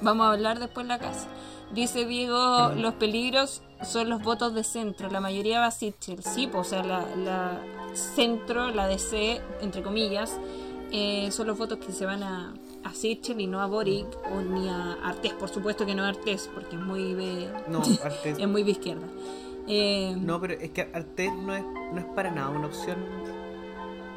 Vamos 0.00 0.26
a 0.26 0.32
hablar 0.32 0.58
después 0.58 0.84
en 0.84 0.88
la 0.88 0.98
casa. 0.98 1.26
Dice 1.72 2.06
Diego, 2.06 2.70
los 2.76 2.94
peligros 2.94 3.62
son 3.82 4.08
los 4.08 4.22
votos 4.22 4.54
de 4.54 4.64
centro. 4.64 5.10
La 5.10 5.20
mayoría 5.20 5.60
va 5.60 5.66
a 5.66 5.70
Sichel. 5.70 6.22
Sí, 6.22 6.46
pues, 6.46 6.66
o 6.68 6.70
sea, 6.70 6.82
la, 6.82 7.04
la 7.16 7.60
centro, 7.94 8.70
la 8.70 8.86
DC, 8.86 9.40
entre 9.60 9.82
comillas, 9.82 10.38
eh, 10.92 11.28
son 11.32 11.48
los 11.48 11.58
votos 11.58 11.78
que 11.78 11.92
se 11.92 12.06
van 12.06 12.22
a, 12.22 12.54
a 12.84 12.94
Sichel 12.94 13.40
y 13.40 13.46
no 13.46 13.60
a 13.60 13.66
Boric 13.66 14.06
o 14.32 14.40
ni 14.40 14.68
a 14.68 14.92
Artés. 15.04 15.32
Por 15.34 15.48
supuesto 15.48 15.84
que 15.84 15.94
no 15.94 16.04
a 16.04 16.08
Artés, 16.08 16.48
porque 16.54 16.76
es 16.76 16.82
muy 16.82 17.14
de, 17.14 17.50
No, 17.68 17.82
Artés. 18.04 18.38
es 18.38 18.48
muy 18.48 18.62
de 18.62 18.70
izquierda. 18.70 19.06
Eh, 19.68 20.14
No, 20.18 20.40
pero 20.40 20.54
es 20.54 20.70
que 20.70 20.82
Artés 20.82 21.32
no 21.34 21.52
es, 21.54 21.64
no 21.92 21.98
es 21.98 22.06
para 22.14 22.30
nada 22.30 22.50
una 22.50 22.68
opción 22.68 22.96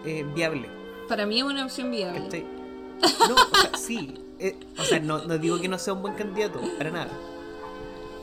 eh, 0.06 0.24
viable. 0.36 0.70
Para 1.08 1.26
mí 1.26 1.40
es 1.40 1.44
una 1.44 1.66
opción 1.66 1.90
viable. 1.90 2.22
¿cachai? 2.22 2.46
No, 3.28 3.34
o 3.36 3.56
sea, 3.62 3.72
sí. 3.78 4.14
eh, 4.38 4.56
o 4.78 4.84
sea, 4.84 5.00
no, 5.00 5.20
no 5.26 5.38
digo 5.40 5.60
que 5.60 5.68
no 5.68 5.80
sea 5.80 5.94
un 5.94 6.02
buen 6.04 6.14
candidato, 6.14 6.60
para 6.78 6.92
nada. 6.92 7.10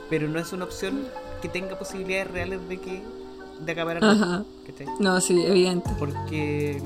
Pero 0.09 0.27
no 0.27 0.39
es 0.39 0.53
una 0.53 0.65
opción 0.65 1.01
que 1.41 1.49
tenga 1.49 1.77
posibilidades 1.77 2.31
reales 2.31 2.67
de 2.69 2.77
que 2.79 3.03
de 3.59 3.71
acabar. 3.71 4.01
No, 4.99 5.19
sí, 5.21 5.41
evidente. 5.43 5.89
Porque, 5.97 6.81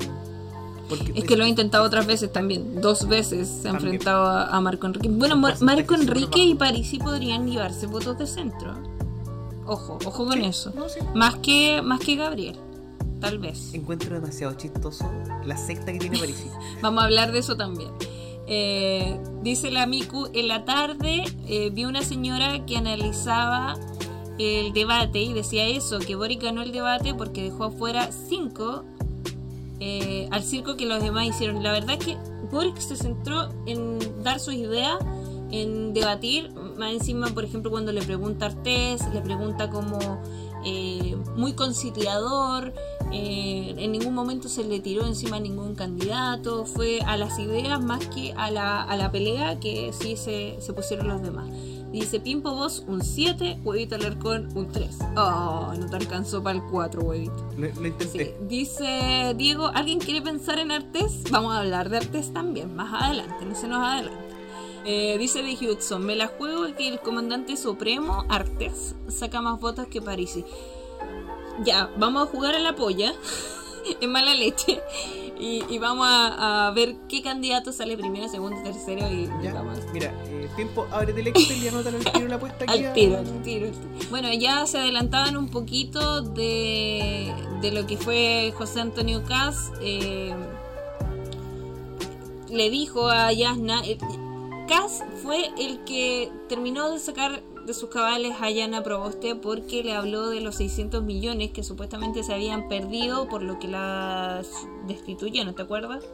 porque 0.88 1.12
Es 1.14 1.24
que 1.24 1.36
lo 1.36 1.44
ha 1.44 1.48
intentado 1.48 1.84
otras 1.84 2.06
veces 2.06 2.32
también. 2.32 2.80
Dos 2.80 3.06
veces 3.08 3.48
se 3.48 3.68
ha 3.68 3.72
enfrentado 3.72 4.24
a, 4.26 4.46
a 4.46 4.60
Marco 4.60 4.86
Enrique. 4.86 5.08
Bueno, 5.08 5.36
Mar- 5.36 5.60
Marco 5.60 5.94
Enrique 5.94 6.40
y. 6.40 6.54
Parisi 6.54 6.98
podrían 6.98 7.46
llevarse 7.48 7.86
votos 7.86 8.18
de 8.18 8.26
centro. 8.26 8.74
Ojo, 9.66 9.98
ojo 10.04 10.24
con 10.26 10.34
Sí, 10.34 10.44
eso. 10.44 10.72
no, 10.74 10.88
sí. 10.88 11.00
Más 11.14 11.36
que 11.36 11.80
más 11.82 12.00
que 12.00 12.16
Gabriel. 12.16 12.56
Tal 13.20 13.38
vez. 13.38 13.72
encuentro 13.74 14.14
demasiado 14.16 14.54
chistoso 14.54 15.08
la 15.44 15.56
secta 15.56 15.92
que 15.92 15.98
tiene 16.00 16.18
París. 16.18 16.44
Vamos 16.82 17.02
a 17.02 17.06
hablar 17.06 17.30
de 17.30 17.38
eso 17.38 17.56
también. 17.56 17.90
Eh, 18.54 19.18
dice 19.40 19.70
la 19.70 19.86
Miku, 19.86 20.28
en 20.34 20.46
la 20.46 20.66
tarde 20.66 21.24
eh, 21.48 21.70
vi 21.70 21.86
una 21.86 22.02
señora 22.02 22.66
que 22.66 22.76
analizaba 22.76 23.76
el 24.38 24.74
debate 24.74 25.22
y 25.22 25.32
decía 25.32 25.66
eso, 25.66 26.00
que 26.00 26.16
Boric 26.16 26.42
ganó 26.42 26.60
el 26.60 26.70
debate 26.70 27.14
porque 27.14 27.44
dejó 27.44 27.64
afuera 27.64 28.10
cinco 28.12 28.84
eh, 29.80 30.28
al 30.30 30.42
circo 30.42 30.76
que 30.76 30.84
los 30.84 31.02
demás 31.02 31.28
hicieron. 31.28 31.62
La 31.62 31.72
verdad 31.72 31.96
es 31.98 32.04
que 32.04 32.18
Boric 32.50 32.76
se 32.76 32.94
centró 32.94 33.48
en 33.64 33.98
dar 34.22 34.38
sus 34.38 34.52
ideas, 34.52 34.98
en 35.50 35.94
debatir, 35.94 36.52
más 36.76 36.92
encima, 36.92 37.28
por 37.28 37.46
ejemplo, 37.46 37.70
cuando 37.70 37.90
le 37.90 38.02
pregunta 38.02 38.48
a 38.48 39.14
le 39.14 39.20
pregunta 39.22 39.70
como 39.70 39.98
eh, 40.66 41.16
muy 41.36 41.54
conciliador, 41.54 42.74
eh, 43.12 43.74
en 43.76 43.92
ningún 43.92 44.14
momento 44.14 44.48
se 44.48 44.64
le 44.64 44.80
tiró 44.80 45.06
encima 45.06 45.36
a 45.36 45.40
ningún 45.40 45.74
candidato, 45.74 46.64
fue 46.64 47.00
a 47.00 47.16
las 47.16 47.38
ideas 47.38 47.82
más 47.82 48.06
que 48.06 48.32
a 48.36 48.50
la, 48.50 48.82
a 48.82 48.96
la 48.96 49.12
pelea 49.12 49.60
que 49.60 49.92
sí 49.92 50.16
se, 50.16 50.56
se 50.60 50.72
pusieron 50.72 51.08
los 51.08 51.22
demás. 51.22 51.48
Dice 51.92 52.20
Pimpo 52.20 52.54
vos 52.54 52.84
un 52.86 53.02
7, 53.02 53.60
huevito 53.62 53.96
Alarcón 53.96 54.48
un 54.54 54.72
3. 54.72 54.98
Oh, 55.14 55.74
no 55.78 55.90
te 55.90 55.96
alcanzó 55.96 56.42
para 56.42 56.56
el 56.56 56.64
4, 56.70 57.02
huevito. 57.02 57.50
Lo, 57.58 57.68
lo 57.68 57.86
intenté. 57.86 58.24
Sí. 58.24 58.30
Dice 58.48 59.34
Diego, 59.36 59.66
¿alguien 59.74 59.98
quiere 59.98 60.22
pensar 60.22 60.58
en 60.58 60.70
Artés? 60.70 61.24
Vamos 61.30 61.52
a 61.52 61.58
hablar 61.60 61.90
de 61.90 61.98
Artés 61.98 62.32
también, 62.32 62.74
más 62.74 63.02
adelante, 63.02 63.44
no 63.44 63.54
se 63.54 63.68
nos 63.68 63.78
adelante. 63.78 64.32
Eh, 64.84 65.16
dice 65.18 65.42
de 65.42 65.52
Hudson, 65.52 66.02
me 66.04 66.16
la 66.16 66.26
juego 66.26 66.64
que 66.76 66.88
el 66.88 66.98
comandante 66.98 67.56
supremo, 67.56 68.24
Artés, 68.28 68.96
saca 69.08 69.40
más 69.40 69.60
votos 69.60 69.86
que 69.86 70.02
Parisi. 70.02 70.44
Ya, 71.64 71.90
vamos 71.96 72.22
a 72.28 72.30
jugar 72.30 72.54
a 72.54 72.58
la 72.58 72.74
polla, 72.74 73.12
en 74.00 74.10
mala 74.10 74.34
leche, 74.34 74.80
y, 75.38 75.62
y 75.68 75.78
vamos 75.78 76.06
a, 76.08 76.68
a 76.68 76.70
ver 76.70 76.96
qué 77.08 77.20
candidato 77.22 77.72
sale 77.72 77.96
primero, 77.96 78.28
segundo, 78.28 78.62
tercero 78.62 79.06
y, 79.10 79.24
y 79.24 79.30
Ya, 79.42 79.52
vamos. 79.54 79.78
Mira, 79.92 80.12
eh, 80.26 80.48
tiempo, 80.56 80.86
ábrete 80.90 81.20
el 81.20 81.26
Excel 81.28 81.62
y 81.62 81.68
anótalo 81.68 81.98
al 81.98 82.04
tiro 82.04 82.28
la 82.28 82.36
apuesta 82.36 82.64
aquí. 82.64 82.78
Al 82.84 82.90
a- 82.90 82.92
tiro, 82.94 83.18
al 83.18 83.42
tiro. 83.42 83.68
Bueno, 84.10 84.32
ya 84.32 84.66
se 84.66 84.78
adelantaban 84.78 85.36
un 85.36 85.48
poquito 85.50 86.22
de, 86.22 87.32
de 87.60 87.70
lo 87.72 87.86
que 87.86 87.96
fue 87.96 88.52
José 88.56 88.80
Antonio 88.80 89.22
Cas. 89.24 89.70
le 92.50 92.70
dijo 92.70 93.08
a 93.08 93.32
Yasna. 93.32 93.82
eh, 93.84 93.98
Cas 94.68 95.02
fue 95.22 95.50
el 95.58 95.82
que 95.84 96.30
terminó 96.48 96.90
de 96.90 96.98
sacar 96.98 97.42
de 97.66 97.74
sus 97.74 97.88
cabales 97.90 98.34
a 98.40 98.50
Yana 98.50 98.82
Proboste 98.82 99.34
porque 99.34 99.82
le 99.84 99.94
habló 99.94 100.28
de 100.28 100.40
los 100.40 100.56
600 100.56 101.02
millones 101.02 101.50
que 101.50 101.62
supuestamente 101.62 102.22
se 102.22 102.34
habían 102.34 102.68
perdido 102.68 103.28
por 103.28 103.42
lo 103.42 103.58
que 103.58 103.68
la 103.68 104.42
destituyeron, 104.86 105.54
¿te 105.54 105.62
acuerdas? 105.62 106.04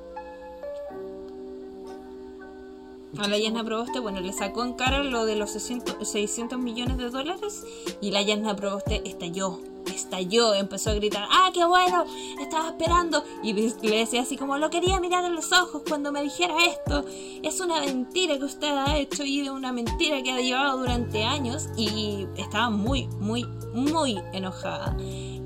A 3.16 3.26
la 3.26 3.38
Yasna 3.38 3.64
Proboste, 3.64 4.00
bueno, 4.00 4.20
le 4.20 4.32
sacó 4.34 4.64
en 4.64 4.74
cara 4.74 5.02
lo 5.02 5.24
de 5.24 5.34
los 5.36 5.50
600, 5.50 6.06
600 6.06 6.58
millones 6.58 6.98
de 6.98 7.08
dólares 7.08 7.64
y 8.02 8.10
la 8.10 8.20
Yasna 8.20 8.54
Proboste 8.54 9.00
estalló, 9.08 9.60
estalló, 9.94 10.54
empezó 10.54 10.90
a 10.90 10.94
gritar, 10.94 11.26
¡ah, 11.30 11.50
qué 11.52 11.64
bueno! 11.64 12.04
Estaba 12.40 12.68
esperando 12.68 13.22
y 13.42 13.52
le 13.52 13.96
decía 13.96 14.22
así 14.22 14.36
como, 14.36 14.58
lo 14.58 14.70
quería 14.70 15.00
mirar 15.00 15.24
a 15.24 15.28
los 15.28 15.52
ojos 15.52 15.82
cuando 15.88 16.12
me 16.12 16.22
dijera 16.22 16.54
esto, 16.66 17.04
es 17.42 17.60
una 17.60 17.80
mentira 17.80 18.38
que 18.38 18.44
usted 18.44 18.68
ha 18.68 18.96
hecho 18.96 19.24
y 19.24 19.42
de 19.42 19.50
una 19.50 19.72
mentira 19.72 20.22
que 20.22 20.32
ha 20.32 20.40
llevado 20.40 20.78
durante 20.78 21.24
años 21.24 21.68
y 21.76 22.26
estaba 22.36 22.70
muy, 22.70 23.06
muy, 23.20 23.44
muy 23.72 24.18
enojada. 24.32 24.96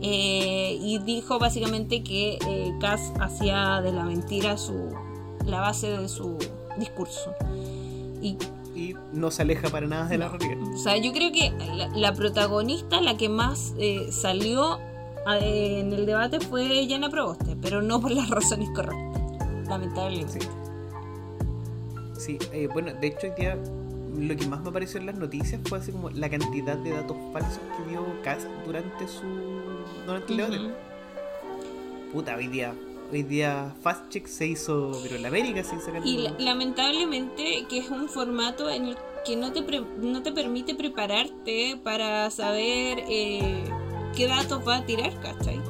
Eh, 0.04 0.78
y 0.82 0.98
dijo 0.98 1.38
básicamente 1.38 2.02
que 2.02 2.36
eh, 2.48 2.72
Cass 2.80 3.12
hacía 3.20 3.80
de 3.80 3.92
la 3.92 4.02
mentira 4.02 4.58
su 4.58 4.92
la 5.46 5.60
base 5.60 5.88
de 5.88 6.08
su 6.08 6.38
discurso. 6.78 7.34
Y, 8.20 8.36
Y 8.82 8.96
no 9.12 9.30
se 9.30 9.42
aleja 9.42 9.68
para 9.68 9.86
nada 9.86 10.08
de 10.08 10.18
la 10.18 10.28
realidad. 10.28 10.60
o 10.74 10.76
sea, 10.76 10.96
yo 10.96 11.12
creo 11.12 11.30
que 11.30 11.52
la, 11.76 11.88
la 11.88 12.14
protagonista, 12.14 13.00
la 13.00 13.16
que 13.16 13.28
más 13.28 13.74
eh, 13.78 14.08
salió 14.10 14.80
eh, 15.40 15.80
en 15.80 15.92
el 15.92 16.04
debate 16.04 16.40
fue 16.40 16.86
Yana 16.86 17.08
Proboste, 17.08 17.56
pero 17.60 17.80
no 17.80 18.00
por 18.00 18.10
las 18.10 18.28
razones 18.30 18.68
correctas, 18.70 19.22
lamentablemente. 19.68 20.40
Sí, 22.18 22.38
eh, 22.52 22.68
bueno, 22.72 22.92
de 22.94 23.06
hecho 23.06 23.28
hoy 23.28 23.32
día 23.36 23.56
lo 24.16 24.36
que 24.36 24.46
más 24.46 24.60
me 24.62 24.70
apareció 24.70 25.00
en 25.00 25.06
las 25.06 25.16
noticias 25.16 25.60
fue 25.64 25.78
así 25.78 25.92
como 25.92 26.10
la 26.10 26.28
cantidad 26.28 26.76
de 26.76 26.90
datos 26.90 27.16
falsos 27.32 27.60
que 27.76 27.90
dio 27.90 28.04
Cast 28.22 28.46
durante 28.66 29.08
su 29.08 29.26
durante 30.06 30.32
el 30.32 30.36
debate. 30.36 30.58
Ujú. 30.58 30.72
Puta, 32.12 32.36
hoy 32.36 32.48
día, 32.48 32.74
hoy 33.12 33.22
día 33.22 33.74
Fast 33.82 34.08
Check 34.08 34.26
se 34.26 34.46
hizo, 34.46 34.90
pero 35.02 35.16
en 35.16 35.26
América 35.26 35.62
se 35.62 35.76
hizo 35.76 35.90
Y 36.04 36.18
la- 36.18 36.34
lamentablemente 36.38 37.66
que 37.68 37.78
es 37.78 37.90
un 37.90 38.08
formato 38.08 38.70
en 38.70 38.86
el 38.86 38.96
que 39.24 39.36
no 39.36 39.52
te, 39.52 39.62
pre- 39.62 39.84
no 40.00 40.22
te 40.22 40.32
permite 40.32 40.74
prepararte 40.74 41.78
para 41.84 42.28
saber 42.30 43.04
eh, 43.08 43.64
qué 44.16 44.26
datos 44.26 44.66
va 44.66 44.76
a 44.78 44.84
tirar, 44.86 45.12
¿cachai? 45.20 45.60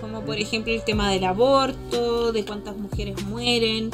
Como 0.00 0.22
por 0.22 0.38
ejemplo 0.38 0.72
el 0.72 0.82
tema 0.84 1.10
del 1.10 1.24
aborto, 1.24 2.32
de 2.32 2.44
cuántas 2.44 2.76
mujeres 2.76 3.22
mueren 3.26 3.90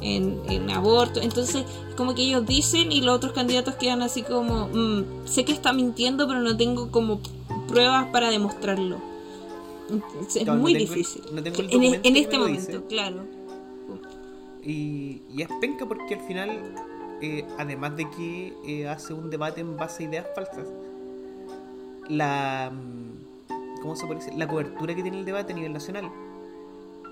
en, 0.00 0.40
en 0.48 0.70
aborto. 0.70 1.20
Entonces, 1.20 1.64
como 1.96 2.14
que 2.14 2.22
ellos 2.22 2.46
dicen 2.46 2.92
y 2.92 3.00
los 3.00 3.16
otros 3.16 3.32
candidatos 3.32 3.74
quedan 3.74 4.00
así 4.02 4.22
como, 4.22 4.68
"Mm, 4.68 5.26
sé 5.26 5.44
que 5.44 5.52
está 5.52 5.72
mintiendo, 5.72 6.28
pero 6.28 6.40
no 6.40 6.56
tengo 6.56 6.90
como 6.90 7.20
pruebas 7.66 8.06
para 8.12 8.30
demostrarlo. 8.30 9.09
Es 10.20 10.34
Claro, 10.34 10.54
no 10.54 10.60
muy 10.60 10.72
tengo 10.74 10.94
difícil. 10.94 11.22
no 11.32 11.42
tengo 11.42 11.60
el 11.60 11.70
en, 12.04 12.16
este 12.16 12.38
momento, 12.38 12.60
dice. 12.72 12.84
claro. 12.88 13.24
Y, 14.62 15.22
y 15.30 15.42
es 15.42 15.48
penca 15.60 15.86
porque 15.86 16.14
al 16.14 16.20
final, 16.20 16.50
eh, 17.22 17.44
además 17.58 17.96
de 17.96 18.10
que 18.10 18.52
eh, 18.66 18.88
hace 18.88 19.14
un 19.14 19.30
debate 19.30 19.60
en 19.62 19.76
base 19.76 20.04
a 20.04 20.06
ideas 20.08 20.26
falsas, 20.34 20.68
la. 22.08 22.70
mm, 22.72 23.80
¿Cómo 23.82 23.96
se 23.96 24.06
puede 24.06 24.20
decir? 24.20 24.34
La 24.34 24.46
cobertura 24.46 24.94
que 24.94 25.02
tiene 25.02 25.18
el 25.18 25.24
debate 25.24 25.52
a 25.52 25.56
nivel 25.56 25.72
nacional 25.72 26.10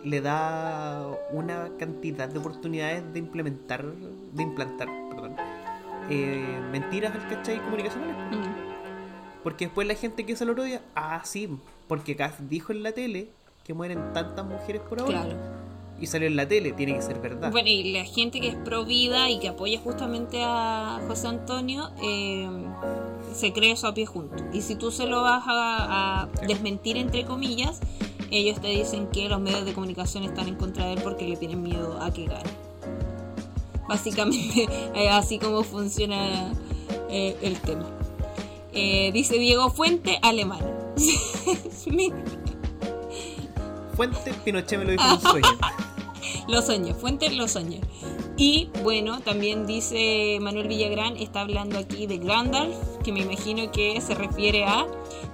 le 0.05 0.21
da 0.21 1.09
una 1.33 1.71
cantidad 1.79 2.29
de 2.29 2.39
oportunidades 2.39 3.03
de 3.13 3.19
implementar, 3.19 3.85
de 4.33 4.43
implantar, 4.43 4.89
perdón, 5.11 5.35
eh, 6.11 6.61
mentiras 6.71 7.15
al 7.15 7.27
cachai 7.29 7.59
comunicacionales. 7.63 8.17
Mm. 8.31 9.43
Porque 9.43 9.65
después 9.67 9.87
la 9.89 9.95
gente 9.95 10.27
que 10.27 10.37
se 10.37 10.45
lo 10.45 10.53
odia, 10.61 10.83
ah, 10.95 11.23
sí, 11.25 11.49
porque 11.89 12.17
Kass 12.17 12.35
dijo 12.49 12.73
en 12.73 12.83
la 12.83 12.93
tele 12.93 13.29
que 13.65 13.75
mueren 13.75 14.13
tantas 14.13 14.47
mujeres 14.47 14.83
por 14.89 15.01
ahora. 15.01 15.23
Claro. 15.23 15.37
Y 16.01 16.07
salió 16.07 16.29
en 16.29 16.37
la 16.37 16.47
tele, 16.47 16.73
tiene 16.73 16.95
que 16.95 17.03
ser 17.03 17.21
verdad. 17.21 17.51
Bueno, 17.51 17.69
y 17.69 17.93
la 17.93 18.05
gente 18.05 18.41
que 18.41 18.49
es 18.49 18.55
pro 18.55 18.85
vida 18.85 19.29
y 19.31 19.41
que 19.41 19.49
apoya 19.49 19.81
justamente 19.81 20.41
a 20.45 21.01
José 21.09 21.27
Antonio 21.27 21.91
eh, 22.01 22.49
se 23.35 23.53
cree 23.53 23.73
eso 23.73 23.89
a 23.89 23.95
pie 23.95 24.07
junto. 24.07 24.45
Y 24.53 24.63
si 24.63 24.77
tú 24.77 24.93
se 24.93 25.07
lo 25.07 25.23
vas 25.23 25.43
a, 25.49 26.23
a 26.23 26.29
desmentir, 26.47 26.97
entre 26.97 27.25
comillas, 27.25 27.81
ellos 28.31 28.61
te 28.61 28.69
dicen 28.69 29.09
que 29.09 29.29
los 29.29 29.41
medios 29.41 29.65
de 29.65 29.73
comunicación 29.73 30.23
están 30.23 30.47
en 30.47 30.55
contra 30.55 30.87
de 30.87 30.93
él 30.95 31.01
porque 31.03 31.27
le 31.27 31.37
tienen 31.37 31.63
miedo 31.63 32.01
a 32.01 32.13
que 32.13 32.27
gane. 32.27 32.51
Básicamente, 33.89 34.69
es 34.95 35.11
así 35.11 35.39
como 35.39 35.65
funciona 35.65 36.53
eh, 37.11 37.37
el 37.43 37.59
tema. 37.61 37.87
Eh, 38.73 39.11
dice 39.13 39.39
Diego 39.39 39.71
Fuente, 39.71 40.19
alemán. 40.23 40.78
Mi- 41.87 42.13
Fuente, 43.95 44.33
Pinochet 44.45 44.79
me 44.79 44.85
lo 44.85 44.91
dijo 44.93 45.05
en 45.05 45.13
un 45.13 45.21
sueño. 45.21 45.49
Lo 46.47 46.63
soñé, 46.63 46.95
fuente 46.95 47.29
lo 47.31 47.47
soñé. 47.47 47.81
Y 48.39 48.71
bueno, 48.83 49.21
también 49.21 49.67
dice 49.67 50.39
Manuel 50.41 50.67
Villagrán, 50.69 51.17
está 51.19 51.43
hablando 51.43 51.79
aquí 51.79 52.07
de 52.07 52.19
Gandalf, 52.19 52.75
que 53.05 53.13
me 53.13 53.21
imagino 53.21 53.71
que 53.71 54.01
se 54.01 54.15
refiere 54.15 54.65
a. 54.65 54.87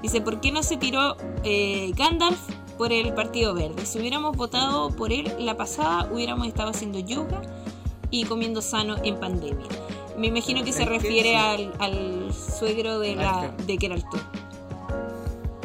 Dice, 0.02 0.20
¿por 0.20 0.40
qué 0.40 0.50
no 0.50 0.62
se 0.64 0.76
tiró 0.76 1.16
eh, 1.44 1.92
Gandalf 1.96 2.38
por 2.76 2.92
el 2.92 3.12
Partido 3.14 3.54
Verde? 3.54 3.86
Si 3.86 3.98
hubiéramos 4.00 4.36
votado 4.36 4.90
por 4.90 5.12
él 5.12 5.32
la 5.38 5.56
pasada, 5.56 6.08
hubiéramos 6.12 6.48
estado 6.48 6.70
haciendo 6.70 6.98
yoga 6.98 7.42
y 8.10 8.24
comiendo 8.24 8.60
sano 8.60 8.96
en 9.04 9.18
pandemia. 9.20 9.66
Me 10.18 10.28
imagino 10.28 10.64
que 10.64 10.72
se 10.72 10.84
refiere 10.84 11.30
Sí. 11.30 11.34
al, 11.36 11.72
al 11.78 12.32
suegro 12.34 12.98
de, 12.98 13.14
la, 13.16 13.54
de. 13.66 13.76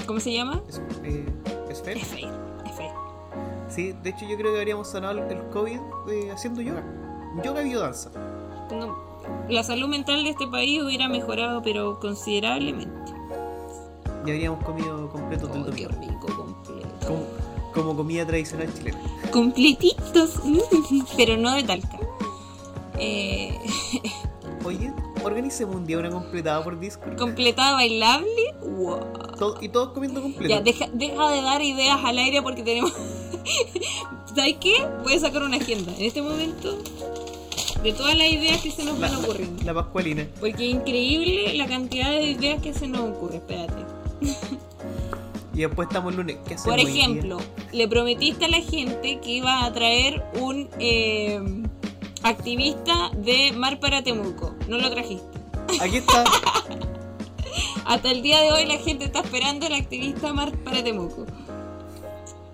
¿Cómo 0.10 0.20
se 0.20 0.34
llama? 0.34 0.60
Es, 0.68 0.82
eh, 1.04 1.24
¿es 1.70 1.84
fair? 1.84 1.98
Es 1.98 2.08
Feir, 2.08 2.30
es 2.66 2.72
Feir. 2.76 2.90
Sí, 3.70 3.94
de 4.02 4.10
hecho 4.10 4.26
yo 4.28 4.38
creo 4.38 4.54
que 4.54 4.58
habríamos 4.58 4.88
sanado 4.88 5.20
el, 5.24 5.50
COVID 5.50 5.80
eh, 6.12 6.32
haciendo 6.32 6.64
yoga. 6.64 6.84
Yoga 7.44 7.62
y 7.62 7.66
biodanza. 7.66 8.10
La 9.50 9.62
salud 9.62 9.88
mental 9.88 10.24
de 10.24 10.32
este 10.32 10.48
país 10.48 10.82
hubiera 10.82 11.08
mejorado, 11.10 11.62
pero 11.62 12.00
considerablemente. 12.00 13.12
Y 14.26 14.32
habríamos 14.32 14.64
comido 14.64 15.12
completos 15.12 15.54
del 15.54 15.62
Oh, 15.62 15.66
qué 15.76 15.84
domingo. 15.84 16.12
rico, 16.12 16.36
completo. 16.36 17.08
Como, 17.08 17.24
como 17.76 17.96
comida 17.96 18.26
tradicional 18.26 18.74
chilena. 18.74 18.98
Completitos, 19.32 20.42
pero 21.18 21.38
no 21.38 21.54
de 21.54 21.62
talca. 21.62 22.00
Eh, 22.98 23.60
Oye, 24.66 24.92
organicemos 25.24 25.76
un 25.76 25.86
día 25.86 25.98
una 25.98 26.10
completada 26.10 26.64
por 26.64 26.80
Discord. 26.80 27.18
completada 27.18 27.74
bailable. 27.74 28.54
Wow. 28.62 29.00
Todo- 29.38 29.58
y 29.62 29.70
todos 29.70 29.94
comiendo 29.94 30.22
completo. 30.22 30.54
Ya, 30.54 30.62
deja, 30.62 30.88
deja 30.94 31.30
de 31.32 31.42
dar 31.42 31.62
ideas 31.62 32.00
al 32.04 32.18
aire 32.18 32.42
porque 32.42 32.62
tenemos. 32.64 32.92
¿Sabes 34.36 34.56
qué? 34.60 34.74
Voy 35.04 35.14
a 35.14 35.20
sacar 35.20 35.44
una 35.44 35.58
agenda. 35.58 35.92
En 35.98 36.04
este 36.06 36.22
momento, 36.22 36.78
de 37.84 37.94
todas 37.94 38.16
las 38.18 38.30
ideas 38.30 38.62
que 38.62 38.72
se 38.72 38.84
nos 38.84 39.00
la, 39.00 39.08
van 39.08 39.18
la- 39.18 39.24
ocurriendo. 39.28 39.64
la 39.64 39.74
Pascualina. 39.74 40.28
Porque 40.40 40.68
es 40.70 40.76
increíble 40.76 41.54
la 41.56 41.68
cantidad 41.68 42.10
de 42.12 42.24
ideas 42.32 42.62
que 42.62 42.74
se 42.74 42.88
nos 42.88 43.02
ocurre. 43.02 43.38
Espérate. 43.38 43.74
Y 45.52 45.64
después 45.64 45.90
estamos 45.90 46.12
el 46.14 46.18
lunes. 46.20 46.38
¿Qué 46.48 46.54
hacemos 46.54 46.78
Por 46.78 46.88
ejemplo, 46.88 47.38
le 47.74 47.88
prometiste 47.90 48.46
a 48.46 48.48
la 48.48 48.62
gente 48.62 49.20
que 49.20 49.30
iba 49.32 49.66
a 49.66 49.74
traer 49.74 50.24
un 50.40 50.70
eh, 50.80 51.42
activista 52.24 53.12
de 53.16 53.52
Mar 53.54 53.80
para 53.80 54.04
Temuco. 54.04 54.56
No 54.68 54.78
lo 54.78 54.90
trajiste. 54.90 55.40
Aquí 55.82 55.98
está. 55.98 56.24
Hasta 57.86 58.12
el 58.12 58.22
día 58.22 58.42
de 58.42 58.52
hoy 58.52 58.66
la 58.66 58.78
gente 58.78 59.06
está 59.06 59.22
esperando 59.22 59.66
al 59.66 59.74
activista 59.74 60.34
Mar 60.34 60.52
para 60.60 60.84
Temuco. 60.84 61.26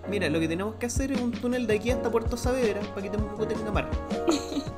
Mira, 0.10 0.30
lo 0.30 0.40
que 0.40 0.48
tenemos 0.48 0.76
que 0.76 0.86
hacer 0.86 1.12
es 1.12 1.20
un 1.20 1.32
túnel 1.32 1.66
de 1.66 1.76
aquí 1.76 1.90
hasta 1.90 2.12
Puerto 2.12 2.38
Saavedra 2.38 2.82
para 2.82 3.02
que 3.02 3.10
Temuco 3.10 3.48
tenga 3.48 3.72
mar. 3.72 3.90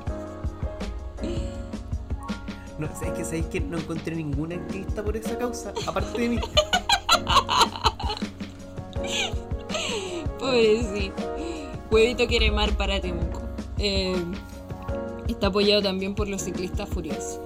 No, 2.77 2.85
es 2.85 3.11
que 3.11 3.25
sabéis 3.25 3.47
que 3.47 3.59
no 3.59 3.79
encontré 3.79 4.15
ninguna 4.15 4.53
activista 4.53 5.03
por 5.03 5.17
esa 5.17 5.35
causa, 5.35 5.73
aparte 5.87 6.21
de 6.21 6.29
mí. 6.29 6.39
Pobrecito. 10.39 11.33
Huevito 11.89 12.27
quiere 12.27 12.51
mar 12.51 12.71
para 12.77 13.01
Temuco. 13.01 13.41
Eh, 13.79 14.15
está 15.27 15.47
apoyado 15.47 15.81
también 15.81 16.15
por 16.15 16.27
los 16.27 16.41
ciclistas 16.41 16.87
furiosos. 16.89 17.39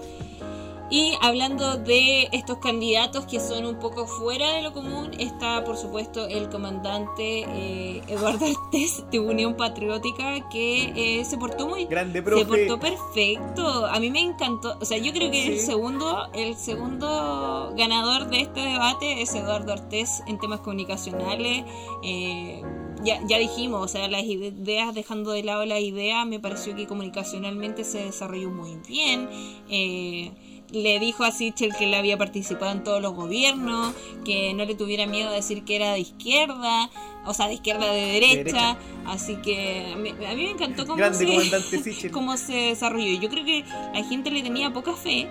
Y 0.93 1.13
hablando 1.21 1.77
de 1.77 2.27
estos 2.33 2.57
candidatos 2.57 3.25
que 3.25 3.39
son 3.39 3.65
un 3.65 3.79
poco 3.79 4.05
fuera 4.07 4.51
de 4.51 4.61
lo 4.61 4.73
común, 4.73 5.11
está 5.19 5.63
por 5.63 5.77
supuesto 5.77 6.27
el 6.27 6.49
comandante 6.49 7.45
eh, 7.47 8.01
Eduardo 8.09 8.45
Artés 8.45 9.05
de 9.09 9.19
Unión 9.21 9.55
Patriótica 9.55 10.49
que 10.49 11.19
eh, 11.21 11.23
se 11.23 11.37
portó 11.37 11.69
muy 11.69 11.85
Grande 11.85 12.19
se 12.19 12.23
profe. 12.23 12.43
portó 12.67 12.77
perfecto. 12.77 13.85
A 13.85 14.01
mí 14.01 14.09
me 14.11 14.19
encantó. 14.19 14.75
O 14.81 14.83
sea, 14.83 14.97
yo 14.97 15.13
creo 15.13 15.31
que 15.31 15.47
el 15.53 15.59
Sí. 15.61 15.65
segundo, 15.67 16.27
el 16.33 16.57
segundo 16.57 17.71
ganador 17.77 18.29
de 18.29 18.41
este 18.41 18.59
debate 18.59 19.21
es 19.21 19.33
Eduardo 19.33 19.71
Artés 19.71 20.21
en 20.27 20.39
temas 20.39 20.59
comunicacionales. 20.59 21.63
Eh, 22.03 22.61
ya, 23.03 23.19
ya 23.27 23.37
dijimos, 23.37 23.83
o 23.83 23.87
sea, 23.87 24.07
las 24.07 24.23
ideas, 24.23 24.93
dejando 24.93 25.31
de 25.31 25.43
lado 25.43 25.65
la 25.65 25.79
idea, 25.79 26.25
me 26.25 26.39
pareció 26.39 26.75
que 26.75 26.87
comunicacionalmente 26.87 27.83
se 27.83 28.03
desarrolló 28.03 28.49
muy 28.49 28.77
bien. 28.87 29.29
Eh, 29.69 30.31
le 30.71 30.99
dijo 30.99 31.23
a 31.23 31.31
Sichel 31.31 31.75
que 31.75 31.85
él 31.85 31.93
había 31.93 32.17
participado 32.17 32.71
en 32.71 32.83
todos 32.83 33.01
los 33.01 33.13
gobiernos, 33.13 33.93
que 34.23 34.53
no 34.53 34.65
le 34.65 34.75
tuviera 34.75 35.05
miedo 35.05 35.29
a 35.29 35.33
decir 35.33 35.63
que 35.63 35.75
era 35.75 35.93
de 35.93 35.99
izquierda, 35.99 36.89
o 37.25 37.33
sea, 37.33 37.47
de 37.47 37.55
izquierda 37.55 37.91
de 37.91 38.05
derecha. 38.05 38.37
derecha. 38.37 38.77
Así 39.05 39.35
que 39.37 39.91
a 39.93 39.97
mí, 39.97 40.09
a 40.09 40.33
mí 40.33 40.43
me 40.43 40.51
encantó 40.51 40.87
cómo 40.87 41.13
se, 41.13 42.09
cómo 42.11 42.37
se 42.37 42.53
desarrolló. 42.53 43.19
Yo 43.19 43.29
creo 43.29 43.43
que 43.43 43.65
la 43.93 44.03
gente 44.03 44.31
le 44.31 44.41
tenía 44.43 44.71
poca 44.71 44.93
fe, 44.93 45.27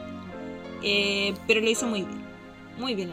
eh, 0.83 1.35
pero 1.47 1.61
lo 1.61 1.71
hizo 1.71 1.87
muy 1.87 2.03
bien. 2.03 2.21
Muy 2.79 2.95
bien. 2.95 3.11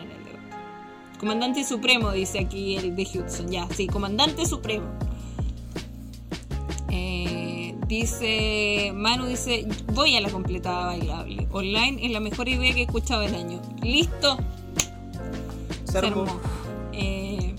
Comandante 1.19 1.63
Supremo, 1.63 2.11
dice 2.11 2.39
aquí 2.39 2.77
el 2.77 2.95
de 2.95 3.03
Hudson. 3.03 3.49
Ya, 3.49 3.67
sí, 3.75 3.87
Comandante 3.87 4.45
Supremo. 4.45 4.85
Eh, 6.89 7.75
dice, 7.87 8.91
Manu 8.93 9.25
dice, 9.25 9.67
voy 9.93 10.15
a 10.15 10.21
la 10.21 10.29
completada 10.29 10.87
bailable. 10.87 11.47
Online 11.51 12.05
es 12.05 12.11
la 12.11 12.19
mejor 12.19 12.47
idea 12.47 12.73
que 12.73 12.81
he 12.81 12.83
escuchado 12.83 13.23
en 13.23 13.33
años. 13.33 13.61
Listo. 13.81 14.37
Eh, 16.93 17.55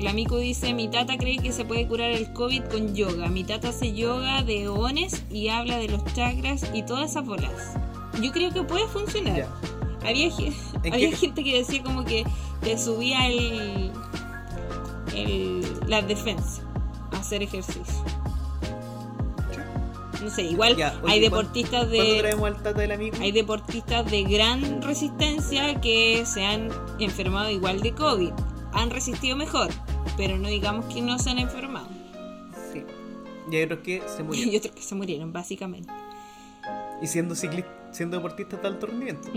la 0.00 0.12
Miku 0.12 0.36
dice, 0.36 0.74
mi 0.74 0.88
tata 0.88 1.16
cree 1.16 1.38
que 1.38 1.50
se 1.50 1.64
puede 1.64 1.88
curar 1.88 2.10
el 2.12 2.32
COVID 2.32 2.64
con 2.64 2.94
yoga. 2.94 3.28
Mi 3.28 3.42
tata 3.42 3.70
hace 3.70 3.92
yoga 3.94 4.42
de 4.42 4.62
eones 4.64 5.24
y 5.30 5.48
habla 5.48 5.78
de 5.78 5.88
los 5.88 6.04
chakras 6.14 6.70
y 6.72 6.82
todas 6.82 7.10
esas 7.10 7.24
bolas. 7.24 7.74
Yo 8.22 8.30
creo 8.30 8.52
que 8.52 8.62
puede 8.62 8.86
funcionar. 8.86 9.48
Había, 10.04 10.30
ge- 10.30 10.52
¿En 10.82 10.92
había 10.92 11.10
qué? 11.10 11.16
gente 11.16 11.42
que 11.44 11.58
decía 11.58 11.82
como 11.82 12.04
que 12.04 12.24
te 12.60 12.76
subía 12.78 13.26
el, 13.28 13.90
el 15.14 15.62
la 15.86 16.02
defensa 16.02 16.62
a 17.12 17.18
hacer 17.18 17.42
ejercicio. 17.42 18.04
No 20.22 20.30
sé, 20.30 20.42
igual 20.42 20.76
Ya, 20.76 20.88
oye, 21.02 21.12
hay 21.12 21.20
¿cuándo- 21.20 21.20
deportistas 21.20 21.86
¿Cuándo 21.86 22.78
de 22.80 22.92
amigo? 22.94 23.16
hay 23.20 23.32
deportistas 23.32 24.10
de 24.10 24.22
gran 24.24 24.80
resistencia 24.82 25.80
que 25.80 26.24
se 26.24 26.44
han 26.46 26.70
enfermado 26.98 27.50
igual 27.50 27.80
de 27.80 27.92
COVID. 27.92 28.32
Han 28.72 28.90
resistido 28.90 29.36
mejor, 29.36 29.68
pero 30.16 30.38
no 30.38 30.48
digamos 30.48 30.86
que 30.86 31.02
no 31.02 31.18
se 31.18 31.30
han 31.30 31.38
enfermado. 31.38 31.88
Sí. 32.72 32.82
Y 33.52 33.56
hay 33.56 33.62
otros 33.64 33.80
que 33.80 34.02
se 34.06 34.22
murieron. 34.22 34.52
Y 34.54 34.56
otros 34.56 34.74
que 34.74 34.82
se 34.82 34.94
murieron, 34.94 35.32
básicamente. 35.32 35.92
y 37.02 37.06
siendo 37.06 37.34
ciclista, 37.34 37.70
siendo 37.92 38.16
deportistas 38.16 38.62
de 38.62 38.68
alto 38.68 38.86
rendimiento. 38.86 39.28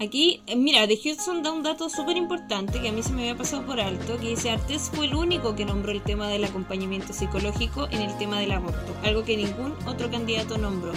Aquí, 0.00 0.42
eh, 0.46 0.56
mira, 0.56 0.86
de 0.86 0.98
Houston 1.02 1.42
da 1.42 1.52
un 1.52 1.62
dato 1.62 1.88
súper 1.88 2.16
importante 2.16 2.80
que 2.80 2.88
a 2.88 2.92
mí 2.92 3.02
se 3.02 3.12
me 3.12 3.22
había 3.22 3.36
pasado 3.36 3.64
por 3.64 3.80
alto, 3.80 4.18
que 4.18 4.30
dice 4.30 4.50
Artés 4.50 4.90
fue 4.92 5.06
el 5.06 5.14
único 5.14 5.54
que 5.54 5.64
nombró 5.64 5.92
el 5.92 6.02
tema 6.02 6.28
del 6.28 6.44
acompañamiento 6.44 7.12
psicológico 7.12 7.86
en 7.90 8.02
el 8.02 8.16
tema 8.18 8.40
del 8.40 8.52
aborto, 8.52 8.94
algo 9.04 9.24
que 9.24 9.36
ningún 9.36 9.72
otro 9.86 10.10
candidato 10.10 10.58
nombró. 10.58 10.92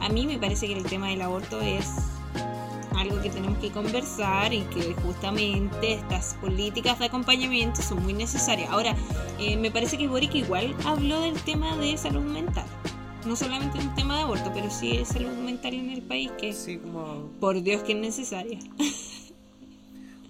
A 0.00 0.10
mí 0.10 0.26
me 0.26 0.38
parece 0.38 0.66
que 0.66 0.74
el 0.74 0.84
tema 0.84 1.08
del 1.08 1.22
aborto 1.22 1.60
es 1.62 1.86
algo 2.96 3.20
que 3.22 3.30
tenemos 3.30 3.58
que 3.58 3.70
conversar 3.70 4.52
y 4.52 4.60
que 4.62 4.94
justamente 5.02 5.94
estas 5.94 6.34
políticas 6.34 6.98
de 6.98 7.06
acompañamiento 7.06 7.82
son 7.82 8.02
muy 8.02 8.12
necesarias. 8.12 8.70
Ahora, 8.70 8.94
eh, 9.38 9.56
me 9.56 9.70
parece 9.70 9.98
que 9.98 10.08
Boric 10.08 10.34
igual 10.34 10.74
habló 10.84 11.20
del 11.20 11.40
tema 11.42 11.76
de 11.76 11.96
salud 11.96 12.22
mental. 12.22 12.66
No 13.26 13.36
solamente 13.36 13.78
el 13.78 13.94
tema 13.94 14.16
de 14.16 14.22
aborto, 14.22 14.52
pero 14.54 14.70
sí 14.70 14.98
de 14.98 15.04
salud 15.04 15.32
mental 15.32 15.74
en 15.74 15.90
el 15.90 16.02
país, 16.02 16.30
que 16.40 16.52
Sí, 16.52 16.78
como. 16.78 17.30
por 17.40 17.60
Dios 17.62 17.82
que 17.82 17.92
es 17.92 17.98
necesaria. 17.98 18.58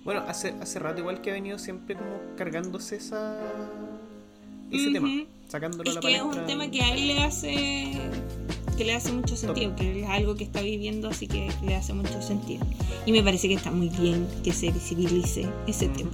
Bueno, 0.05 0.23
hace, 0.29 0.55
hace 0.61 0.79
rato 0.79 1.01
igual 1.01 1.21
que 1.21 1.31
ha 1.31 1.33
venido 1.33 1.59
siempre 1.59 1.97
como 1.97 2.21
cargándose 2.37 2.95
esa. 2.95 3.41
ese 4.71 4.93
tema. 4.93 5.09
Sacándolo 5.49 5.83
a 5.83 5.89
Es 5.89 5.95
la 5.97 6.01
que 6.01 6.15
es 6.15 6.23
un 6.23 6.47
tema 6.47 6.71
que 6.71 6.81
a 6.81 6.95
él 6.95 7.09
le 7.09 7.19
hace 7.19 7.93
que 8.77 8.85
le 8.85 8.95
hace 8.95 9.11
mucho 9.13 9.37
sentido, 9.37 9.75
que 9.75 10.03
es 10.03 10.09
algo 10.09 10.37
que 10.37 10.45
está 10.45 10.61
viviendo, 10.61 11.09
así 11.09 11.27
que 11.27 11.51
le 11.65 11.75
hace 11.75 11.93
mucho 11.93 12.23
sentido. 12.23 12.65
Y 13.05 13.13
me 13.13 13.23
parece 13.23 13.49
que 13.49 13.55
está 13.55 13.71
muy 13.71 13.89
bien 13.89 14.29
que 14.45 14.53
se 14.53 14.71
visibilice 14.71 15.49
ese 15.67 15.89
tema. 15.89 16.11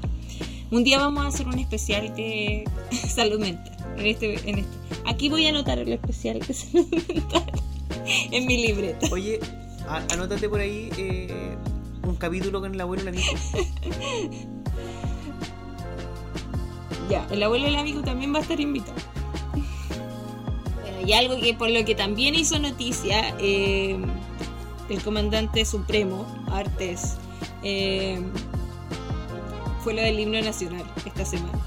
Un 0.70 0.84
día 0.84 0.98
vamos 0.98 1.24
a 1.24 1.28
hacer 1.28 1.46
un 1.46 1.58
especial 1.58 2.14
de 2.14 2.64
salud 2.92 3.40
mental. 3.40 3.71
En 3.96 4.06
este, 4.06 4.50
en 4.50 4.58
este. 4.60 4.76
Aquí 5.06 5.28
voy 5.28 5.46
a 5.46 5.50
anotar 5.50 5.78
el 5.78 5.92
especial 5.92 6.42
salud 6.42 6.86
mental 7.08 7.44
en 8.30 8.46
mi 8.46 8.66
libreta. 8.66 9.06
Oye, 9.12 9.38
a- 9.88 10.02
anótate 10.12 10.48
por 10.48 10.60
ahí 10.60 10.90
eh, 10.96 11.56
un 12.06 12.16
capítulo 12.16 12.60
con 12.60 12.74
el 12.74 12.80
abuelo 12.80 13.02
y 13.02 13.06
la 13.06 13.10
Nico. 13.12 13.32
Ya, 17.10 17.26
el 17.30 17.42
abuelo 17.42 17.66
del 17.66 17.76
amigo 17.76 18.00
también 18.02 18.32
va 18.32 18.38
a 18.38 18.42
estar 18.42 18.58
invitado. 18.58 18.94
Bueno, 20.80 21.06
y 21.06 21.12
algo 21.12 21.36
que 21.38 21.52
por 21.52 21.68
lo 21.68 21.84
que 21.84 21.94
también 21.94 22.34
hizo 22.34 22.58
noticia 22.58 23.34
eh, 23.38 23.98
el 24.88 25.02
comandante 25.02 25.64
supremo, 25.66 26.24
Artes, 26.50 27.16
eh, 27.64 28.20
fue 29.82 29.94
lo 29.94 30.00
del 30.00 30.20
himno 30.20 30.40
nacional 30.40 30.84
esta 31.04 31.24
semana. 31.24 31.58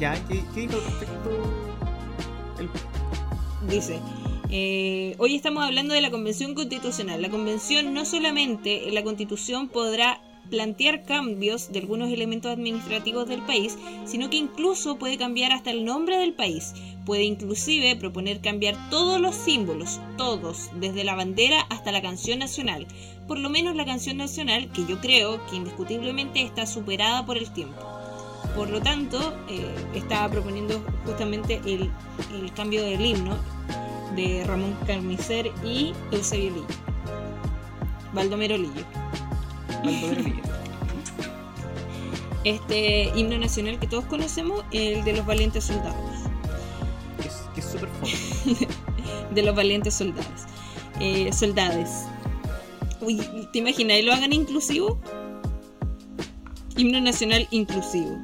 Ya, 0.00 0.14
¿qué, 0.28 0.42
qué 0.54 0.60
dijo 0.62 0.76
al 0.76 0.84
respecto? 0.84 1.30
Dice, 3.68 4.00
eh, 4.48 5.14
hoy 5.18 5.36
estamos 5.36 5.62
hablando 5.62 5.92
de 5.92 6.00
la 6.00 6.10
Convención 6.10 6.54
Constitucional. 6.54 7.20
La 7.20 7.28
Convención 7.28 7.92
no 7.92 8.06
solamente 8.06 8.88
en 8.88 8.94
la 8.94 9.02
Constitución 9.02 9.68
podrá 9.68 10.22
plantear 10.48 11.04
cambios 11.04 11.70
de 11.70 11.80
algunos 11.80 12.10
elementos 12.10 12.50
administrativos 12.50 13.28
del 13.28 13.42
país, 13.42 13.76
sino 14.06 14.30
que 14.30 14.38
incluso 14.38 14.96
puede 14.96 15.18
cambiar 15.18 15.52
hasta 15.52 15.70
el 15.70 15.84
nombre 15.84 16.16
del 16.16 16.32
país. 16.32 16.72
Puede 17.04 17.24
inclusive 17.24 17.94
proponer 17.94 18.40
cambiar 18.40 18.88
todos 18.88 19.20
los 19.20 19.36
símbolos, 19.36 20.00
todos, 20.16 20.70
desde 20.76 21.04
la 21.04 21.14
bandera 21.14 21.60
hasta 21.68 21.92
la 21.92 22.00
canción 22.00 22.38
nacional. 22.38 22.86
Por 23.28 23.38
lo 23.38 23.50
menos 23.50 23.76
la 23.76 23.84
canción 23.84 24.16
nacional, 24.16 24.72
que 24.72 24.86
yo 24.86 24.98
creo 25.02 25.44
que 25.46 25.56
indiscutiblemente 25.56 26.40
está 26.40 26.64
superada 26.64 27.26
por 27.26 27.36
el 27.36 27.52
tiempo. 27.52 27.99
Por 28.56 28.68
lo 28.70 28.80
tanto, 28.80 29.34
eh, 29.48 29.74
estaba 29.94 30.28
proponiendo 30.28 30.82
justamente 31.06 31.60
el, 31.64 31.90
el 32.34 32.52
cambio 32.54 32.82
del 32.82 33.04
himno 33.04 33.36
de 34.16 34.44
Ramón 34.46 34.76
Carnicer 34.86 35.50
y 35.64 35.92
Eusebio 36.10 36.50
Lillo. 36.50 36.66
Baldomero 38.12 38.56
Lillo. 38.58 38.84
Baldomero 39.84 40.22
Lillo. 40.22 40.42
Este 42.44 43.12
himno 43.14 43.36
nacional 43.36 43.78
que 43.78 43.86
todos 43.86 44.04
conocemos, 44.06 44.64
el 44.72 45.04
de 45.04 45.12
los 45.12 45.26
valientes 45.26 45.64
soldados. 45.64 45.96
Que 47.54 47.60
es- 47.60 47.66
súper 47.70 47.88
fome. 47.90 48.66
De 49.34 49.42
los 49.42 49.54
valientes 49.54 49.94
soldados. 49.94 50.26
Eh, 51.00 51.32
soldades. 51.34 52.06
Uy, 53.02 53.20
¿te 53.52 53.58
imaginas? 53.58 53.98
¿Y 53.98 54.02
lo 54.02 54.12
hagan 54.14 54.32
inclusivo? 54.32 54.98
Himno 56.76 57.00
nacional 57.00 57.46
inclusivo. 57.50 58.16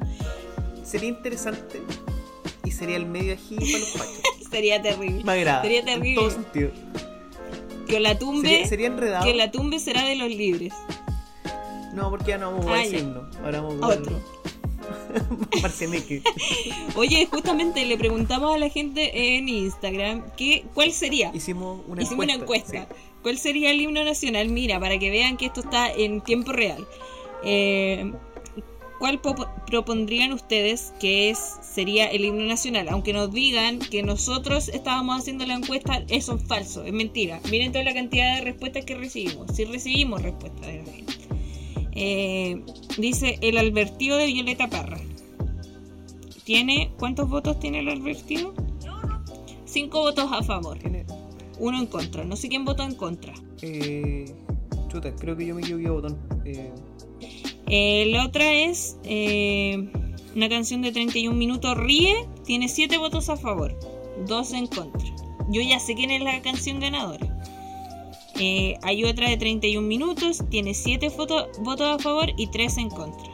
Sería 0.86 1.08
interesante 1.08 1.80
y 2.64 2.70
sería 2.70 2.96
el 2.96 3.06
medio 3.06 3.34
ají 3.34 3.56
para 3.56 3.78
los 3.78 3.88
pachos. 3.90 4.20
Sería 4.50 4.80
terrible. 4.80 5.24
Me 5.24 5.32
agrada. 5.32 5.62
Sería 5.62 5.80
En 5.80 5.84
terrible. 5.86 6.14
todo 6.14 6.30
sentido. 6.30 6.70
Que 7.88 8.00
la 8.00 8.18
tumbe. 8.18 8.48
Sería, 8.48 8.66
sería 8.66 8.86
enredado. 8.86 9.24
Que 9.24 9.34
la 9.34 9.50
tumbe 9.50 9.78
será 9.80 10.04
de 10.04 10.16
los 10.16 10.28
libres. 10.28 10.72
No, 11.94 12.10
porque 12.10 12.30
ya 12.30 12.38
no 12.38 12.52
vamos 12.52 12.66
a 12.66 12.74
Ah, 12.74 12.86
himno. 12.86 13.28
Ahora 13.44 13.60
vamos 13.60 13.82
a 13.82 13.86
Otro. 13.88 14.16
Oye, 16.96 17.26
justamente 17.26 17.84
le 17.84 17.98
preguntamos 17.98 18.54
a 18.54 18.58
la 18.58 18.68
gente 18.68 19.36
en 19.36 19.48
Instagram 19.48 20.30
que, 20.36 20.64
cuál 20.74 20.92
sería. 20.92 21.30
Hicimos 21.34 21.80
una 21.88 22.02
Hicimos 22.02 22.28
encuesta. 22.28 22.70
una 22.72 22.80
encuesta. 22.82 22.94
sí. 22.94 23.02
¿Cuál 23.22 23.38
sería 23.38 23.70
el 23.72 23.80
himno 23.80 24.04
nacional? 24.04 24.48
Mira, 24.48 24.78
para 24.78 24.98
que 24.98 25.10
vean 25.10 25.36
que 25.36 25.46
esto 25.46 25.60
está 25.60 25.90
en 25.90 26.20
tiempo 26.20 26.52
real. 26.52 26.86
Eh, 27.42 28.12
¿Cuál 28.98 29.20
po- 29.20 29.34
propondrían 29.66 30.32
ustedes 30.32 30.94
que 30.98 31.28
es 31.30 31.38
sería 31.60 32.06
el 32.06 32.24
himno 32.24 32.44
nacional? 32.44 32.88
Aunque 32.88 33.12
nos 33.12 33.30
digan 33.32 33.78
que 33.78 34.02
nosotros 34.02 34.68
estábamos 34.68 35.18
haciendo 35.20 35.44
la 35.44 35.54
encuesta, 35.54 36.02
eso 36.08 36.36
es 36.36 36.44
falso, 36.44 36.82
es 36.84 36.92
mentira. 36.92 37.40
Miren 37.50 37.72
toda 37.72 37.84
la 37.84 37.92
cantidad 37.94 38.36
de 38.36 38.42
respuestas 38.42 38.84
que 38.86 38.94
recibimos. 38.94 39.54
Si 39.54 39.64
recibimos 39.64 40.22
respuestas 40.22 40.66
de 40.66 40.82
la 40.82 40.92
gente. 40.92 41.12
Eh, 41.92 42.62
dice 42.98 43.38
el 43.42 43.58
Albertío 43.58 44.16
de 44.16 44.26
Violeta 44.26 44.68
Parra. 44.68 44.98
¿Tiene 46.44 46.92
cuántos 46.98 47.28
votos 47.28 47.58
tiene 47.58 47.80
el 47.80 47.88
Albertío? 47.88 48.54
Cinco 49.64 50.00
votos 50.00 50.30
a 50.32 50.42
favor, 50.42 50.78
uno 51.58 51.78
en 51.78 51.86
contra. 51.86 52.24
No 52.24 52.36
sé 52.36 52.48
quién 52.48 52.64
votó 52.64 52.82
en 52.82 52.94
contra. 52.94 53.34
Eh, 53.62 54.24
chuta, 54.88 55.14
creo 55.16 55.36
que 55.36 55.44
yo 55.44 55.54
me 55.54 55.60
equivoqué 55.62 55.90
botón. 55.90 56.18
Eh, 56.44 56.70
Eh, 57.68 58.06
la 58.10 58.24
otra 58.24 58.52
es 58.52 58.98
eh, 59.04 59.90
una 60.34 60.48
canción 60.48 60.82
de 60.82 60.92
31 60.92 61.36
minutos, 61.36 61.76
Ríe, 61.76 62.28
tiene 62.44 62.68
7 62.68 62.98
votos 62.98 63.28
a 63.28 63.36
favor, 63.36 63.76
2 64.26 64.52
en 64.52 64.66
contra. 64.66 65.08
Yo 65.48 65.62
ya 65.62 65.78
sé 65.80 65.94
quién 65.94 66.10
es 66.10 66.22
la 66.22 66.40
canción 66.42 66.80
ganadora. 66.80 67.26
Eh, 68.38 68.76
hay 68.82 69.04
otra 69.04 69.30
de 69.30 69.36
31 69.36 69.86
minutos, 69.86 70.44
tiene 70.50 70.74
7 70.74 71.08
votos 71.08 71.86
a 71.88 71.98
favor 71.98 72.30
y 72.36 72.48
3 72.48 72.78
en 72.78 72.90
contra. 72.90 73.30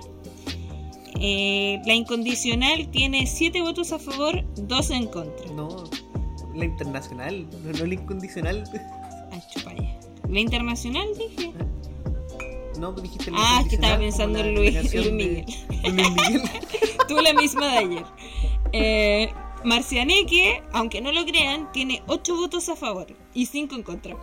Eh, 1.21 1.81
la 1.87 1.95
incondicional 1.95 2.89
tiene 2.91 3.27
7 3.27 3.61
votos 3.63 3.93
a 3.93 3.99
favor, 3.99 4.45
2 4.57 4.91
en 4.91 5.07
contra. 5.07 5.53
no, 5.53 5.85
la 6.55 6.65
internacional, 6.65 7.49
no, 7.65 7.73
no 7.73 7.87
la 7.87 7.95
incondicional. 7.95 8.65
Chupalla. 9.55 9.99
La 10.29 10.41
internacional 10.41 11.09
dije. 11.19 11.52
No, 12.83 12.91
dijiste 12.93 13.31
Ah, 13.33 13.61
es 13.63 13.69
que 13.69 13.75
estaba 13.77 13.97
pensando 13.97 14.41
en 14.41 14.55
Luis- 14.57 14.93
Luis 14.93 15.13
Miguel. 15.13 15.45
de 15.69 15.91
Luis 15.93 16.11
Miguel. 16.11 16.43
Tuve 17.07 17.23
la 17.23 17.33
misma 17.33 17.67
de 17.69 17.79
ayer. 17.79 18.05
Eh, 18.73 19.33
Marcianeque, 19.65 20.65
aunque 20.73 21.01
no 21.01 21.13
lo 21.13 21.25
crean, 21.25 21.71
tiene 21.71 22.03
8 22.09 22.35
votos 22.35 22.69
a 22.69 22.75
favor 22.75 23.07
y 23.35 23.47
5 23.47 23.77
en 23.77 23.83
contra. 23.85 24.17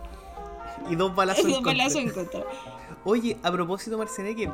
y 0.90 0.94
dos 0.94 1.14
balazos 1.14 1.44
en 1.46 1.52
contra. 1.54 1.72
balazos 1.72 2.02
en 2.02 2.10
contra. 2.10 2.44
Oye, 3.04 3.38
a 3.42 3.50
propósito, 3.50 3.96
Marcianeque, 3.96 4.50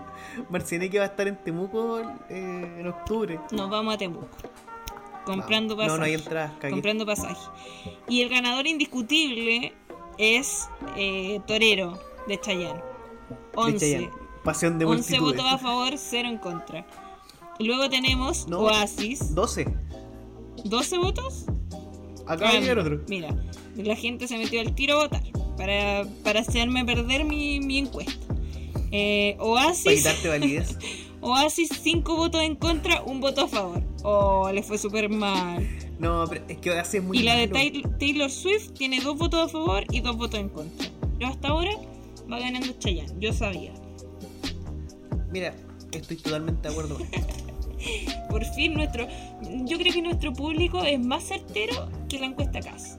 Marcianeque 0.50 0.98
va 0.98 1.04
a 1.06 1.08
estar 1.08 1.26
en 1.26 1.36
Temuco 1.42 1.98
eh, 2.30 2.76
en 2.78 2.86
octubre. 2.86 3.40
Nos 3.50 3.68
vamos 3.68 3.92
a 3.94 3.98
Temuco. 3.98 4.28
Comprando 5.24 5.74
No, 5.74 5.78
pasaje. 5.80 5.98
no 5.98 6.04
hay 6.04 6.14
entradas, 6.14 6.52
comprando 6.70 7.04
pasaje. 7.04 7.40
Y 8.08 8.22
el 8.22 8.28
ganador 8.28 8.68
indiscutible 8.68 9.72
es 10.16 10.68
eh, 10.96 11.40
Torero 11.48 11.98
de 12.28 12.40
Chayanne. 12.40 12.80
De 13.30 13.36
11. 13.54 13.78
Chayanne. 13.78 14.10
Pasión 14.44 14.78
de 14.78 14.84
11 14.84 14.96
multitudes. 15.18 15.20
votos 15.42 15.52
a 15.52 15.58
favor, 15.58 15.92
0 15.96 16.28
en 16.28 16.38
contra. 16.38 16.86
Luego 17.58 17.88
tenemos 17.88 18.46
No. 18.48 18.60
Oasis. 18.60 19.34
12. 19.34 19.66
12 20.64 20.98
votos. 20.98 21.46
Acaba 22.26 22.52
de 22.52 22.60
llegar 22.60 22.78
otro. 22.78 23.00
Mira, 23.08 23.34
la 23.76 23.96
gente 23.96 24.26
se 24.28 24.36
metió 24.38 24.60
al 24.60 24.74
tiro 24.74 24.94
a 24.94 25.04
votar 25.04 25.22
para, 25.56 26.04
para 26.24 26.40
hacerme 26.40 26.84
perder 26.84 27.24
mi, 27.24 27.60
mi 27.60 27.78
encuesta. 27.78 28.12
Eh, 28.92 29.34
Para 29.38 29.50
Oasis, 29.50 29.98
quitarte 29.98 30.28
validez. 30.28 30.76
Oasis 31.20 31.70
5 31.82 32.14
votos 32.16 32.42
en 32.42 32.54
contra, 32.56 33.02
un 33.02 33.20
voto 33.20 33.42
a 33.42 33.48
favor. 33.48 33.82
Oh, 34.04 34.50
le 34.52 34.62
fue 34.62 34.78
súper 34.78 35.08
mal. 35.08 35.66
No, 35.98 36.24
pero 36.28 36.44
es 36.46 36.58
que 36.58 36.70
hace 36.78 37.00
muy 37.00 37.18
Y 37.18 37.22
la 37.22 37.34
de 37.36 37.46
malo. 37.48 37.54
Tay- 37.58 37.82
Taylor 37.98 38.30
Swift 38.30 38.72
tiene 38.74 39.00
dos 39.00 39.16
votos 39.18 39.46
a 39.46 39.48
favor 39.48 39.84
y 39.90 40.00
dos 40.00 40.16
votos 40.16 40.38
en 40.38 40.48
contra. 40.50 40.88
Pero 41.18 41.30
hasta 41.30 41.48
ahora 41.48 41.70
va 42.30 42.38
ganando 42.38 42.72
Chayanne, 42.78 43.12
yo 43.20 43.32
sabía. 43.32 43.72
Mira, 45.30 45.54
estoy 45.92 46.16
totalmente 46.16 46.68
de 46.68 46.74
acuerdo. 46.74 46.98
Por 48.30 48.44
fin 48.54 48.74
nuestro... 48.74 49.06
Yo 49.64 49.78
creo 49.78 49.92
que 49.92 50.02
nuestro 50.02 50.32
público 50.32 50.82
es 50.82 50.98
más 50.98 51.24
certero 51.24 51.88
que 52.08 52.18
la 52.18 52.26
encuesta 52.26 52.60
CAS. 52.60 52.98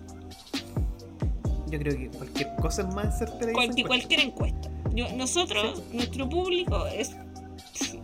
Yo 1.69 1.79
creo 1.79 1.97
que 1.97 2.09
cualquier 2.09 2.55
cosa 2.61 2.83
es 2.83 2.93
más 2.95 3.17
certera 3.17 3.47
que 3.47 3.53
Cual- 3.53 3.87
cualquier 3.87 4.19
encuesta. 4.21 4.69
Yo- 4.93 5.11
nosotros, 5.15 5.83
nuestro 5.93 6.29
público 6.29 6.85
es 6.87 7.15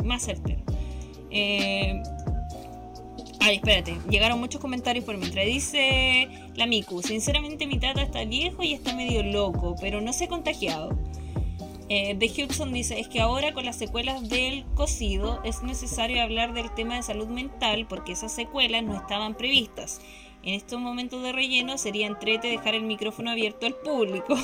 más 0.04 0.24
certero. 0.24 0.62
Eh, 1.32 2.02
ay, 3.40 3.56
espérate, 3.56 3.98
llegaron 4.10 4.40
muchos 4.40 4.60
comentarios 4.60 5.06
por 5.06 5.18
mientras. 5.18 5.46
Dice 5.46 6.28
la 6.56 6.66
Miku, 6.68 7.02
sinceramente 7.02 7.66
mi 7.66 7.80
tata 7.80 8.02
está 8.04 8.26
viejo 8.26 8.64
y 8.64 8.74
está 8.74 8.96
medio 8.96 9.24
loco, 9.24 9.76
pero 9.80 10.02
no 10.02 10.12
se 10.12 10.26
ha 10.26 10.28
contagiado. 10.28 10.98
Eh, 11.96 12.16
The 12.18 12.44
Hudson 12.44 12.74
dice, 12.74 13.00
es 13.00 13.08
que 13.08 13.20
ahora 13.22 13.54
con 13.54 13.66
las 13.66 13.76
secuelas 13.78 14.28
del 14.28 14.66
cocido 14.74 15.40
es 15.44 15.62
necesario 15.62 16.24
hablar 16.24 16.54
del 16.54 16.74
tema 16.74 16.96
de 16.96 17.04
salud 17.04 17.28
mental 17.28 17.86
porque 17.88 18.14
esas 18.14 18.34
secuelas 18.34 18.82
no 18.84 18.96
estaban 18.96 19.36
previstas. 19.36 20.02
En 20.42 20.56
estos 20.56 20.80
momentos 20.80 21.22
de 21.22 21.32
relleno 21.32 21.78
sería 21.78 22.08
entrete 22.08 22.48
dejar 22.48 22.74
el 22.74 22.82
micrófono 22.84 23.30
abierto 23.30 23.68
al 23.68 23.76
público. 23.76 24.36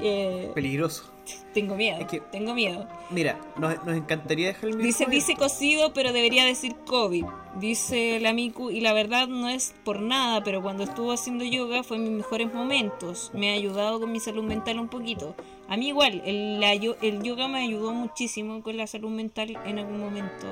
Eh, 0.00 0.50
Peligroso. 0.54 1.12
tengo 1.52 1.76
miedo, 1.76 2.00
Es 2.00 2.06
que- 2.06 2.20
tengo 2.20 2.54
miedo. 2.54 2.88
Mira, 3.10 3.38
nos, 3.58 3.84
nos 3.84 3.94
encantaría 3.94 4.48
dejar 4.48 4.70
el 4.70 4.78
Dice, 4.78 4.86
micrófono 5.04 5.10
dice 5.14 5.32
abierto. 5.34 5.44
cocido, 5.54 5.92
pero 5.92 6.12
debería 6.14 6.46
decir 6.46 6.74
COVID. 6.86 7.26
Dice 7.60 8.18
la 8.18 8.32
Miku, 8.32 8.70
y 8.70 8.80
la 8.80 8.94
verdad 8.94 9.28
no 9.28 9.48
es 9.50 9.74
por 9.84 10.00
nada, 10.00 10.42
pero 10.42 10.62
cuando 10.62 10.82
estuvo 10.84 11.12
haciendo 11.12 11.44
yoga 11.44 11.82
fue 11.82 11.98
en 11.98 12.04
mis 12.04 12.12
mejores 12.12 12.52
momentos. 12.54 13.30
Me 13.34 13.50
ha 13.50 13.52
ayudado 13.52 14.00
con 14.00 14.10
mi 14.10 14.18
salud 14.18 14.42
mental 14.44 14.78
un 14.80 14.88
poquito. 14.88 15.36
A 15.68 15.76
mí 15.76 15.88
igual, 15.88 16.22
el, 16.24 16.60
la 16.60 16.72
el 16.72 17.22
yoga 17.22 17.48
me 17.48 17.60
ayudó 17.60 17.92
muchísimo 17.92 18.62
con 18.62 18.76
la 18.76 18.86
salud 18.86 19.10
mental 19.10 19.58
en 19.64 19.78
algún 19.78 20.00
momento. 20.00 20.46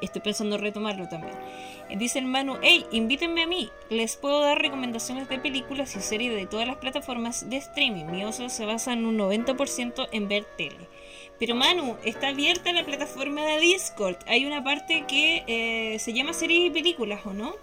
Estoy 0.00 0.22
pensando 0.22 0.56
retomarlo 0.56 1.08
también. 1.08 1.34
Dice 1.98 2.18
el 2.18 2.24
Manu, 2.24 2.56
hey, 2.62 2.86
invítenme 2.90 3.42
a 3.42 3.46
mí. 3.46 3.70
Les 3.90 4.16
puedo 4.16 4.40
dar 4.40 4.60
recomendaciones 4.60 5.28
de 5.28 5.38
películas 5.38 5.94
y 5.96 6.00
series 6.00 6.34
de 6.34 6.46
todas 6.46 6.66
las 6.66 6.76
plataformas 6.76 7.48
de 7.48 7.58
streaming. 7.58 8.06
Mi 8.06 8.24
ocio 8.24 8.48
se 8.48 8.66
basa 8.66 8.92
en 8.92 9.04
un 9.04 9.18
90% 9.18 10.08
en 10.12 10.28
ver 10.28 10.44
tele. 10.56 10.88
Pero 11.38 11.54
Manu, 11.54 11.96
está 12.04 12.28
abierta 12.28 12.72
la 12.72 12.84
plataforma 12.84 13.42
de 13.42 13.60
Discord. 13.60 14.16
Hay 14.26 14.46
una 14.46 14.64
parte 14.64 15.04
que 15.06 15.44
eh, 15.46 15.98
se 15.98 16.14
llama 16.14 16.32
series 16.32 16.66
y 16.66 16.70
películas, 16.70 17.20
¿o 17.26 17.34
no? 17.34 17.54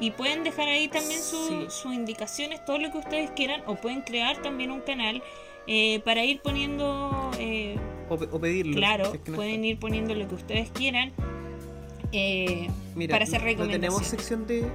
Y 0.00 0.10
pueden 0.12 0.42
dejar 0.44 0.68
ahí 0.68 0.88
también 0.88 1.20
Sí. 1.20 1.66
sus 1.68 1.92
indicaciones, 1.94 2.64
todo 2.64 2.78
lo 2.78 2.90
que 2.90 2.98
ustedes 2.98 3.30
quieran, 3.32 3.62
o 3.66 3.76
pueden 3.76 4.00
crear 4.02 4.40
también 4.42 4.70
un 4.70 4.80
canal 4.80 5.22
eh, 5.68 6.00
para 6.04 6.24
ir 6.24 6.40
poniendo, 6.42 7.30
eh, 7.38 7.76
O, 8.08 8.14
o 8.14 8.40
pedirlo. 8.40 8.74
claro, 8.76 9.10
si 9.12 9.16
es 9.18 9.22
que 9.22 9.30
no 9.30 9.36
pueden 9.36 9.54
está. 9.56 9.66
ir 9.68 9.78
poniendo 9.78 10.14
lo 10.14 10.26
que 10.28 10.34
ustedes 10.34 10.70
quieran 10.72 11.12
eh, 12.12 12.68
Mira, 12.96 13.12
para 13.14 13.24
hacer 13.24 13.40
no 13.40 13.46
tenemos 13.46 13.62
recomendaciones. 13.70 14.08
sección 14.08 14.46
de. 14.46 14.66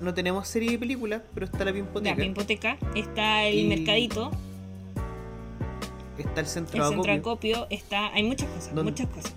No 0.00 0.14
tenemos 0.14 0.48
serie 0.48 0.70
de 0.70 0.78
películas, 0.78 1.20
pero 1.34 1.44
está 1.44 1.58
la 1.58 1.66
La 1.66 1.72
Pimpoteca. 1.74 2.16
Pimpoteca, 2.16 2.78
está 2.96 3.44
el 3.44 3.54
Y 3.58 3.66
Mercadito, 3.66 4.30
Está 6.18 6.40
el 6.40 6.46
centro 6.46 6.82
el 6.82 6.88
centro 6.90 7.12
acopio, 7.12 7.56
acopio, 7.58 7.66
está, 7.70 8.12
hay 8.12 8.22
muchas 8.22 8.48
cosas, 8.48 8.74
¿Dónde? 8.74 8.90
muchas 8.90 9.06
cosas. 9.08 9.32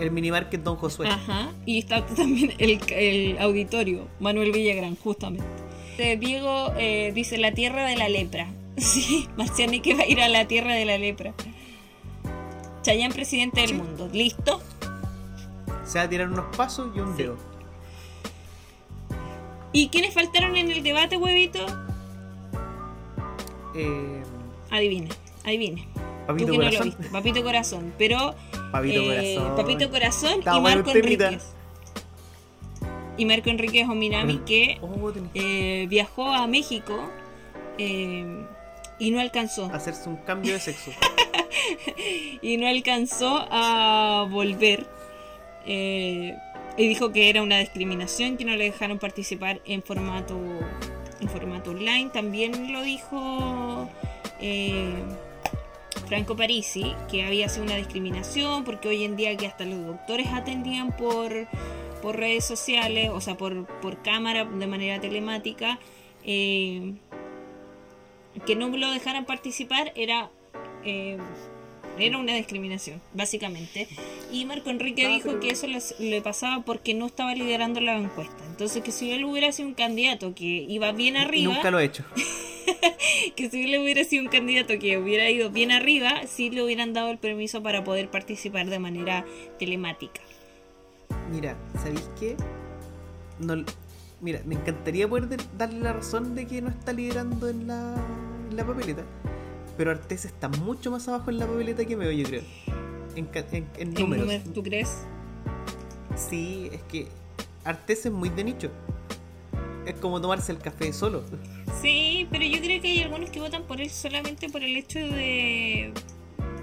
El 0.00 0.10
minimarket 0.10 0.62
Don 0.62 0.76
Josué. 0.76 1.08
Ajá, 1.08 1.52
y 1.66 1.78
está 1.78 2.04
también 2.06 2.52
el, 2.58 2.80
el 2.92 3.38
auditorio, 3.38 4.08
Manuel 4.20 4.52
Villagrán, 4.52 4.96
justamente. 4.96 5.46
Eh, 5.98 6.16
Diego 6.16 6.72
eh, 6.76 7.12
dice 7.14 7.38
la 7.38 7.52
tierra 7.52 7.86
de 7.86 7.96
la 7.96 8.08
lepra. 8.08 8.48
Sí, 8.76 9.28
Marciani 9.36 9.78
que 9.78 9.94
va 9.94 10.02
a 10.02 10.06
ir 10.08 10.20
a 10.20 10.28
la 10.28 10.46
tierra 10.48 10.74
de 10.74 10.84
la 10.84 10.98
lepra. 10.98 11.32
Chayán, 12.82 13.12
presidente 13.12 13.60
del 13.60 13.74
mundo. 13.74 14.10
¿Listo? 14.12 14.60
Se 15.84 15.98
va 15.98 16.04
a 16.04 16.08
tirar 16.08 16.28
unos 16.28 16.54
pasos 16.56 16.90
y 16.96 16.98
un 16.98 17.16
dedo. 17.16 17.36
¿Y 19.72 19.88
quiénes 19.90 20.12
faltaron 20.12 20.56
en 20.56 20.70
el 20.72 20.82
debate, 20.82 21.16
huevito? 21.16 21.64
Eh, 23.74 24.22
Adivine, 24.70 25.08
adivine. 25.44 25.86
Papito 26.26 26.46
Tú 26.46 26.52
que 26.52 26.58
no 26.58 26.64
lo 26.64 26.70
Corazón. 26.70 26.94
viste. 26.98 27.12
Papito 27.12 27.42
Corazón. 27.42 27.94
Pero. 27.98 28.34
Papito 28.74 29.02
eh, 29.02 29.36
Corazón. 29.36 29.56
Papito 29.56 29.90
Corazón 29.90 30.40
y 30.40 30.44
bueno 30.44 30.62
Marco. 30.62 30.90
Enríquez. 30.90 31.54
Y 33.16 33.24
Marco 33.24 33.50
Enríquez 33.50 33.88
Ominami 33.88 34.38
que 34.38 34.78
Oh, 34.82 35.12
eh, 35.34 35.86
viajó 35.88 36.32
a 36.32 36.48
México 36.48 37.08
eh, 37.78 38.44
y 38.98 39.10
no 39.12 39.20
alcanzó. 39.20 39.70
que 39.70 39.76
hacerse 39.76 40.08
un 40.08 40.16
cambio 40.16 40.54
de 40.54 40.60
sexo. 40.60 40.90
Y 42.42 42.58
no 42.58 42.66
alcanzó 42.66 43.46
a 43.48 44.26
volver. 44.28 44.86
y 45.64 46.34
dijo 46.76 47.12
que 47.12 47.30
era 47.30 47.42
una 47.42 47.58
discriminación, 47.58 48.36
que 48.36 48.44
no 48.44 48.56
le 48.56 48.64
dejaron 48.64 48.98
participar 48.98 49.60
en 49.64 49.82
formato, 49.82 50.36
en 51.20 51.28
formato 51.28 51.70
online. 51.70 52.10
También 52.12 52.72
lo 52.72 52.82
dijo 52.82 53.88
eh, 54.40 54.92
Franco 56.06 56.36
Parisi, 56.36 56.94
que 57.10 57.24
había 57.24 57.48
sido 57.48 57.64
una 57.64 57.76
discriminación, 57.76 58.64
porque 58.64 58.88
hoy 58.88 59.04
en 59.04 59.16
día 59.16 59.36
que 59.36 59.46
hasta 59.46 59.64
los 59.64 59.86
doctores 59.86 60.28
atendían 60.32 60.96
por, 60.96 61.48
por 62.02 62.16
redes 62.16 62.44
sociales, 62.44 63.10
o 63.10 63.20
sea, 63.20 63.36
por, 63.36 63.66
por 63.80 64.02
cámara, 64.02 64.44
de 64.44 64.66
manera 64.66 65.00
telemática, 65.00 65.78
eh, 66.24 66.94
que 68.46 68.56
no 68.56 68.68
lo 68.68 68.90
dejaran 68.90 69.24
participar 69.24 69.92
era... 69.94 70.30
eh, 70.84 71.18
era 71.98 72.18
una 72.18 72.34
discriminación, 72.34 73.00
básicamente. 73.12 73.88
Y 74.32 74.44
Marco 74.44 74.70
Enrique 74.70 75.06
dijo 75.08 75.38
que 75.40 75.50
eso 75.50 75.66
le 75.98 76.22
pasaba 76.22 76.64
porque 76.64 76.94
no 76.94 77.06
estaba 77.06 77.34
liderando 77.34 77.80
la 77.80 77.96
encuesta. 77.96 78.36
Entonces, 78.48 78.82
que 78.82 78.92
si 78.92 79.12
él 79.12 79.24
hubiera 79.24 79.52
sido 79.52 79.68
un 79.68 79.74
candidato 79.74 80.34
que 80.34 80.44
iba 80.68 80.92
bien 80.92 81.14
Y 81.14 81.18
arriba, 81.18 81.54
nunca 81.54 81.70
lo 81.70 81.78
he 81.78 81.84
hecho. 81.84 82.04
que 83.36 83.50
si 83.50 83.64
él 83.64 83.80
hubiera 83.80 84.04
sido 84.04 84.22
un 84.24 84.28
candidato 84.30 84.78
que 84.78 84.98
hubiera 84.98 85.28
ido 85.30 85.50
bien 85.50 85.70
arriba, 85.70 86.22
sí 86.26 86.50
le 86.50 86.62
hubieran 86.62 86.92
dado 86.92 87.10
el 87.10 87.18
permiso 87.18 87.62
para 87.62 87.84
poder 87.84 88.10
participar 88.10 88.68
de 88.68 88.78
manera 88.78 89.24
telemática. 89.58 90.20
Mira, 91.30 91.56
¿sabéis 91.76 92.08
qué? 92.18 92.36
No, 93.38 93.64
mira, 94.20 94.40
me 94.44 94.54
encantaría 94.54 95.08
poder 95.08 95.28
de- 95.28 95.36
darle 95.56 95.80
la 95.80 95.92
razón 95.92 96.34
de 96.34 96.46
que 96.46 96.60
no 96.62 96.70
está 96.70 96.92
liderando 96.92 97.48
en 97.48 97.66
la, 97.66 97.94
en 98.50 98.56
la 98.56 98.66
papeleta. 98.66 99.04
Pero 99.76 99.90
Artés 99.90 100.24
está 100.24 100.48
mucho 100.48 100.90
más 100.90 101.06
abajo 101.08 101.30
en 101.30 101.38
la 101.38 101.46
papeleta 101.46 101.84
que 101.84 101.96
Meo, 101.96 102.12
yo 102.12 102.24
creo. 102.24 102.42
En, 103.16 103.28
en- 103.52 103.66
en 103.78 103.94
números. 103.94 104.26
número- 104.26 104.50
¿Tú 104.52 104.62
crees? 104.62 105.02
Sí, 106.16 106.70
es 106.72 106.82
que 106.82 107.08
Artés 107.64 108.06
es 108.06 108.12
muy 108.12 108.28
de 108.28 108.44
nicho. 108.44 108.70
Es 109.86 109.94
como 109.94 110.20
tomarse 110.20 110.52
el 110.52 110.58
café 110.58 110.92
solo. 110.92 111.22
Sí, 111.82 112.26
pero 112.30 112.44
yo 112.44 112.58
creo 112.60 112.80
que 112.80 112.88
hay 112.88 113.02
algunos 113.02 113.30
que 113.30 113.40
votan 113.40 113.64
por 113.64 113.80
él 113.80 113.90
solamente 113.90 114.48
por 114.48 114.62
el 114.62 114.76
hecho 114.76 114.98
de 114.98 115.92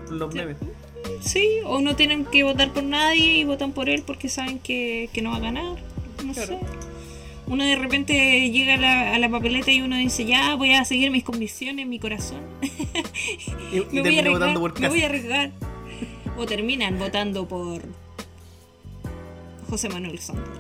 Los 0.09 0.34
memes. 0.34 0.57
Sí, 1.22 1.59
o 1.66 1.82
no 1.82 1.95
tienen 1.95 2.26
que 2.26 2.43
votar 2.43 2.72
por 2.74 2.84
nadie 2.84 3.39
y 3.39 3.43
votan 3.43 3.74
por 3.74 3.89
él 3.89 4.03
porque 4.05 4.30
saben 4.30 4.59
que, 4.59 5.09
que 5.14 5.22
no 5.22 5.32
va 5.32 5.38
a 5.38 5.41
ganar. 5.41 5.76
No 6.26 6.34
sé. 6.34 6.57
Uno 7.51 7.65
de 7.65 7.75
repente 7.75 8.49
llega 8.49 8.75
a 8.75 8.77
la, 8.77 9.13
a 9.15 9.19
la 9.19 9.27
papeleta 9.29 9.71
y 9.71 9.81
uno 9.81 9.97
dice, 9.97 10.23
ya 10.23 10.55
voy 10.55 10.73
a 10.73 10.85
seguir 10.85 11.11
mis 11.11 11.25
convicciones, 11.25 11.85
mi 11.85 11.99
corazón. 11.99 12.41
Y, 13.73 13.77
y 13.77 13.83
me, 13.91 14.01
voy 14.01 14.19
arriesgar, 14.19 14.31
votando 14.31 14.59
por 14.61 14.79
me 14.79 14.87
voy 14.89 15.01
a 15.03 15.05
arriesgar. 15.05 15.51
O 16.37 16.45
terminan 16.45 16.97
votando 16.97 17.45
por 17.47 17.81
José 19.69 19.89
Manuel 19.89 20.17
Santos. 20.19 20.59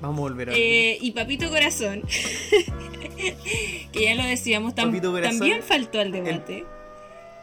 Vamos 0.00 0.18
a 0.18 0.20
volver 0.20 0.50
a 0.50 0.52
Eh, 0.56 0.98
y 1.00 1.10
Papito 1.12 1.48
Corazón, 1.50 2.02
que 3.92 4.04
ya 4.04 4.14
lo 4.14 4.24
decíamos, 4.24 4.74
tam- 4.74 4.98
Corazón, 5.00 5.38
también 5.38 5.62
faltó 5.62 6.00
al 6.00 6.12
debate. 6.12 6.64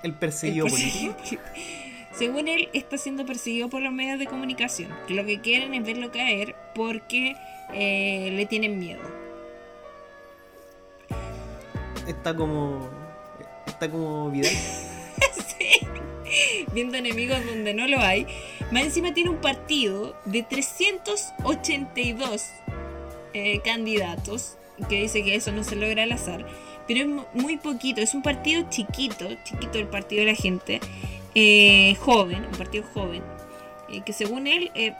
el 0.03 0.13
perseguido 0.15 0.65
El 0.67 0.71
político. 0.71 1.15
Según 2.17 2.47
él, 2.47 2.69
está 2.73 2.97
siendo 2.97 3.25
perseguido 3.25 3.69
por 3.69 3.81
los 3.81 3.91
medios 3.93 4.17
de 4.19 4.25
comunicación, 4.25 4.89
que 5.07 5.13
lo 5.13 5.25
que 5.25 5.39
quieren 5.41 5.73
es 5.73 5.85
verlo 5.85 6.11
caer 6.11 6.55
porque 6.73 7.35
eh, 7.73 8.31
le 8.33 8.45
tienen 8.47 8.79
miedo. 8.79 9.01
Está 12.07 12.35
como. 12.35 12.89
Está 13.67 13.89
como 13.91 14.31
Vidal. 14.31 14.53
Viendo 16.73 16.97
enemigos 16.97 17.45
donde 17.45 17.73
no 17.73 17.87
lo 17.87 17.99
hay. 17.99 18.27
Más 18.71 18.83
encima 18.83 19.13
tiene 19.13 19.29
un 19.29 19.37
partido 19.41 20.15
de 20.25 20.43
382 20.43 22.43
eh, 23.33 23.59
candidatos, 23.63 24.57
que 24.89 25.01
dice 25.01 25.23
que 25.23 25.35
eso 25.35 25.51
no 25.51 25.63
se 25.63 25.75
logra 25.75 26.03
al 26.03 26.11
azar, 26.11 26.45
pero 26.87 26.99
es 27.01 27.07
mu- 27.07 27.25
muy 27.33 27.57
poquito, 27.57 28.01
es 28.01 28.13
un 28.13 28.21
partido 28.21 28.67
chiquito, 28.69 29.27
chiquito 29.43 29.79
el 29.79 29.87
partido 29.87 30.21
de 30.25 30.31
la 30.31 30.35
gente, 30.35 30.79
eh, 31.39 31.93
joven, 31.99 32.45
un 32.45 32.57
partido 32.57 32.83
joven, 32.95 33.21
eh, 33.91 34.01
que 34.03 34.11
según 34.11 34.47
él 34.47 34.71
eh, 34.73 34.95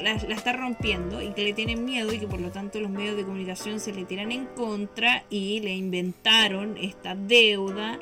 la, 0.00 0.14
la 0.14 0.34
está 0.34 0.52
rompiendo 0.52 1.22
y 1.22 1.28
que 1.34 1.44
le 1.44 1.52
tienen 1.52 1.84
miedo 1.84 2.12
y 2.12 2.18
que 2.18 2.26
por 2.26 2.40
lo 2.40 2.50
tanto 2.50 2.80
los 2.80 2.90
medios 2.90 3.16
de 3.16 3.22
comunicación 3.22 3.78
se 3.78 3.92
le 3.92 4.04
tiran 4.04 4.32
en 4.32 4.46
contra 4.46 5.22
y 5.30 5.60
le 5.60 5.76
inventaron 5.76 6.76
esta 6.78 7.14
deuda 7.14 8.00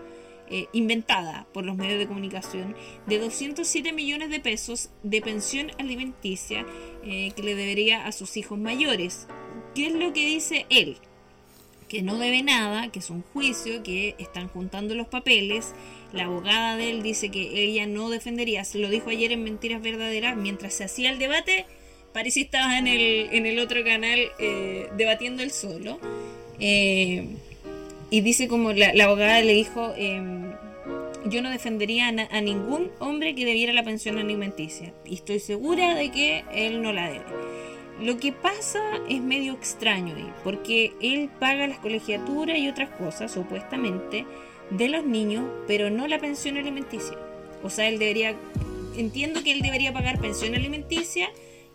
inventada 0.72 1.44
por 1.52 1.66
los 1.66 1.76
medios 1.76 1.98
de 1.98 2.06
comunicación 2.06 2.76
de 3.06 3.18
207 3.18 3.92
millones 3.92 4.30
de 4.30 4.38
pesos 4.38 4.90
de 5.02 5.20
pensión 5.20 5.72
alimenticia 5.76 6.64
que 7.02 7.42
le 7.42 7.56
debería 7.56 8.06
a 8.06 8.12
sus 8.12 8.36
hijos 8.36 8.56
mayores. 8.56 9.26
¿Qué 9.74 9.88
es 9.88 9.92
lo 9.92 10.12
que 10.12 10.24
dice 10.24 10.64
él? 10.70 10.98
Que 11.88 12.00
no 12.00 12.16
debe 12.16 12.44
nada, 12.44 12.92
que 12.92 13.00
es 13.00 13.10
un 13.10 13.22
juicio, 13.22 13.82
que 13.82 14.14
están 14.18 14.46
juntando 14.46 14.94
los 14.94 15.08
papeles. 15.08 15.74
La 16.16 16.24
abogada 16.24 16.76
de 16.76 16.90
él 16.90 17.02
dice 17.02 17.28
que 17.28 17.62
ella 17.62 17.86
no 17.86 18.08
defendería, 18.08 18.64
se 18.64 18.78
lo 18.78 18.88
dijo 18.88 19.10
ayer 19.10 19.32
en 19.32 19.44
Mentiras 19.44 19.82
Verdaderas, 19.82 20.34
mientras 20.34 20.72
se 20.72 20.84
hacía 20.84 21.10
el 21.10 21.18
debate, 21.18 21.66
parecía 22.14 22.42
estaba 22.42 22.78
en 22.78 22.86
el, 22.88 23.28
en 23.32 23.44
el 23.44 23.58
otro 23.58 23.84
canal 23.84 24.18
eh, 24.38 24.88
debatiendo 24.96 25.42
él 25.42 25.50
solo. 25.50 25.98
Eh, 26.58 27.36
y 28.08 28.20
dice 28.22 28.48
como 28.48 28.72
la, 28.72 28.94
la 28.94 29.04
abogada 29.04 29.42
le 29.42 29.52
dijo, 29.52 29.92
em, 29.98 30.52
yo 31.26 31.42
no 31.42 31.50
defendería 31.50 32.08
a, 32.08 32.36
a 32.36 32.40
ningún 32.40 32.90
hombre 32.98 33.34
que 33.34 33.44
debiera 33.44 33.74
la 33.74 33.82
pensión 33.82 34.16
alimenticia. 34.16 34.94
Y 35.04 35.16
estoy 35.16 35.38
segura 35.38 35.94
de 35.94 36.10
que 36.10 36.44
él 36.54 36.80
no 36.80 36.94
la 36.94 37.10
debe. 37.10 37.24
Lo 38.00 38.18
que 38.18 38.32
pasa 38.32 38.80
es 39.08 39.20
medio 39.20 39.52
extraño 39.52 40.14
ahí, 40.14 40.32
porque 40.44 40.92
él 41.02 41.28
paga 41.38 41.66
las 41.66 41.78
colegiaturas 41.78 42.56
y 42.56 42.68
otras 42.68 42.88
cosas, 42.90 43.32
supuestamente, 43.32 44.24
de 44.70 44.88
los 44.88 45.04
niños, 45.04 45.44
pero 45.66 45.90
no 45.90 46.06
la 46.08 46.18
pensión 46.18 46.56
alimenticia. 46.56 47.16
O 47.62 47.70
sea, 47.70 47.88
él 47.88 47.98
debería, 47.98 48.34
entiendo 48.96 49.42
que 49.42 49.52
él 49.52 49.62
debería 49.62 49.92
pagar 49.92 50.20
pensión 50.20 50.54
alimenticia 50.54 51.28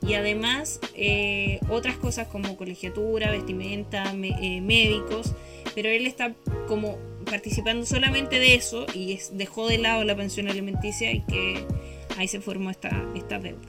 y 0.06 0.14
además 0.16 0.80
eh, 0.96 1.60
otras 1.70 1.96
cosas 1.98 2.28
como 2.28 2.58
colegiatura, 2.58 3.32
vestimenta, 3.32 4.14
me- 4.14 4.30
eh, 4.58 4.62
médicos, 4.62 5.34
pero 5.76 5.90
él 5.90 6.06
está 6.08 6.34
como 6.68 6.98
participando 7.26 7.86
solamente 7.86 8.40
de 8.40 8.56
eso 8.56 8.86
y 8.94 9.20
dejó 9.34 9.68
de 9.68 9.78
lado 9.78 10.04
la 10.04 10.16
pensión 10.16 10.50
alimenticia 10.50 11.12
y 11.12 11.22
que 11.22 11.64
ahí 12.18 12.28
se 12.28 12.42
formó 12.42 12.70
esta, 12.72 12.90
esta 13.16 13.40
deuda. 13.40 13.60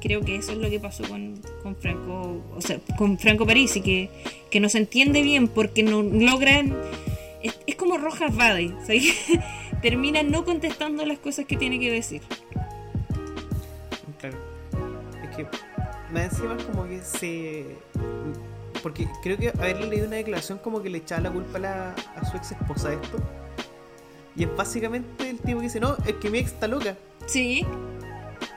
Creo 0.00 0.20
que 0.22 0.36
eso 0.36 0.52
es 0.52 0.58
lo 0.58 0.68
que 0.68 0.80
pasó 0.80 1.04
con, 1.04 1.40
con 1.62 1.76
Franco, 1.76 2.42
o 2.56 2.60
sea, 2.60 2.78
con 2.98 3.18
Franco 3.18 3.46
Parisi, 3.46 3.80
que, 3.80 4.08
que 4.50 4.58
no 4.60 4.68
se 4.68 4.78
entiende 4.78 5.22
bien 5.22 5.48
porque 5.48 5.82
no 5.84 6.02
logran. 6.02 6.76
Es, 7.42 7.58
es 7.66 7.74
como 7.76 7.98
Rojas 7.98 8.34
Vade, 8.36 8.74
¿sabes? 8.82 9.14
termina 9.82 10.22
no 10.22 10.44
contestando 10.44 11.04
las 11.04 11.18
cosas 11.18 11.44
que 11.46 11.56
tiene 11.56 11.78
que 11.80 11.90
decir. 11.90 12.22
Claro. 14.20 14.36
Es 15.22 15.36
que 15.36 15.46
más 16.12 16.24
encima 16.24 16.56
es 16.56 16.64
como 16.64 16.84
que 16.86 17.00
se. 17.02 17.76
Porque 18.82 19.06
creo 19.22 19.36
que 19.36 19.48
haberle 19.50 19.86
leído 19.88 20.06
una 20.06 20.16
declaración 20.16 20.58
como 20.58 20.82
que 20.82 20.90
le 20.90 20.98
echaba 20.98 21.20
la 21.22 21.30
culpa 21.30 21.58
a, 21.58 21.60
la- 21.60 21.94
a 22.16 22.24
su 22.30 22.36
ex 22.36 22.52
esposa 22.52 22.88
de 22.90 22.96
esto. 22.96 23.18
Y 24.34 24.44
es 24.44 24.56
básicamente 24.56 25.28
el 25.30 25.38
tipo 25.38 25.58
que 25.58 25.64
dice, 25.64 25.78
no, 25.78 25.96
es 26.06 26.14
que 26.14 26.30
mi 26.30 26.38
ex 26.38 26.52
está 26.52 26.66
loca. 26.66 26.96
Sí, 27.26 27.64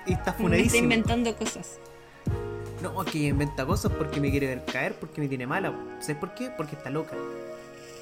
y 0.05 0.11
está 0.13 0.31
Está 0.31 0.33
funadísimo. 0.33 0.83
inventando 0.83 1.36
cosas. 1.36 1.79
No, 2.81 3.01
es 3.03 3.11
que 3.11 3.17
inventa 3.19 3.65
cosas 3.65 3.91
porque 3.97 4.19
me 4.19 4.31
quiere 4.31 4.47
ver 4.47 4.65
caer, 4.65 4.95
porque 4.95 5.21
me 5.21 5.27
tiene 5.27 5.45
mala. 5.47 5.73
¿Sabes 5.99 6.17
por 6.17 6.33
qué? 6.33 6.49
Porque 6.55 6.75
está 6.75 6.89
loca. 6.89 7.15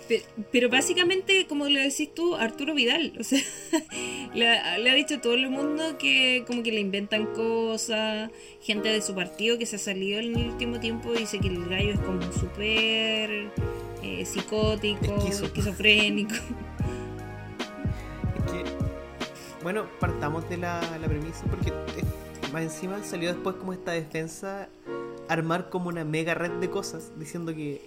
Pero, 0.07 0.23
pero 0.51 0.69
básicamente, 0.69 1.45
como 1.47 1.69
lo 1.69 1.79
decís 1.79 2.13
tú, 2.13 2.35
Arturo 2.35 2.73
Vidal, 2.73 3.13
o 3.19 3.23
sea, 3.23 3.39
le, 4.33 4.47
ha- 4.49 4.77
le 4.77 4.89
ha 4.89 4.93
dicho 4.95 5.15
a 5.15 5.21
todo 5.21 5.33
el 5.33 5.49
mundo 5.49 5.97
que 5.97 6.43
como 6.45 6.61
que 6.61 6.71
le 6.71 6.81
inventan 6.81 7.25
cosas, 7.27 8.29
gente 8.61 8.89
de 8.89 9.01
su 9.01 9.15
partido 9.15 9.57
que 9.57 9.65
se 9.65 9.77
ha 9.77 9.79
salido 9.79 10.19
en 10.19 10.35
el 10.37 10.49
último 10.49 10.79
tiempo 10.79 11.11
dice 11.13 11.39
que 11.39 11.47
el 11.47 11.65
gallo 11.69 11.93
es 11.93 11.99
como 12.01 12.21
súper 12.33 13.49
eh, 14.03 14.25
psicótico, 14.25 15.15
Esquizo. 15.17 15.45
esquizofrénico. 15.45 16.35
Es 18.35 18.51
que, 18.51 18.63
bueno, 19.63 19.85
partamos 19.99 20.47
de 20.49 20.57
la, 20.57 20.81
la 20.99 21.07
premisa 21.07 21.43
porque 21.49 21.71
más 22.51 22.63
encima 22.63 23.03
salió 23.03 23.31
después 23.33 23.55
como 23.55 23.73
esta 23.73 23.91
defensa 23.91 24.67
armar 25.29 25.69
como 25.69 25.87
una 25.89 26.03
mega 26.03 26.33
red 26.33 26.51
de 26.51 26.69
cosas 26.69 27.11
diciendo 27.17 27.55
que 27.55 27.79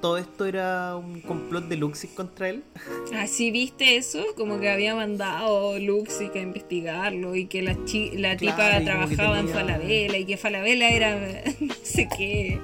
todo 0.00 0.18
esto 0.18 0.44
era 0.46 0.96
un 0.96 1.20
complot 1.20 1.64
de 1.68 1.76
Luxis 1.76 2.10
contra 2.10 2.48
él. 2.50 2.62
Así 3.16 3.50
viste 3.50 3.96
eso, 3.96 4.22
como 4.36 4.60
que 4.60 4.70
había 4.70 4.94
mandado 4.94 5.78
Luxic 5.78 6.34
a 6.36 6.40
investigarlo 6.40 7.34
y 7.34 7.46
que 7.46 7.62
la, 7.62 7.76
chi- 7.84 8.16
la 8.16 8.36
Claro, 8.36 8.56
tipa 8.78 8.84
trabajaba 8.84 9.40
en 9.40 9.48
Falabella 9.48 10.16
y 10.16 10.24
que 10.24 10.36
Falabella 10.36 10.88
era 10.90 11.16
no 11.60 11.74
sé 11.82 12.08
qué. 12.16 12.60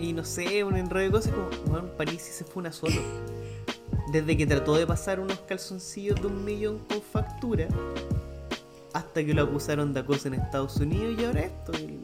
Y 0.00 0.12
no 0.12 0.24
sé, 0.24 0.64
un 0.64 0.76
enredo 0.76 1.04
de 1.04 1.10
cosas 1.12 1.32
como, 1.32 1.48
bueno, 1.70 1.88
París 1.96 2.22
se 2.22 2.44
fue 2.44 2.60
una 2.62 2.72
solo. 2.72 3.00
Desde 4.10 4.36
que 4.36 4.46
trató 4.46 4.74
de 4.76 4.86
pasar 4.86 5.20
unos 5.20 5.38
calzoncillos 5.40 6.20
de 6.20 6.26
un 6.26 6.44
millón 6.44 6.80
con 6.88 7.00
factura, 7.00 7.68
hasta 8.92 9.24
que 9.24 9.32
lo 9.32 9.42
acusaron 9.42 9.94
de 9.94 10.00
acoso 10.00 10.28
en 10.28 10.34
Estados 10.34 10.76
Unidos 10.78 11.14
y 11.20 11.24
ahora 11.24 11.40
esto. 11.42 11.72
El, 11.74 12.00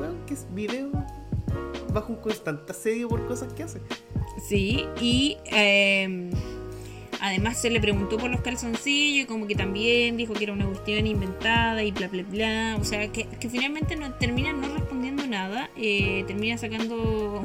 weón, 0.00 0.16
que 0.26 0.34
es 0.34 0.46
video 0.54 0.90
bajo 1.92 2.12
un 2.12 2.18
constante 2.20 2.72
asedio 2.72 3.08
por 3.08 3.26
cosas 3.26 3.52
que 3.52 3.62
hace. 3.62 3.80
Sí, 4.48 4.84
y 5.00 5.38
eh, 5.46 6.30
además 7.20 7.60
se 7.60 7.70
le 7.70 7.80
preguntó 7.80 8.18
por 8.18 8.30
los 8.30 8.40
calzoncillos, 8.42 9.24
y 9.24 9.26
como 9.26 9.46
que 9.46 9.54
también 9.54 10.16
dijo 10.16 10.34
que 10.34 10.44
era 10.44 10.52
una 10.52 10.66
cuestión 10.66 11.06
inventada 11.06 11.82
y 11.82 11.90
bla 11.92 12.08
bla 12.08 12.22
bla. 12.22 12.76
O 12.80 12.84
sea, 12.84 13.08
que, 13.08 13.24
que 13.24 13.48
finalmente 13.48 13.96
no 13.96 14.12
termina 14.14 14.52
no 14.52 14.68
respondiendo 14.74 15.26
nada, 15.26 15.70
eh, 15.76 16.24
termina 16.26 16.58
sacando 16.58 17.42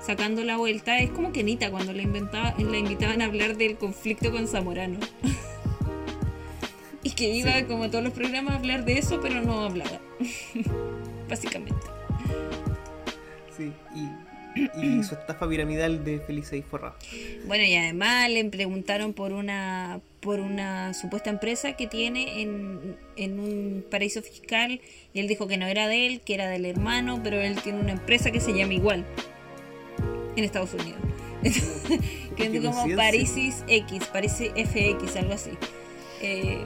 sacando 0.00 0.44
la 0.44 0.56
vuelta. 0.56 0.98
Es 0.98 1.10
como 1.10 1.32
que 1.32 1.40
Anita 1.40 1.70
cuando 1.70 1.92
la, 1.92 2.02
inventaba, 2.02 2.54
la 2.58 2.76
invitaban 2.78 3.22
a 3.22 3.24
hablar 3.24 3.56
del 3.56 3.76
conflicto 3.76 4.30
con 4.30 4.46
Zamorano. 4.46 4.98
y 7.02 7.10
que 7.10 7.34
iba 7.34 7.52
Sí. 7.52 7.64
como 7.64 7.84
a 7.84 7.90
todos 7.90 8.04
los 8.04 8.12
programas 8.12 8.54
a 8.54 8.56
hablar 8.58 8.84
de 8.84 8.98
eso, 8.98 9.20
pero 9.20 9.42
no 9.42 9.64
hablaba. 9.64 10.00
Básicamente. 11.28 11.93
Sí, 13.56 13.72
y, 13.94 14.84
y 14.84 15.02
su 15.02 15.14
estafa 15.14 15.48
piramidal 15.48 16.04
de 16.04 16.20
Felice 16.20 16.56
y 16.56 16.62
Forrado. 16.62 16.96
Bueno, 17.46 17.64
y 17.64 17.74
además 17.74 18.30
le 18.30 18.44
preguntaron 18.46 19.12
por 19.12 19.32
una 19.32 20.00
por 20.20 20.40
una 20.40 20.94
supuesta 20.94 21.28
empresa 21.28 21.74
que 21.74 21.86
tiene 21.86 22.40
en, 22.40 22.96
en 23.16 23.38
un 23.38 23.84
paraíso 23.90 24.22
fiscal 24.22 24.80
y 25.12 25.20
él 25.20 25.28
dijo 25.28 25.46
que 25.46 25.58
no 25.58 25.66
era 25.66 25.86
de 25.86 26.06
él, 26.06 26.22
que 26.22 26.32
era 26.32 26.48
del 26.48 26.64
hermano, 26.64 27.20
pero 27.22 27.38
él 27.42 27.60
tiene 27.62 27.78
una 27.78 27.92
empresa 27.92 28.30
que 28.30 28.40
se 28.40 28.54
llama 28.54 28.72
igual 28.72 29.04
en 30.34 30.44
Estados 30.44 30.72
Unidos. 30.72 30.98
que 32.36 32.44
es 32.46 32.64
como. 32.64 32.96
Parisis 32.96 33.64
X, 33.68 34.06
Parisis 34.06 34.50
FX, 34.54 35.16
algo 35.16 35.34
así. 35.34 35.50
Eh, 36.22 36.64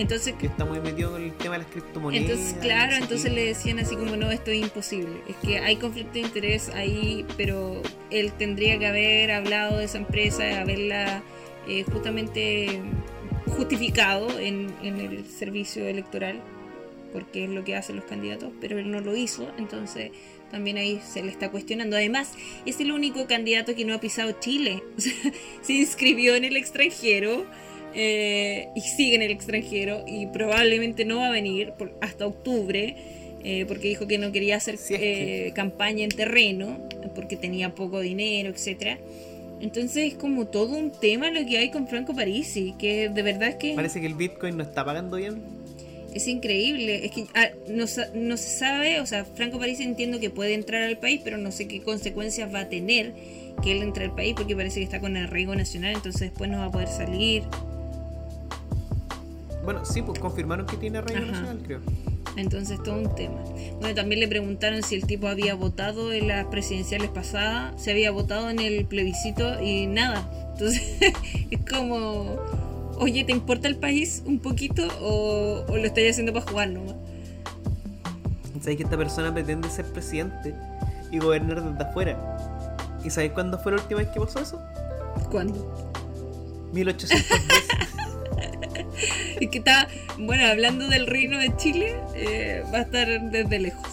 entonces, 0.00 0.34
Que 0.38 0.46
está 0.46 0.64
muy 0.64 0.80
metido 0.80 1.12
con 1.12 1.22
el 1.22 1.32
tema 1.32 1.54
de 1.54 1.64
las 1.64 1.70
criptomonedas. 1.70 2.30
entonces, 2.30 2.56
claro, 2.60 2.96
entonces 2.96 3.32
le 3.32 3.44
decían 3.44 3.78
así 3.78 3.96
como, 3.96 4.16
no, 4.16 4.30
esto 4.30 4.50
es 4.50 4.60
imposible. 4.60 5.20
Es 5.28 5.36
que 5.36 5.58
hay 5.58 5.76
conflicto 5.76 6.14
de 6.14 6.20
interés 6.20 6.68
ahí, 6.70 7.24
pero 7.36 7.82
él 8.10 8.32
tendría 8.32 8.78
que 8.78 8.86
haber 8.86 9.30
hablado 9.30 9.78
de 9.78 9.84
esa 9.84 9.98
empresa, 9.98 10.60
haberla 10.60 11.22
eh, 11.68 11.84
justamente 11.92 12.80
justificado 13.56 14.38
en, 14.38 14.72
en 14.82 15.00
el 15.00 15.26
servicio 15.26 15.86
electoral, 15.86 16.40
porque 17.12 17.44
es 17.44 17.50
lo 17.50 17.64
que 17.64 17.76
hacen 17.76 17.96
los 17.96 18.04
candidatos, 18.04 18.52
pero 18.60 18.78
él 18.78 18.90
no 18.90 19.00
lo 19.00 19.16
hizo, 19.16 19.50
entonces 19.58 20.12
también 20.50 20.78
ahí 20.78 21.00
se 21.06 21.22
le 21.22 21.30
está 21.30 21.50
cuestionando. 21.50 21.96
Además, 21.96 22.32
es 22.66 22.80
el 22.80 22.92
único 22.92 23.26
candidato 23.26 23.74
que 23.74 23.84
no 23.84 23.94
ha 23.94 24.00
pisado 24.00 24.32
Chile. 24.40 24.82
O 24.96 25.00
sea, 25.00 25.32
se 25.62 25.72
inscribió 25.74 26.34
en 26.34 26.44
el 26.44 26.56
extranjero 26.56 27.46
eh, 27.94 28.68
y 28.74 28.80
sigue 28.80 29.16
en 29.16 29.22
el 29.22 29.30
extranjero 29.30 30.04
y 30.06 30.26
probablemente 30.26 31.04
no 31.04 31.18
va 31.18 31.28
a 31.28 31.30
venir 31.30 31.72
por- 31.72 31.92
hasta 32.00 32.26
octubre 32.26 32.94
eh, 33.42 33.64
porque 33.66 33.88
dijo 33.88 34.06
que 34.06 34.18
no 34.18 34.32
quería 34.32 34.56
hacer 34.56 34.76
Si 34.76 34.94
es 34.94 35.00
que- 35.00 35.46
eh, 35.48 35.52
campaña 35.52 36.04
en 36.04 36.10
terreno 36.10 36.78
porque 37.14 37.36
tenía 37.36 37.74
poco 37.74 38.00
dinero, 38.00 38.50
etcétera. 38.50 38.98
Entonces 39.60 40.12
es 40.12 40.14
como 40.14 40.46
todo 40.46 40.76
un 40.76 40.90
tema 40.90 41.30
lo 41.30 41.44
que 41.46 41.58
hay 41.58 41.70
con 41.70 41.86
Franco 41.88 42.14
Parisi, 42.14 42.74
que 42.78 43.08
de 43.08 43.22
verdad 43.22 43.48
es 43.50 43.54
que 43.56 43.74
Parece 43.74 44.00
que 44.00 44.06
el 44.06 44.14
Bitcoin 44.14 44.56
no 44.56 44.62
está 44.62 44.84
pagando 44.84 45.16
bien. 45.16 45.42
es 46.14 46.26
increíble. 46.28 47.04
Es 47.04 47.12
que 47.12 47.24
ah, 47.34 47.48
no, 47.68 47.84
no 48.14 48.36
se 48.36 48.58
sabe, 48.58 49.00
o 49.00 49.06
sea, 49.06 49.24
Franco 49.24 49.58
Parisi 49.58 49.82
entiendo 49.84 50.18
que 50.20 50.28
puede 50.30 50.54
entrar 50.54 50.82
al 50.82 50.98
país, 50.98 51.20
pero 51.24 51.36
no 51.38 51.50
sé 51.52 51.66
qué 51.68 51.80
consecuencias 51.82 52.52
va 52.54 52.60
a 52.60 52.68
tener 52.68 53.12
que 53.62 53.72
él 53.72 53.82
entre 53.82 54.04
al 54.06 54.14
país 54.14 54.34
porque 54.36 54.56
parece 54.56 54.80
que 54.80 54.84
está 54.84 55.00
con 55.00 55.16
arraigo 55.16 55.54
nacional, 55.54 55.92
entonces 55.94 56.22
después 56.22 56.48
no 56.50 56.58
va 56.58 56.66
a 56.66 56.70
poder 56.70 56.88
salir. 56.88 57.42
Bueno, 59.64 59.84
sí, 59.84 60.02
pues 60.02 60.18
confirmaron 60.18 60.66
que 60.66 60.76
tiene 60.76 60.98
arraigo 60.98 61.22
Ajá. 61.22 61.32
nacional, 61.32 61.62
creo. 61.64 61.80
Entonces 62.36 62.82
todo 62.82 62.96
un 62.96 63.14
tema. 63.14 63.42
Bueno, 63.80 63.94
también 63.94 64.20
le 64.20 64.28
preguntaron 64.28 64.82
si 64.82 64.94
el 64.94 65.06
tipo 65.06 65.26
había 65.26 65.54
votado 65.54 66.12
en 66.12 66.28
las 66.28 66.46
presidenciales 66.46 67.10
pasadas, 67.10 67.80
se 67.80 67.90
había 67.90 68.10
votado 68.10 68.50
en 68.50 68.60
el 68.60 68.84
plebiscito 68.86 69.60
y 69.62 69.86
nada. 69.86 70.30
Entonces 70.52 70.82
es 71.50 71.60
como, 71.68 72.36
oye, 72.98 73.24
¿te 73.24 73.32
importa 73.32 73.68
el 73.68 73.76
país 73.76 74.22
un 74.26 74.38
poquito 74.38 74.86
o, 75.00 75.64
o 75.68 75.76
lo 75.76 75.84
estáis 75.84 76.12
haciendo 76.12 76.32
para 76.32 76.46
jugar 76.46 76.70
nomás? 76.70 76.94
¿Sabéis 78.60 78.76
que 78.78 78.84
esta 78.84 78.96
persona 78.96 79.32
pretende 79.32 79.68
ser 79.70 79.86
presidente 79.86 80.54
y 81.10 81.18
gobernar 81.18 81.62
desde 81.62 81.82
afuera? 81.82 82.36
¿Y 83.02 83.10
sabéis 83.10 83.32
cuándo 83.32 83.58
fue 83.58 83.72
la 83.72 83.78
última 83.80 84.00
vez 84.00 84.10
que 84.10 84.20
pasó 84.20 84.40
eso? 84.40 84.60
¿Cuándo? 85.30 85.92
1810. 86.72 87.64
Es 89.40 89.48
que 89.48 89.58
está, 89.58 89.88
bueno, 90.18 90.46
hablando 90.46 90.88
del 90.88 91.06
reino 91.06 91.38
de 91.38 91.56
Chile, 91.56 91.96
eh, 92.14 92.62
va 92.72 92.78
a 92.78 92.82
estar 92.82 93.06
desde 93.30 93.58
lejos. 93.58 93.88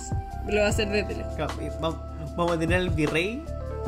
Lo 0.47 0.61
va 0.61 0.67
a 0.67 0.69
hacer 0.69 0.89
desde 0.89 1.15
lejos. 1.15 1.33
Y 1.61 1.69
vamos, 1.81 2.51
a 2.51 2.59
tener 2.59 2.77
al 2.77 2.89
virrey 2.89 3.41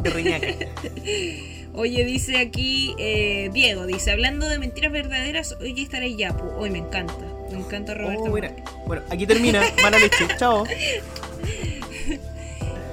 de 0.04 0.10
Reñaca. 0.10 0.48
Oye, 1.74 2.04
dice 2.04 2.38
aquí 2.38 2.96
eh, 2.98 3.50
Diego, 3.54 3.86
dice, 3.86 4.12
hablando 4.12 4.48
de 4.50 4.60
mentiras 4.60 4.92
verdaderas, 4.92 5.56
hoy 5.62 5.80
estaré 5.82 6.16
Yapu. 6.16 6.46
Hoy 6.58 6.72
me 6.72 6.80
encanta, 6.80 7.14
me 7.52 7.60
encanta 7.60 7.94
Roberto. 7.94 8.24
Oh, 8.24 8.32
mira. 8.32 8.56
Bueno, 8.88 9.04
aquí 9.10 9.28
termina. 9.28 9.62
Mala 9.82 10.00
leche. 10.00 10.28
Chao. 10.38 10.66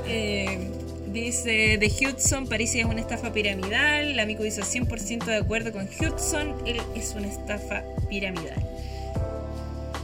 Eh, 0.08 0.70
dice, 1.22 1.78
de 1.78 1.86
Hudson, 1.86 2.46
París 2.46 2.74
es 2.74 2.84
una 2.84 3.00
estafa 3.00 3.32
piramidal. 3.32 4.10
El 4.10 4.20
amigo 4.20 4.44
dice 4.44 4.62
100% 4.62 5.24
de 5.24 5.36
acuerdo 5.36 5.72
con 5.72 5.86
Hudson, 5.86 6.54
él 6.66 6.80
es 6.94 7.14
una 7.16 7.28
estafa 7.28 7.82
piramidal. 8.08 8.62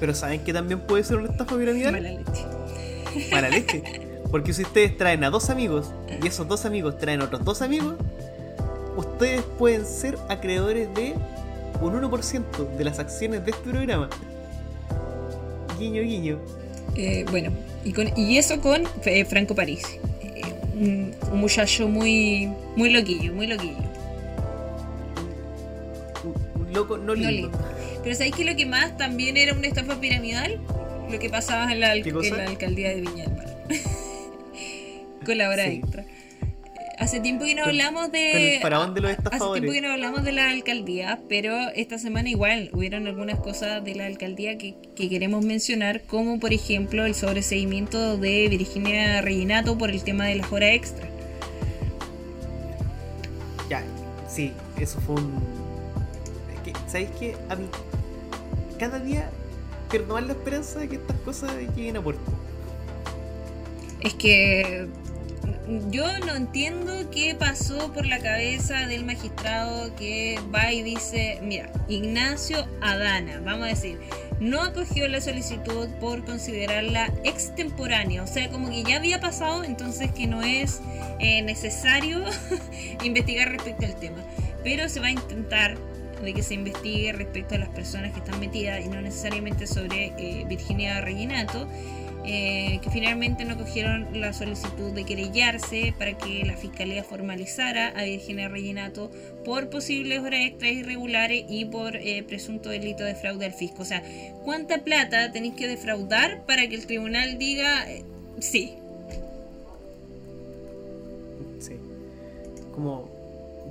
Pero 0.01 0.15
¿saben 0.15 0.41
que 0.41 0.53
también 0.53 0.81
puede 0.81 1.05
ser 1.05 1.19
una 1.19 1.31
estafa 1.31 1.57
piramidal? 1.57 1.93
Mala 1.93 2.11
leche. 2.11 3.31
Mala 3.31 3.49
leche. 3.49 3.83
Porque 4.31 4.53
si 4.53 4.63
ustedes 4.63 4.97
traen 4.97 5.23
a 5.25 5.31
dos 5.31 5.51
amigos 5.51 5.93
y 6.23 6.27
esos 6.27 6.49
dos 6.49 6.65
amigos 6.65 6.99
traen 6.99 7.21
a 7.21 7.25
otros 7.25 7.45
dos 7.45 7.63
amigos, 7.63 7.95
ustedes 8.97 9.43
pueden 9.59 9.87
ser 9.87 10.19
acreedores 10.29 10.93
de 10.95 11.15
un 11.81 12.01
1% 12.01 12.77
de 12.77 12.85
las 12.85 12.99
acciones 12.99 13.45
de 13.45 13.51
este 13.51 13.71
programa. 13.71 14.09
Guiño, 15.79 16.03
guiño. 16.03 16.39
Eh, 16.97 17.25
bueno, 17.31 17.51
y, 17.85 17.93
con, 17.93 18.17
y 18.17 18.39
eso 18.39 18.61
con 18.61 18.85
eh, 19.05 19.25
Franco 19.25 19.55
París. 19.55 19.83
Un, 20.83 21.15
un 21.31 21.41
muchacho 21.41 21.87
muy, 21.89 22.49
muy 22.77 22.91
loquillo, 22.91 23.33
muy 23.33 23.47
loquillo. 23.47 23.77
Un, 26.25 26.63
un 26.63 26.73
loco 26.73 26.99
no 26.99 27.05
No 27.07 27.15
lindo. 27.15 27.51
Pero 28.03 28.15
¿sabéis 28.17 28.35
que 28.35 28.45
lo 28.45 28.57
que 28.57 28.67
más 28.67 28.97
también 28.97 29.37
era 29.37 29.53
una 29.55 29.69
estafa 29.69 30.01
piramidal? 30.01 30.61
Lo 31.11 31.19
que 31.19 31.31
pasaba 31.31 31.73
en 31.73 31.81
la, 31.81 31.95
en 31.95 32.37
la 32.37 32.45
alcaldía 32.47 32.89
de 32.91 33.01
Viña 33.03 33.25
del 33.25 33.37
Mar. 33.37 33.47
con 35.25 35.39
la 35.39 35.49
hora 35.49 35.65
Sí. 35.67 35.71
extra. 35.83 36.05
Hace 36.99 37.21
tiempo 37.21 37.45
que 37.45 37.55
no 37.55 37.65
hablamos 37.65 38.13
de. 38.13 38.31
con 38.33 38.43
el 38.43 38.61
faraón 38.61 38.95
de 38.95 39.01
los 39.01 39.13
Hace 39.13 39.53
tiempo 39.53 39.73
que 39.73 39.81
no 39.81 39.93
hablamos 39.93 40.25
de 40.25 40.33
la 40.33 40.51
alcaldía, 40.51 41.19
pero 41.29 41.57
esta 41.75 41.99
semana 41.99 42.29
igual 42.29 42.71
hubieron 42.73 43.07
algunas 43.07 43.39
cosas 43.41 43.85
de 43.85 43.95
la 43.95 44.07
alcaldía 44.07 44.59
que, 44.59 44.75
que 44.95 45.09
queremos 45.09 45.45
mencionar, 45.45 46.03
como 46.03 46.39
por 46.39 46.53
ejemplo 46.53 47.07
el 47.07 47.15
sobreseguimiento 47.15 48.17
de 48.19 48.49
Virginia 48.49 49.21
Reginato 49.23 49.77
por 49.79 49.91
el 49.91 50.03
tema 50.05 50.27
de 50.27 50.37
las 50.37 50.53
horas 50.53 50.71
extra. 50.71 51.09
Ya, 53.69 53.83
sí, 54.29 54.53
eso 54.79 55.01
fue 55.01 55.17
un. 55.17 55.33
es 56.55 56.61
que, 56.61 56.73
¿Sabéis 56.89 57.11
qué? 57.19 57.37
A 57.49 57.57
mí, 57.57 57.67
cada 58.79 58.99
día 58.99 59.31
pierdo 59.91 60.15
más 60.15 60.27
la 60.27 60.33
esperanza 60.33 60.81
de 60.81 60.89
que 60.89 60.97
estas 60.97 61.17
cosas 61.19 61.53
lleguen 61.77 61.97
a 61.97 62.03
puerto. 62.03 62.33
Es 64.01 64.15
que 64.15 64.89
yo 65.91 66.07
no 66.21 66.35
entiendo 66.35 66.93
qué 67.11 67.35
pasó 67.35 67.93
por 67.93 68.07
la 68.07 68.19
cabeza 68.19 68.87
del 68.87 69.05
magistrado 69.05 69.95
que 69.95 70.39
va 70.55 70.73
y 70.73 70.83
dice, 70.83 71.39
mira, 71.43 71.71
Ignacio 71.89 72.67
Adana, 72.81 73.41
vamos 73.45 73.67
a 73.67 73.69
decir, 73.69 73.99
no 74.41 74.63
acogió 74.63 75.07
la 75.09 75.21
solicitud 75.21 75.89
por 76.01 76.25
considerarla 76.25 77.13
extemporánea, 77.25 78.23
o 78.23 78.27
sea, 78.27 78.51
como 78.51 78.71
que 78.71 78.83
ya 78.83 78.97
había 78.97 79.21
pasado, 79.21 79.63
entonces 79.63 80.11
que 80.11 80.27
no 80.27 80.43
es 80.43 80.81
eh, 81.21 81.43
necesario 81.43 82.25
investigar 83.05 83.51
respecto 83.51 83.87
al 83.87 83.95
tema, 83.97 84.23
pero 84.65 84.89
se 84.89 85.01
va 85.01 85.07
a 85.07 85.13
intentar 85.13 85.77
de 86.23 86.35
que 86.35 86.43
se 86.43 86.55
investigue 86.55 87.13
respecto 87.13 87.57
a 87.57 87.59
las 87.59 87.69
personas 87.69 88.13
que 88.13 88.21
están 88.21 88.39
metidas 88.39 88.85
y 88.85 88.89
no 88.89 89.01
necesariamente 89.01 89.67
sobre 89.67 90.13
eh, 90.19 90.45
Virginia 90.49 91.01
Reginato 91.01 91.69
eh, 92.25 92.79
que 92.83 92.91
finalmente 92.91 93.45
no 93.45 93.57
cogieron 93.57 94.21
la 94.21 94.33
solicitud 94.33 94.93
de 94.93 95.05
querellarse 95.05 95.93
para 95.99 96.17
que 96.17 96.45
la 96.45 96.57
fiscalía 96.57 97.03
formalizara 97.03 97.89
a 97.89 98.05
Virginia 98.05 98.49
Reginato 98.49 99.11
por 99.45 99.71
posibles 99.71 100.21
horas 100.21 100.41
extras 100.45 100.73
irregulares 100.73 101.45
y 101.49 101.65
por 101.65 101.97
eh, 101.97 102.23
presunto 102.23 102.69
delito 102.69 103.03
de 103.03 103.15
fraude 103.17 103.47
al 103.47 103.53
fisco. 103.53 103.83
O 103.83 103.85
sea, 103.85 104.03
¿cuánta 104.45 104.85
plata 104.85 105.33
tenéis 105.33 105.55
que 105.55 105.67
defraudar 105.67 106.45
para 106.47 106.69
que 106.69 106.77
el 106.77 106.87
tribunal 106.87 107.39
diga 107.39 107.91
eh, 107.91 108.05
sí? 108.39 108.75
Sí. 111.59 111.77
Como, 112.73 113.09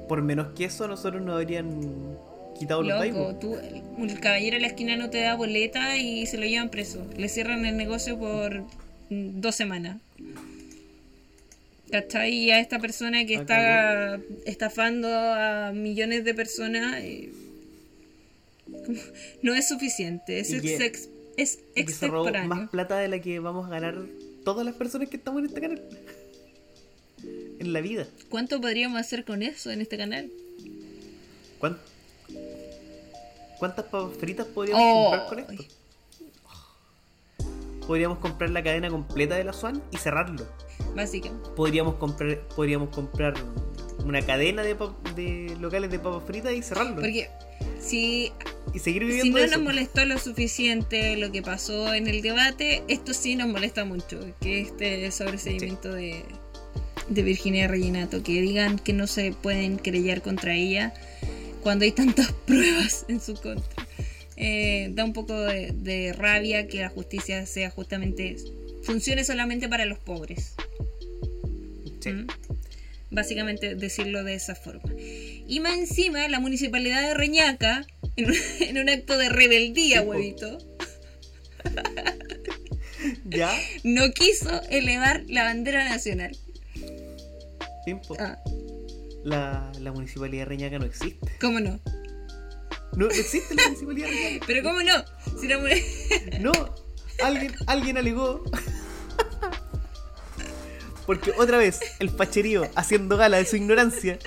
por 0.09 0.21
menos 0.21 0.49
que 0.57 0.65
eso, 0.65 0.87
nosotros 0.87 1.21
nos 1.21 1.35
habrían 1.35 2.17
quitado 2.61 2.83
los 2.83 2.97
países. 2.97 3.39
tú, 3.39 3.55
el 3.99 4.19
caballero 4.19 4.55
de 4.55 4.61
la 4.61 4.67
esquina 4.67 4.95
no 4.95 5.09
te 5.09 5.21
da 5.21 5.35
boleta 5.35 5.97
y 5.97 6.25
se 6.25 6.37
lo 6.37 6.45
llevan 6.45 6.69
preso. 6.69 7.05
Le 7.17 7.27
cierran 7.29 7.65
el 7.65 7.75
negocio 7.77 8.17
por 8.17 8.63
dos 9.09 9.55
semanas. 9.55 9.97
¿Cachai? 11.91 12.33
Y 12.33 12.51
a 12.51 12.59
esta 12.59 12.79
persona 12.79 13.25
que 13.25 13.37
Ah, 13.37 13.41
está 13.41 14.19
estafando 14.45 15.09
a 15.13 15.73
millones 15.73 16.23
de 16.23 16.33
personas 16.33 16.95
eh, 17.03 17.29
no 19.41 19.53
es 19.53 19.67
suficiente. 19.67 20.39
Es, 20.39 20.47
que- 20.61 20.75
ex- 20.85 21.09
es 21.37 21.59
que 21.75 21.91
se 21.91 22.07
robó 22.07 22.23
más 22.25 22.33
extemporáneo. 22.33 22.69
plata 22.71 22.97
de 22.97 23.07
la 23.09 23.19
que 23.19 23.39
vamos 23.39 23.67
a 23.67 23.69
ganar 23.69 23.97
todas 24.45 24.65
las 24.65 24.75
personas 24.75 25.09
que 25.09 25.17
estamos 25.17 25.41
en 25.41 25.47
este 25.47 25.59
canal. 25.61 25.81
En 27.59 27.73
la 27.73 27.81
vida. 27.81 28.07
¿Cuánto 28.29 28.59
podríamos 28.61 28.99
hacer 28.99 29.25
con 29.25 29.43
eso 29.43 29.69
en 29.69 29.81
este 29.81 29.97
canal? 29.97 30.31
¿Cuán- 31.59 31.77
¿Cuántas 33.61 33.85
papas 33.85 34.17
fritas 34.17 34.47
podríamos 34.47 34.83
Oh. 34.83 35.11
comprar 35.11 35.45
con 35.45 35.55
esto? 35.59 35.73
Podríamos 37.85 38.17
comprar 38.17 38.49
la 38.49 38.63
cadena 38.63 38.89
completa 38.89 39.35
de 39.35 39.43
la 39.43 39.53
Swan 39.53 39.83
y 39.91 39.97
cerrarlo. 39.97 40.47
Básicamente. 40.95 41.47
Podríamos 41.55 41.95
comprar, 41.95 42.39
podríamos 42.55 42.89
comprar 42.89 43.35
una 44.03 44.23
cadena 44.23 44.63
de, 44.63 44.75
de 45.15 45.55
locales 45.59 45.91
de 45.91 45.99
papas 45.99 46.23
fritas 46.25 46.53
y 46.53 46.63
cerrarlo. 46.63 46.95
Porque 46.95 47.29
si 47.79 48.31
y 48.73 48.79
seguir 48.79 49.03
Si 49.03 49.07
viviendo 49.09 49.37
no 49.37 49.43
eso. 49.45 49.55
nos 49.57 49.63
molestó 49.63 50.05
lo 50.05 50.17
suficiente 50.17 51.15
lo 51.17 51.31
que 51.31 51.43
pasó 51.43 51.93
en 51.93 52.07
el 52.07 52.23
debate, 52.23 52.81
esto 52.87 53.13
sí 53.13 53.35
nos 53.35 53.47
molesta 53.47 53.85
mucho, 53.85 54.19
que 54.39 54.61
este 54.61 55.11
sobreseimiento 55.11 55.93
de, 55.93 56.23
de 57.09 57.21
Virginia 57.21 57.67
Reginato, 57.67 58.23
que 58.23 58.41
digan 58.41 58.79
que 58.79 58.93
no 58.93 59.05
se 59.05 59.33
pueden 59.33 59.77
querellar 59.77 60.23
contra 60.23 60.55
ella 60.55 60.95
cuando 61.61 61.85
hay 61.85 61.91
tantas 61.91 62.31
pruebas 62.45 63.05
en 63.07 63.21
su 63.21 63.35
contra. 63.35 63.87
Eh, 64.37 64.89
da 64.93 65.03
un 65.05 65.13
poco 65.13 65.39
de, 65.39 65.71
de 65.71 66.13
rabia 66.13 66.67
que 66.67 66.79
la 66.79 66.89
justicia 66.89 67.45
sea 67.45 67.69
justamente 67.69 68.37
funcione 68.83 69.23
solamente 69.23 69.69
para 69.69 69.85
los 69.85 69.99
pobres. 69.99 70.55
Sí. 71.99 72.11
¿Mm? 72.11 72.27
Básicamente 73.11 73.75
decirlo 73.75 74.23
de 74.23 74.35
esa 74.35 74.55
forma. 74.55 74.89
Y 74.97 75.59
más 75.59 75.77
encima, 75.77 76.27
la 76.29 76.39
municipalidad 76.39 77.01
de 77.01 77.13
Reñaca, 77.13 77.85
en 78.15 78.31
un, 78.31 78.35
en 78.61 78.77
un 78.77 78.89
acto 78.89 79.17
de 79.17 79.29
rebeldía, 79.29 80.01
huevito, 80.01 80.57
Ya, 83.25 83.51
no 83.83 84.11
quiso 84.11 84.61
elevar 84.69 85.23
la 85.27 85.43
bandera 85.43 85.87
nacional. 85.89 86.37
tiempo. 87.83 88.15
Ah, 88.19 88.37
La, 89.23 89.71
la 89.79 89.91
municipalidad 89.91 90.43
de 90.43 90.49
Reñaca 90.49 90.79
no 90.79 90.85
existe. 90.85 91.31
¿cómo 91.39 91.59
no? 91.59 91.79
No, 92.97 93.07
existe 93.07 93.55
la 93.55 93.63
municipalidad 93.63 94.07
de 94.07 94.13
Reñaca. 94.13 94.45
Pero 94.47 94.63
¿cómo 94.63 94.81
no? 94.81 95.39
Si 95.39 95.47
la 95.47 95.57
No, 96.39 96.51
alguien, 97.23 97.55
alguien 97.67 97.97
alegó. 97.97 98.43
Porque 101.05 101.31
otra 101.37 101.57
vez, 101.57 101.79
el 101.99 102.09
facherío 102.09 102.69
haciendo 102.75 103.17
gala 103.17 103.37
de 103.37 103.45
su 103.45 103.55
ignorancia. 103.57 104.17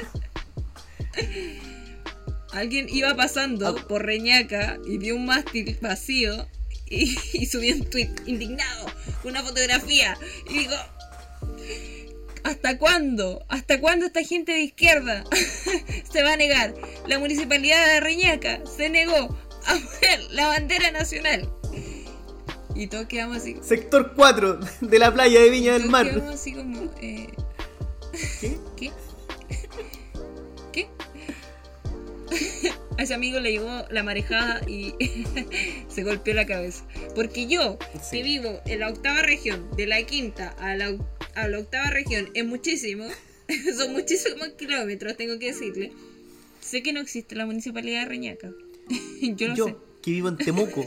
Alguien 2.52 2.86
iba 2.88 3.14
pasando 3.14 3.68
Ah. 3.68 3.84
por 3.88 4.04
Reñaca 4.04 4.78
y 4.86 4.98
vio 4.98 5.16
un 5.16 5.26
mástil 5.26 5.76
vacío 5.80 6.46
y, 6.88 7.16
y 7.32 7.46
subió 7.46 7.74
un 7.74 7.84
tweet 7.90 8.10
indignado 8.26 8.86
con 9.22 9.32
una 9.32 9.42
fotografía 9.42 10.16
y 10.48 10.58
dijo 10.58 10.74
¿Hasta 12.44 12.78
cuándo? 12.78 13.44
¿Hasta 13.48 13.80
cuándo 13.80 14.06
esta 14.06 14.22
gente 14.22 14.52
de 14.52 14.60
izquierda 14.60 15.24
se 16.12 16.22
va 16.22 16.34
a 16.34 16.36
negar? 16.36 16.74
La 17.06 17.18
municipalidad 17.18 17.84
de 17.86 18.00
Reñaca 18.00 18.60
se 18.76 18.88
negó 18.90 19.16
a 19.66 19.72
poner 19.72 20.20
la 20.30 20.46
bandera 20.48 20.90
nacional. 20.92 21.50
Y 22.76 22.88
todos 22.88 23.06
quedamos 23.06 23.38
así. 23.38 23.56
Sector 23.62 24.12
4 24.14 24.58
de 24.82 24.98
la 24.98 25.12
playa 25.12 25.40
de 25.40 25.48
Viña 25.50 25.72
del 25.72 25.82
todos 25.82 25.92
Mar. 25.92 26.06
quedamos 26.10 26.34
así 26.34 26.52
como. 26.52 26.90
eh, 27.00 27.28
¿Qué? 28.40 28.58
¿Qué? 28.76 28.92
¿Qué? 30.72 30.88
A 32.98 33.02
ese 33.02 33.14
amigo 33.14 33.40
le 33.40 33.50
llegó 33.52 33.84
la 33.90 34.02
marejada 34.04 34.60
y 34.68 34.94
se 35.88 36.02
golpeó 36.04 36.32
la 36.34 36.46
cabeza. 36.46 36.84
Porque 37.14 37.46
yo, 37.46 37.78
Sí. 38.02 38.18
que 38.18 38.22
vivo 38.22 38.60
en 38.66 38.80
la 38.80 38.88
octava 38.88 39.22
región, 39.22 39.68
de 39.76 39.86
la 39.86 40.02
quinta 40.02 40.54
a 40.58 40.74
la, 40.76 40.90
oc- 40.90 41.04
a 41.36 41.48
la 41.48 41.58
octava 41.58 41.90
región, 41.90 42.28
es 42.34 42.44
muchísimo. 42.44 43.06
Son 43.76 43.92
muchísimos 43.92 44.48
kilómetros, 44.58 45.16
tengo 45.16 45.38
que 45.38 45.46
decirle. 45.52 45.92
Sé 46.60 46.82
que 46.82 46.92
no 46.92 47.00
existe 47.00 47.34
la 47.36 47.46
municipalidad 47.46 48.00
de 48.02 48.06
Reñaca. 48.08 48.50
yo 49.22 49.48
lo 49.48 49.54
Yo, 49.54 49.66
sé. 49.66 49.76
que 50.02 50.10
vivo 50.12 50.28
en 50.28 50.36
Temuco, 50.36 50.86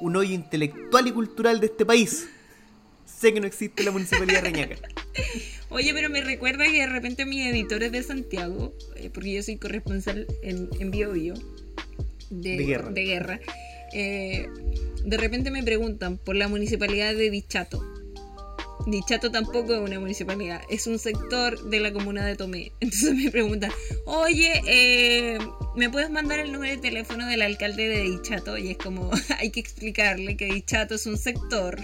un 0.00 0.16
hoyo 0.16 0.34
intelectual 0.34 1.06
y 1.06 1.12
cultural 1.12 1.60
de 1.60 1.66
este 1.66 1.84
país, 1.86 2.26
sé 3.06 3.32
que 3.32 3.40
no 3.40 3.46
existe 3.46 3.82
la 3.84 3.90
municipalidad 3.90 4.42
de 4.42 4.50
Reñaca. 4.50 4.76
Oye, 5.70 5.92
pero 5.92 6.08
me 6.08 6.20
recuerda 6.22 6.64
que 6.66 6.80
de 6.80 6.86
repente 6.86 7.26
mis 7.26 7.44
editores 7.46 7.90
de 7.92 8.02
Santiago, 8.02 8.72
eh, 8.96 9.10
porque 9.12 9.32
yo 9.32 9.42
soy 9.42 9.56
corresponsal 9.56 10.26
en, 10.42 10.68
en 10.78 10.90
Bio 10.90 11.12
Bio 11.12 11.34
de, 12.30 12.56
De 12.56 12.64
guerra. 12.64 12.90
de 12.90 13.04
guerra, 13.04 13.40
eh, 13.92 14.46
de 15.04 15.16
repente 15.16 15.50
me 15.50 15.62
preguntan 15.62 16.16
por 16.18 16.36
la 16.36 16.48
municipalidad 16.48 17.14
de 17.14 17.30
Dichato. 17.30 17.82
Dichato 18.90 19.30
tampoco 19.30 19.74
es 19.74 19.80
una 19.80 20.00
municipalidad, 20.00 20.62
es 20.70 20.86
un 20.86 20.98
sector 20.98 21.60
de 21.64 21.80
la 21.80 21.92
comuna 21.92 22.24
de 22.24 22.36
Tomé. 22.36 22.72
Entonces 22.80 23.14
me 23.14 23.30
preguntan, 23.30 23.70
oye, 24.06 24.62
eh, 24.66 25.38
¿me 25.76 25.90
puedes 25.90 26.10
mandar 26.10 26.38
el 26.38 26.52
número 26.52 26.72
de 26.74 26.78
teléfono 26.80 27.26
del 27.26 27.42
alcalde 27.42 27.88
de 27.88 28.02
Dichato? 28.02 28.56
Y 28.56 28.70
es 28.70 28.78
como, 28.78 29.10
hay 29.38 29.50
que 29.50 29.60
explicarle 29.60 30.36
que 30.36 30.46
Dichato 30.46 30.94
es 30.94 31.06
un 31.06 31.18
sector 31.18 31.76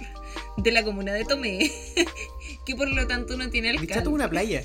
de 0.56 0.72
la 0.72 0.82
comuna 0.82 1.12
de 1.12 1.24
Tomé, 1.24 1.70
que 2.66 2.74
por 2.74 2.88
lo 2.90 3.06
tanto 3.06 3.36
no 3.36 3.50
tiene 3.50 3.70
alcalde. 3.70 3.88
Dichato 3.88 4.10
es 4.10 4.14
una 4.14 4.30
playa. 4.30 4.62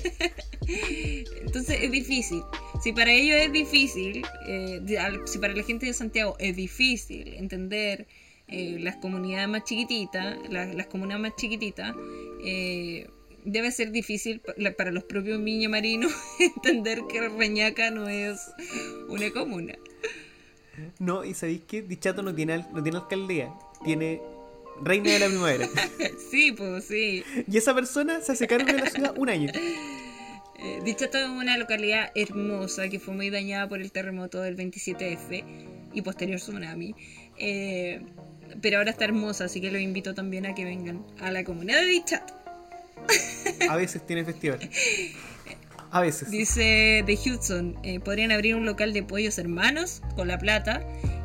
Entonces 1.42 1.78
es 1.82 1.90
difícil. 1.90 2.42
Si 2.82 2.92
para 2.92 3.12
ellos 3.12 3.36
es 3.40 3.52
difícil, 3.52 4.22
eh, 4.46 4.80
si 5.26 5.38
para 5.38 5.52
la 5.54 5.62
gente 5.62 5.86
de 5.86 5.92
Santiago 5.92 6.36
es 6.38 6.56
difícil 6.56 7.34
entender 7.34 8.06
eh, 8.52 8.78
las 8.80 8.96
comunidades 8.96 9.48
más 9.48 9.62
chiquititas, 9.64 10.36
la- 10.48 10.66
las 10.66 10.86
comunas 10.86 11.20
más 11.20 11.36
chiquititas, 11.36 11.94
eh, 12.44 13.08
debe 13.44 13.70
ser 13.70 13.90
difícil 13.90 14.42
para 14.76 14.90
los 14.90 15.04
propios 15.04 15.42
Viña 15.42 15.68
Marinos 15.68 16.12
entender 16.38 17.02
que 17.08 17.28
Reñaca 17.28 17.90
no 17.90 18.08
es 18.08 18.38
una 19.08 19.30
comuna. 19.30 19.74
No, 20.98 21.24
y 21.24 21.34
sabéis 21.34 21.62
que 21.62 21.82
Dichato 21.82 22.22
no 22.22 22.34
tiene, 22.34 22.64
no 22.72 22.82
tiene 22.82 22.98
alcaldía, 22.98 23.52
tiene 23.84 24.20
reina 24.82 25.10
de 25.10 25.18
la 25.18 25.26
primavera. 25.26 25.68
sí, 26.30 26.52
pues 26.52 26.84
sí. 26.84 27.22
Y 27.46 27.56
esa 27.56 27.74
persona 27.74 28.20
se 28.20 28.32
hace 28.32 28.46
cargo 28.46 28.66
de 28.66 28.78
la 28.78 28.86
ciudad 28.86 29.14
un 29.16 29.28
año. 29.28 29.52
Eh, 30.62 30.78
Dichato 30.84 31.16
es 31.16 31.26
una 31.26 31.56
localidad 31.56 32.10
hermosa 32.14 32.90
que 32.90 33.00
fue 33.00 33.14
muy 33.14 33.30
dañada 33.30 33.66
por 33.66 33.80
el 33.80 33.92
terremoto 33.92 34.42
del 34.42 34.58
27F 34.58 35.42
y 35.94 36.02
posterior 36.02 36.38
tsunami. 36.38 36.94
Eh, 37.38 38.02
pero 38.60 38.78
ahora 38.78 38.90
está 38.90 39.04
hermosa, 39.04 39.44
así 39.44 39.60
que 39.60 39.70
los 39.70 39.80
invito 39.80 40.14
también 40.14 40.46
a 40.46 40.54
que 40.54 40.64
vengan 40.64 41.04
a 41.20 41.30
la 41.30 41.44
comunidad 41.44 41.80
de 41.80 41.86
Dichato. 41.86 42.34
A 43.68 43.76
veces 43.76 44.06
tiene 44.06 44.24
festival. 44.24 44.58
A 45.90 46.00
veces. 46.02 46.30
Dice 46.30 47.02
de 47.04 47.14
Hudson, 47.24 47.76
eh, 47.82 47.98
podrían 48.00 48.30
abrir 48.30 48.54
un 48.54 48.64
local 48.64 48.92
de 48.92 49.02
pollos 49.02 49.38
hermanos 49.38 50.02
con 50.16 50.28
la 50.28 50.38
plata 50.38 50.82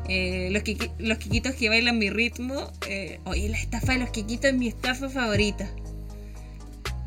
Eh, 0.08 0.50
los, 0.52 0.62
quiqui- 0.62 0.92
los 0.98 1.18
quiquitos 1.18 1.56
que 1.56 1.68
bailan 1.68 1.98
mi 1.98 2.10
ritmo. 2.10 2.70
eh, 2.88 3.18
oye, 3.24 3.48
la 3.48 3.58
estafa 3.58 3.94
de 3.94 3.98
los 3.98 4.10
quiquitos 4.10 4.52
es 4.52 4.56
mi 4.56 4.68
estafa 4.68 5.08
favorita. 5.08 5.68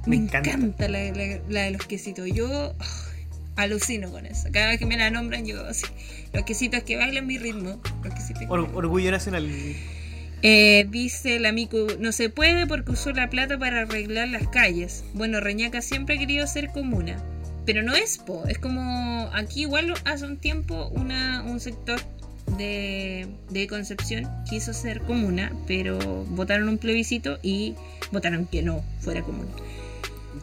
Me 0.06 0.18
Me, 0.18 0.24
encanta. 0.26 0.50
encanta, 0.52 0.90
la, 0.90 1.04
la- 1.12 1.40
la 1.48 1.62
de 1.64 1.72
los 1.72 1.86
quesitos. 1.86 2.28
Yo 2.34 2.76
ah, 2.78 3.06
alucino 3.56 4.12
con 4.12 4.26
eso. 4.26 4.50
Cada 4.52 4.68
vez 4.68 4.80
que 4.80 4.86
me 4.86 4.98
la 4.98 5.10
nombran, 5.12 5.46
yo 5.46 5.66
así. 5.66 5.86
Los 6.34 6.44
quesitos 6.44 6.84
que 6.84 6.98
bailan 6.98 7.26
mi 7.26 7.38
ritmo. 7.38 7.82
Los 8.04 8.14
quesitos 8.14 8.42
que 8.42 8.48
Or- 8.50 8.70
orgullo 8.74 9.12
nacional. 9.12 9.50
Eh, 10.42 10.86
dice 10.90 11.40
la 11.40 11.52
Miku, 11.52 11.88
no 12.00 12.12
se 12.12 12.30
puede 12.30 12.68
porque 12.68 12.92
usó 12.92 13.12
la 13.12 13.30
plata 13.30 13.58
para 13.58 13.82
arreglar 13.82 14.30
las 14.30 14.48
calles. 14.48 15.04
Bueno, 15.14 15.40
Reñaca 15.40 15.82
siempre 15.82 16.16
ha 16.16 16.20
querido 16.20 16.48
ser 16.48 16.70
comuna, 16.70 17.18
pero 17.66 17.84
no 17.84 17.94
es 17.96 18.18
po, 18.18 18.46
es 18.48 18.60
como 18.60 19.30
aquí 19.34 19.62
igual 19.62 19.94
hace 20.06 20.26
un 20.26 20.38
tiempo 20.38 20.88
una, 20.90 21.44
un 21.44 21.60
sector 21.60 22.00
de, 22.58 23.28
de 23.50 23.68
Concepción 23.68 24.28
quiso 24.50 24.74
ser 24.74 25.02
comuna, 25.02 25.52
pero 25.68 25.98
votaron 26.30 26.70
un 26.70 26.78
plebiscito 26.78 27.38
y 27.42 27.76
votaron 28.12 28.46
que 28.46 28.64
no 28.64 28.84
fuera 29.00 29.22
comuna. 29.22 29.52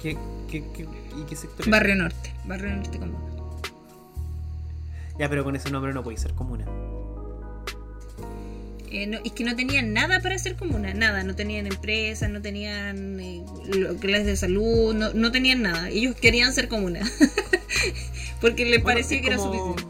¿Qué, 0.03 0.16
qué, 0.51 0.62
qué, 0.74 0.82
¿Y 0.82 1.24
qué 1.28 1.36
sector? 1.36 1.68
Barrio 1.70 1.97
Norte, 1.97 2.32
Barrio 2.44 2.76
Norte 2.76 2.99
comuna. 2.99 3.18
Ya, 5.18 5.30
pero 5.30 5.44
con 5.44 5.57
ese 5.57 5.70
nombre 5.70 5.94
no 5.94 6.03
puede 6.03 6.18
ser 6.18 6.32
comuna. 6.34 6.66
Eh, 8.91 9.07
no, 9.07 9.18
es 9.24 9.32
que 9.32 9.45
no 9.45 9.57
tenían 9.57 9.93
nada 9.93 10.20
para 10.20 10.39
ser 10.39 10.57
comuna, 10.57 10.95
nada, 10.95 11.24
no 11.24 11.34
tenían 11.34 11.66
empresas, 11.66 12.30
no 12.30 12.41
tenían 12.41 13.18
eh, 13.20 13.43
clases 14.01 14.26
de 14.26 14.37
salud, 14.37 14.95
no, 14.95 15.12
no 15.12 15.32
tenían 15.32 15.62
nada. 15.62 15.89
Ellos 15.89 16.14
querían 16.16 16.53
ser 16.53 16.68
comuna. 16.68 17.01
Porque 18.41 18.64
les 18.64 18.82
Bueno, 18.82 18.97
parecía 18.97 19.20
que 19.20 19.26
era 19.28 19.39
suficiente. 19.39 19.82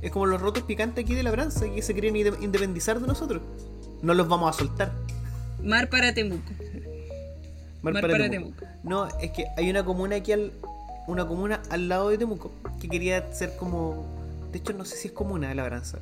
Es 0.00 0.10
como 0.10 0.26
los 0.26 0.40
rotos 0.40 0.64
picantes 0.64 1.04
aquí 1.04 1.14
de 1.14 1.22
Labranza 1.22 1.66
que 1.72 1.80
se 1.82 1.92
quieren 1.92 2.14
inde- 2.16 2.36
independizar 2.42 3.00
de 3.00 3.06
nosotros. 3.06 3.42
No 4.02 4.14
los 4.14 4.26
vamos 4.28 4.54
a 4.54 4.58
soltar. 4.58 4.92
Mar 5.62 5.88
para 5.88 6.12
Temuco. 6.12 6.50
Mar 7.82 7.94
Mar 7.94 8.02
para 8.02 8.14
para 8.14 8.30
Temuco. 8.30 8.56
Temuco. 8.58 8.78
No, 8.82 9.06
es 9.20 9.30
que 9.30 9.46
hay 9.56 9.70
una 9.70 9.84
comuna 9.84 10.16
aquí 10.16 10.32
al. 10.32 10.52
Una 11.06 11.26
comuna 11.26 11.62
al 11.70 11.88
lado 11.88 12.10
de 12.10 12.18
Temuco 12.18 12.52
que 12.80 12.88
quería 12.88 13.32
ser 13.32 13.54
como. 13.56 14.04
De 14.50 14.58
hecho, 14.58 14.72
no 14.72 14.84
sé 14.84 14.96
si 14.96 15.08
es 15.08 15.14
comuna 15.14 15.48
de 15.48 15.54
Labranza. 15.54 15.98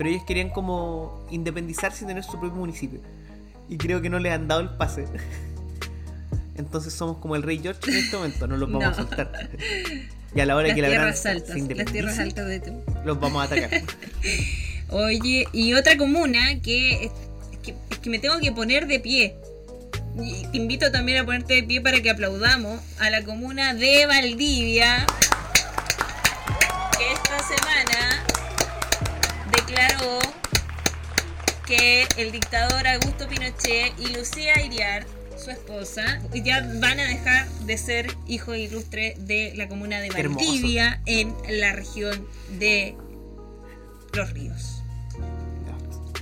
Pero 0.00 0.08
ellos 0.08 0.22
querían 0.26 0.48
como 0.48 1.26
independizarse 1.30 2.04
y 2.04 2.06
tener 2.06 2.24
su 2.24 2.30
propio 2.40 2.52
municipio. 2.52 3.00
Y 3.68 3.76
creo 3.76 4.00
que 4.00 4.08
no 4.08 4.18
les 4.18 4.32
han 4.32 4.48
dado 4.48 4.62
el 4.62 4.70
pase. 4.70 5.04
Entonces 6.56 6.94
somos 6.94 7.18
como 7.18 7.36
el 7.36 7.42
rey 7.42 7.58
George 7.62 7.80
en 7.90 7.96
este 7.98 8.16
momento, 8.16 8.46
no 8.46 8.56
los 8.56 8.72
vamos 8.72 8.82
No. 8.82 8.88
a 8.88 8.94
soltar. 8.94 9.50
Y 10.34 10.40
a 10.40 10.46
la 10.46 10.56
hora 10.56 10.68
Las 10.68 10.74
que 10.74 10.80
la 10.80 10.88
altas, 11.02 11.18
se 11.20 11.74
las 11.74 11.92
tierras 11.92 12.18
altas 12.18 12.48
de 12.48 12.60
Temuco. 12.60 12.94
los 13.04 13.20
vamos 13.20 13.42
a 13.42 13.44
atacar. 13.44 13.82
Oye, 14.88 15.46
y 15.52 15.74
otra 15.74 15.98
comuna 15.98 16.58
que 16.62 17.04
es, 17.04 17.12
es 17.52 17.58
que 17.58 17.74
es 17.90 17.98
que 17.98 18.08
me 18.08 18.18
tengo 18.18 18.38
que 18.40 18.52
poner 18.52 18.86
de 18.86 19.00
pie. 19.00 19.36
Y 20.18 20.46
te 20.46 20.56
invito 20.56 20.90
también 20.90 21.18
a 21.18 21.26
ponerte 21.26 21.56
de 21.56 21.62
pie 21.62 21.82
para 21.82 22.00
que 22.00 22.08
aplaudamos 22.08 22.80
a 23.00 23.10
la 23.10 23.22
comuna 23.22 23.74
de 23.74 24.06
Valdivia, 24.06 25.04
que 31.70 32.06
el 32.16 32.32
dictador 32.32 32.84
Augusto 32.88 33.28
Pinochet 33.28 33.92
y 34.00 34.12
Lucía 34.12 34.60
Iriart, 34.60 35.06
su 35.38 35.50
esposa, 35.52 36.20
ya 36.34 36.60
van 36.80 36.98
a 36.98 37.04
dejar 37.04 37.48
de 37.64 37.78
ser 37.78 38.12
hijos 38.26 38.56
ilustres 38.56 39.14
de 39.26 39.52
la 39.54 39.68
comuna 39.68 40.00
de. 40.00 40.10
Valdivia 40.10 41.00
en 41.06 41.32
la 41.48 41.72
región 41.72 42.26
de 42.58 42.96
Los 44.12 44.32
Ríos 44.32 44.82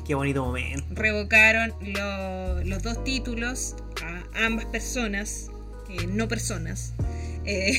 Qué 0.07 0.15
bonito 0.15 0.45
momento. 0.45 0.85
revocaron 0.91 1.73
lo- 1.81 2.63
los 2.65 2.83
dos 2.83 3.03
títulos 3.05 3.75
a 4.03 4.45
ambas 4.45 4.67
personas, 4.67 5.49
eh, 5.89 6.07
no 6.07 6.29
personas, 6.29 6.93
eh, 7.47 7.73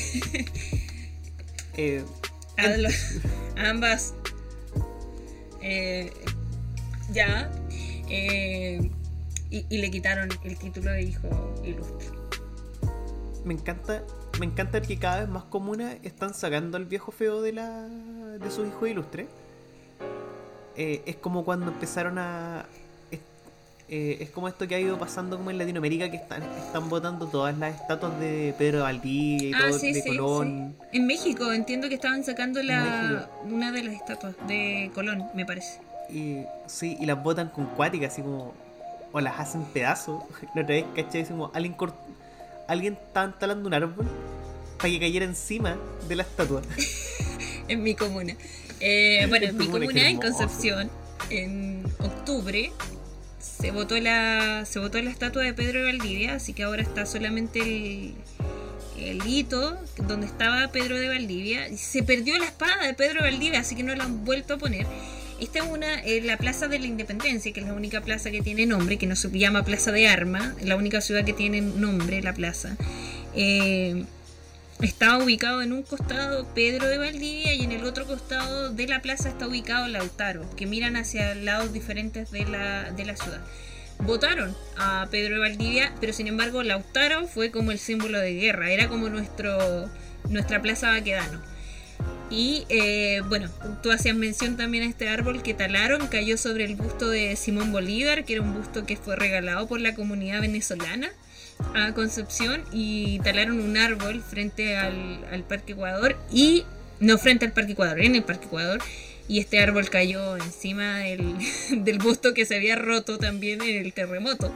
Eh, 1.76 2.04
a, 2.56 2.66
los- 2.76 2.94
a 3.56 3.68
ambas, 3.70 4.14
eh, 5.62 6.12
ya, 7.12 7.50
eh, 8.08 8.90
y, 9.50 9.66
y 9.68 9.78
le 9.78 9.90
quitaron 9.90 10.28
el 10.44 10.58
título 10.58 10.90
de 10.92 11.02
hijo 11.02 11.28
ilustre. 11.64 12.08
me 13.44 13.54
encanta. 13.54 14.02
Me 14.38 14.46
encanta 14.46 14.80
que 14.80 14.96
cada 14.96 15.20
vez 15.20 15.28
más 15.28 15.44
comunas 15.44 15.96
están 16.02 16.32
sacando 16.32 16.78
al 16.78 16.86
viejo 16.86 17.12
feo 17.12 17.42
de 17.42 17.52
la 17.52 17.86
de 18.38 18.50
sus 18.50 18.66
hijos 18.66 18.88
ilustres. 18.88 19.26
Eh, 20.76 21.02
es 21.04 21.16
como 21.16 21.44
cuando 21.44 21.70
empezaron 21.70 22.16
a. 22.16 22.64
Es, 23.10 23.20
eh, 23.90 24.16
es 24.20 24.30
como 24.30 24.48
esto 24.48 24.66
que 24.66 24.76
ha 24.76 24.80
ido 24.80 24.98
pasando 24.98 25.36
como 25.36 25.50
en 25.50 25.58
Latinoamérica 25.58 26.10
que 26.10 26.16
están, 26.16 26.42
están 26.42 26.88
botando 26.88 27.26
todas 27.26 27.58
las 27.58 27.78
estatuas 27.78 28.18
de 28.18 28.54
Pedro 28.56 28.84
Valdivia 28.84 29.48
y 29.48 29.50
todo 29.50 29.78
de 29.78 30.04
Colón. 30.06 30.76
Ah, 30.78 30.84
sí. 30.90 30.98
En 30.98 31.06
México 31.06 31.52
entiendo 31.52 31.88
que 31.90 31.96
estaban 31.96 32.24
sacando 32.24 32.62
la, 32.62 33.28
una 33.44 33.72
de 33.72 33.82
las 33.82 33.94
estatuas 33.94 34.34
de 34.48 34.90
Colón, 34.94 35.26
me 35.34 35.44
parece. 35.44 35.80
Y 36.12 36.44
sí, 36.66 36.96
y 37.00 37.06
las 37.06 37.22
botan 37.22 37.48
con 37.48 37.66
cuática, 37.66 38.06
así 38.08 38.22
como. 38.22 38.54
O 39.12 39.20
las 39.20 39.38
hacen 39.40 39.64
pedazos. 39.64 40.22
La 40.54 40.62
otra 40.62 40.74
vez, 40.76 40.84
¿cachai? 40.94 41.24
Como 41.26 41.50
alguien 41.54 41.76
cort- 41.76 41.94
Alguien 42.68 42.94
estaba 42.94 43.36
talando 43.38 43.66
un 43.66 43.74
árbol 43.74 44.06
para 44.78 44.88
que 44.90 45.00
cayera 45.00 45.24
encima 45.24 45.76
de 46.08 46.16
la 46.16 46.22
estatua. 46.22 46.62
en 47.68 47.82
mi 47.82 47.94
comuna. 47.94 48.34
Eh, 48.80 49.26
bueno, 49.28 49.46
en 49.46 49.56
mi 49.58 49.66
Comuna, 49.66 50.08
en. 50.08 50.16
Concepción, 50.18 50.90
en 51.30 51.84
octubre, 51.98 52.70
se 53.40 53.72
votó 53.72 53.98
la 53.98 54.64
se 54.66 54.78
votó 54.78 55.00
la 55.02 55.10
estatua 55.10 55.42
de 55.42 55.52
Pedro 55.52 55.80
de 55.80 55.86
Valdivia, 55.86 56.34
así 56.34 56.52
que 56.52 56.62
ahora 56.62 56.82
está 56.82 57.04
solamente 57.06 57.60
el, 57.60 58.14
el 58.96 59.26
hito 59.26 59.76
donde 60.06 60.26
estaba 60.26 60.68
Pedro 60.68 60.96
de 60.98 61.08
Valdivia. 61.08 61.68
Y 61.68 61.76
Se 61.76 62.02
perdió 62.04 62.38
la 62.38 62.44
espada 62.46 62.86
de 62.86 62.94
Pedro 62.94 63.22
de 63.24 63.30
Valdivia, 63.30 63.60
así 63.60 63.74
que 63.74 63.82
no 63.82 63.94
la 63.96 64.04
han 64.04 64.24
vuelto 64.24 64.54
a 64.54 64.58
poner. 64.58 64.86
Esta 65.40 65.60
es 65.60 65.64
una, 65.64 66.00
eh, 66.00 66.20
la 66.20 66.36
Plaza 66.36 66.68
de 66.68 66.78
la 66.78 66.86
Independencia, 66.86 67.50
que 67.52 67.60
es 67.60 67.66
la 67.66 67.72
única 67.72 68.02
plaza 68.02 68.30
que 68.30 68.42
tiene 68.42 68.66
nombre, 68.66 68.98
que 68.98 69.06
no 69.06 69.16
se 69.16 69.30
llama 69.30 69.64
Plaza 69.64 69.90
de 69.90 70.06
Armas, 70.06 70.54
la 70.62 70.76
única 70.76 71.00
ciudad 71.00 71.24
que 71.24 71.32
tiene 71.32 71.62
nombre, 71.62 72.20
la 72.20 72.34
plaza. 72.34 72.76
Eh, 73.34 74.04
estaba 74.82 75.22
ubicado 75.22 75.62
en 75.62 75.72
un 75.72 75.82
costado 75.82 76.46
Pedro 76.54 76.88
de 76.88 76.98
Valdivia 76.98 77.54
y 77.54 77.62
en 77.62 77.72
el 77.72 77.84
otro 77.84 78.06
costado 78.06 78.70
de 78.70 78.86
la 78.86 79.00
plaza 79.00 79.30
está 79.30 79.48
ubicado 79.48 79.88
Lautaro, 79.88 80.48
que 80.56 80.66
miran 80.66 80.96
hacia 80.96 81.34
lados 81.34 81.72
diferentes 81.72 82.30
de 82.30 82.44
la, 82.44 82.90
de 82.90 83.04
la 83.06 83.16
ciudad. 83.16 83.40
Votaron 83.98 84.54
a 84.76 85.08
Pedro 85.10 85.34
de 85.36 85.40
Valdivia, 85.40 85.92
pero 86.00 86.12
sin 86.12 86.26
embargo 86.26 86.62
Lautaro 86.62 87.26
fue 87.26 87.50
como 87.50 87.70
el 87.70 87.78
símbolo 87.78 88.18
de 88.18 88.34
guerra, 88.34 88.70
era 88.72 88.88
como 88.88 89.08
nuestro, 89.08 89.90
nuestra 90.28 90.60
plaza 90.60 90.90
Baquedano. 90.90 91.49
Y 92.30 92.64
eh, 92.68 93.22
bueno, 93.28 93.50
tú 93.82 93.90
hacías 93.90 94.14
mención 94.16 94.56
también 94.56 94.84
a 94.84 94.86
este 94.86 95.08
árbol 95.08 95.42
que 95.42 95.52
talaron, 95.52 96.06
cayó 96.06 96.38
sobre 96.38 96.64
el 96.64 96.76
busto 96.76 97.10
de 97.10 97.34
Simón 97.36 97.72
Bolívar, 97.72 98.24
que 98.24 98.34
era 98.34 98.42
un 98.42 98.54
busto 98.54 98.86
que 98.86 98.96
fue 98.96 99.16
regalado 99.16 99.66
por 99.66 99.80
la 99.80 99.94
comunidad 99.94 100.40
venezolana 100.40 101.10
a 101.74 101.92
Concepción 101.92 102.62
y 102.72 103.18
talaron 103.20 103.60
un 103.60 103.76
árbol 103.76 104.22
frente 104.22 104.76
al, 104.76 105.24
al 105.30 105.42
Parque 105.42 105.72
Ecuador 105.72 106.16
y 106.32 106.64
no 107.00 107.18
frente 107.18 107.46
al 107.46 107.52
Parque 107.52 107.72
Ecuador, 107.72 108.00
en 108.00 108.14
el 108.14 108.22
Parque 108.22 108.46
Ecuador 108.46 108.80
y 109.28 109.38
este 109.38 109.60
árbol 109.60 109.88
cayó 109.90 110.36
encima 110.36 110.98
del, 110.98 111.36
del 111.84 111.98
busto 111.98 112.34
que 112.34 112.46
se 112.46 112.56
había 112.56 112.76
roto 112.76 113.18
también 113.18 113.62
en 113.62 113.76
el 113.76 113.92
terremoto. 113.92 114.52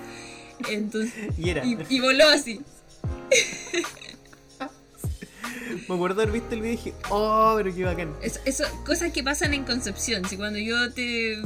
Entonces, 0.68 1.12
Y 1.38 1.50
era. 1.50 1.64
y, 1.64 1.76
y 1.88 2.00
voló 2.00 2.28
así. 2.28 2.60
Me 5.88 5.94
acuerdo 5.94 6.22
haber 6.22 6.32
visto 6.32 6.54
el 6.54 6.60
video 6.60 6.72
y 6.74 6.76
dije, 6.76 6.94
oh, 7.10 7.54
pero 7.56 7.74
qué 7.74 7.84
bacán. 7.84 8.12
Es- 8.22 8.40
Eso, 8.44 8.64
cosas 8.84 9.12
que 9.12 9.22
pasan 9.22 9.54
en 9.54 9.64
Concepción. 9.64 10.28
Si 10.28 10.36
cuando 10.36 10.58
yo 10.58 10.92
te, 10.92 11.38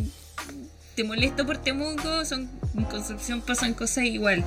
te 0.94 1.04
molesto 1.04 1.46
por 1.46 1.58
Temuco, 1.58 2.24
son, 2.24 2.48
en 2.76 2.84
Concepción 2.84 3.40
pasan 3.40 3.74
cosas 3.74 4.04
igual. 4.04 4.44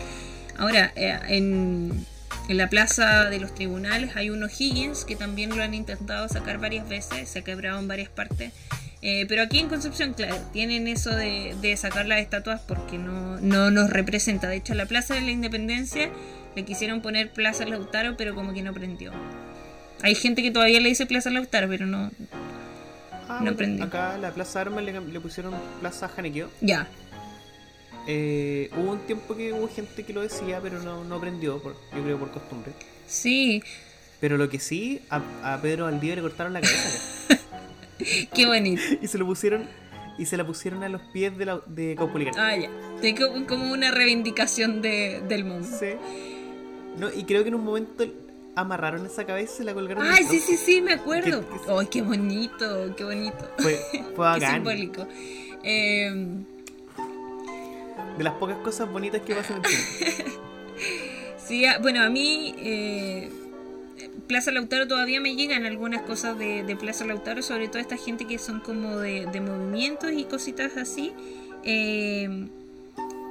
Ahora, 0.58 0.92
eh, 0.96 1.18
en, 1.30 2.06
en 2.50 2.58
la 2.58 2.70
plaza 2.70 3.30
de 3.30 3.40
los 3.40 3.54
tribunales 3.56 4.16
hay 4.16 4.30
unos 4.30 4.60
Higgins 4.60 5.06
que 5.06 5.16
también 5.16 5.56
lo 5.56 5.64
han 5.64 5.74
intentado 5.74 6.28
sacar 6.30 6.60
varias 6.60 6.88
veces, 6.88 7.30
se 7.30 7.40
ha 7.40 7.44
quebrado 7.44 7.80
en 7.80 7.88
varias 7.88 8.10
partes. 8.10 8.52
Eh, 9.04 9.26
pero 9.28 9.42
aquí 9.42 9.58
en 9.58 9.68
Concepción, 9.68 10.14
claro, 10.14 10.38
tienen 10.54 10.88
eso 10.88 11.10
de, 11.10 11.56
de 11.60 11.76
sacar 11.76 12.06
las 12.06 12.20
estatuas 12.20 12.62
porque 12.62 13.00
no, 13.00 13.40
no 13.40 13.72
nos 13.72 13.90
representa. 13.90 14.48
De 14.48 14.58
hecho, 14.58 14.76
la 14.76 14.86
Plaza 14.86 15.16
de 15.16 15.22
la 15.22 15.32
Independencia 15.32 16.12
le 16.56 16.66
quisieron 16.66 17.02
poner 17.02 17.32
Plaza 17.32 17.66
Lautaro, 17.66 18.16
pero 18.16 18.36
como 18.36 18.54
que 18.54 18.62
no 18.62 18.74
prendió. 18.74 19.12
Hay 20.04 20.16
gente 20.16 20.42
que 20.42 20.52
todavía 20.52 20.80
le 20.80 20.90
dice 20.90 21.06
Plaza 21.06 21.30
Lautaro, 21.30 21.68
pero 21.68 21.86
no, 21.86 22.12
Ah, 23.28 23.40
No 23.44 23.52
aprendí. 23.52 23.82
Acá 23.82 24.18
la 24.18 24.32
Plaza 24.34 24.60
Armas 24.62 24.84
le, 24.84 25.00
le 25.00 25.20
pusieron 25.20 25.54
Plaza 25.80 26.08
Janequeo. 26.10 26.50
Ya. 26.62 26.88
Eh, 28.08 28.70
hubo 28.78 28.92
un 28.92 29.00
tiempo 29.06 29.36
que 29.38 29.54
hubo 29.54 29.68
gente 29.70 30.04
que 30.04 30.12
lo 30.14 30.22
decía, 30.22 30.60
pero 30.62 30.80
no, 30.82 31.04
no 31.04 31.16
aprendió, 31.16 31.60
por, 31.62 31.76
yo 31.96 32.04
creo 32.04 32.18
por 32.20 32.32
costumbre. 32.32 32.72
Sí, 33.08 33.62
Pero 34.20 34.38
lo 34.38 34.50
que 34.50 34.60
sí, 34.60 35.02
a, 35.10 35.22
a 35.44 35.62
Pedro 35.62 35.86
Valdivia 35.86 36.16
le 36.16 36.22
cortaron 36.22 36.54
la 36.54 36.62
cabeza. 36.62 37.38
qué 38.34 38.46
bonito. 38.48 38.82
y 39.02 39.08
se 39.08 39.18
lo 39.18 39.26
pusieron 39.26 39.68
y 40.18 40.26
se 40.26 40.36
la 40.38 40.46
pusieron 40.46 40.84
a 40.84 40.90
los 40.90 41.02
pies 41.14 41.38
de, 41.38 41.46
la, 41.46 41.62
de 41.68 41.96
Caupolicán. 41.96 42.34
Ah, 42.38 42.56
ya. 42.58 42.70
Como- 43.18 43.46
como 43.48 43.72
una 43.72 43.92
reivindicación 43.92 44.82
de, 44.82 45.22
del 45.28 45.46
mundo. 45.46 45.68
Sí. 45.80 45.88
No, 46.98 47.10
y 47.14 47.24
creo 47.24 47.44
que 47.44 47.50
en 47.50 47.56
un 47.56 47.64
momento 47.64 48.06
amarraron 48.56 49.06
esa 49.06 49.26
cabeza 49.26 49.64
y 49.64 49.66
la 49.66 49.74
colgaron. 49.74 50.06
Ay, 50.06 50.24
sí, 50.24 50.40
sí, 50.40 50.58
sí, 50.58 50.82
me 50.82 50.94
acuerdo. 50.94 51.44
Ay, 51.80 51.88
qué 51.88 52.02
bonito, 52.02 52.94
qué 52.96 53.04
bonito. 53.04 53.50
Fue, 53.58 53.80
fue 54.16 54.28
Qué 54.40 54.48
simbólico. 54.48 55.08
Eh, 55.64 56.26
De 58.18 58.24
las 58.24 58.34
pocas 58.36 58.58
cosas 58.58 58.92
bonitas 58.92 59.22
que 59.22 59.36
pasan 59.36 59.58
en 59.58 59.64
Chile. 59.64 60.26
sí, 61.48 61.66
ah, 61.66 61.78
bueno, 61.82 62.02
a 62.02 62.10
mí 62.10 62.54
eh, 62.60 63.30
Plaza 64.28 64.52
Lautaro 64.52 64.88
todavía 64.88 65.22
me 65.22 65.36
llegan 65.36 65.66
algunas 65.66 66.02
cosas 66.02 66.38
de, 66.38 66.64
de 66.64 66.76
Plaza 66.76 67.06
Lautaro, 67.06 67.42
sobre 67.42 67.68
todo 67.68 67.80
esta 67.80 67.98
gente 67.98 68.26
que 68.26 68.38
son 68.38 68.60
como 68.60 68.98
de, 68.98 69.28
de 69.32 69.42
movimientos 69.42 70.12
y 70.12 70.26
cositas 70.26 70.78
así. 70.78 71.14
eh, 71.64 72.48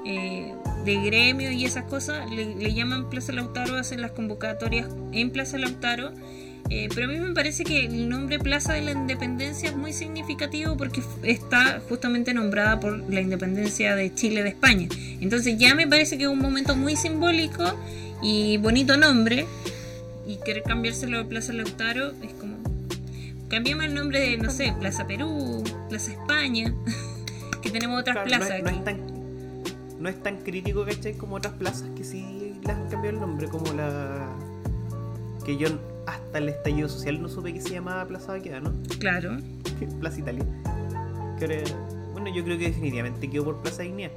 eh, 0.06 0.54
de 0.84 0.96
gremio 1.02 1.50
y 1.52 1.64
esas 1.64 1.84
cosas, 1.84 2.30
le, 2.30 2.54
le 2.54 2.74
llaman 2.74 3.10
Plaza 3.10 3.32
Lautaro, 3.32 3.76
hacen 3.76 4.00
las 4.00 4.12
convocatorias 4.12 4.88
en 5.12 5.30
Plaza 5.30 5.58
Lautaro. 5.58 6.12
eh, 6.70 6.88
pero 6.94 7.06
a 7.08 7.12
mí 7.12 7.18
me 7.18 7.34
parece 7.34 7.64
que 7.64 7.84
el 7.86 8.08
nombre 8.08 8.38
Plaza 8.38 8.74
de 8.74 8.82
la 8.82 8.92
Independencia 8.92 9.70
es 9.70 9.76
muy 9.76 9.92
significativo 9.92 10.76
porque 10.76 11.02
está 11.22 11.80
justamente 11.88 12.32
nombrada 12.32 12.78
por 12.80 12.98
la 13.10 13.20
independencia 13.20 13.94
de 13.96 14.14
Chile 14.14 14.42
de 14.42 14.50
España. 14.50 14.88
Entonces 15.20 15.58
ya 15.58 15.74
me 15.74 15.86
parece 15.86 16.16
que 16.16 16.24
es 16.24 16.30
un 16.30 16.38
momento 16.38 16.76
muy 16.76 16.96
simbólico 16.96 17.64
y 18.22 18.56
bonito 18.58 18.96
nombre. 18.96 19.46
Y 20.26 20.36
querer 20.44 20.62
cambiárselo 20.62 21.18
a 21.20 21.24
Plaza 21.24 21.52
Lautaro 21.52 22.12
es 22.22 22.32
como... 22.34 22.58
Cambiemos 23.48 23.84
el 23.84 23.94
nombre 23.94 24.20
de, 24.20 24.36
no 24.38 24.50
sé, 24.50 24.72
Plaza 24.78 25.08
Perú, 25.08 25.64
Plaza 25.88 26.12
España, 26.12 26.72
que 27.62 27.70
tenemos 27.70 28.00
otras 28.00 28.14
Claro, 28.14 28.30
no, 28.30 28.46
plazas 28.46 28.58
es, 28.58 28.62
no 28.62 28.70
aquí. 28.70 29.19
No 30.00 30.08
es 30.08 30.20
tan 30.22 30.38
crítico, 30.38 30.84
¿cachai? 30.84 31.14
Como 31.14 31.36
otras 31.36 31.54
plazas 31.54 31.88
que 31.96 32.02
sí 32.04 32.58
las 32.64 32.76
han 32.76 32.88
cambiado 32.88 33.16
el 33.16 33.20
nombre, 33.20 33.48
como 33.48 33.72
la. 33.74 34.26
que 35.44 35.56
yo 35.56 35.68
hasta 36.06 36.38
el 36.38 36.48
estallido 36.48 36.88
social 36.88 37.20
no 37.22 37.28
supe 37.28 37.52
que 37.52 37.60
se 37.60 37.70
llamaba 37.70 38.04
Plaza 38.06 38.32
Baqueda, 38.32 38.60
¿no? 38.60 38.72
Claro. 38.98 39.36
Plaza 40.00 40.18
Italia. 40.20 40.44
Bueno, 42.12 42.28
yo 42.34 42.44
creo 42.44 42.58
que 42.58 42.66
definitivamente 42.66 43.30
quedó 43.30 43.44
por 43.44 43.62
Plaza 43.62 43.82
Dignidad. 43.82 44.10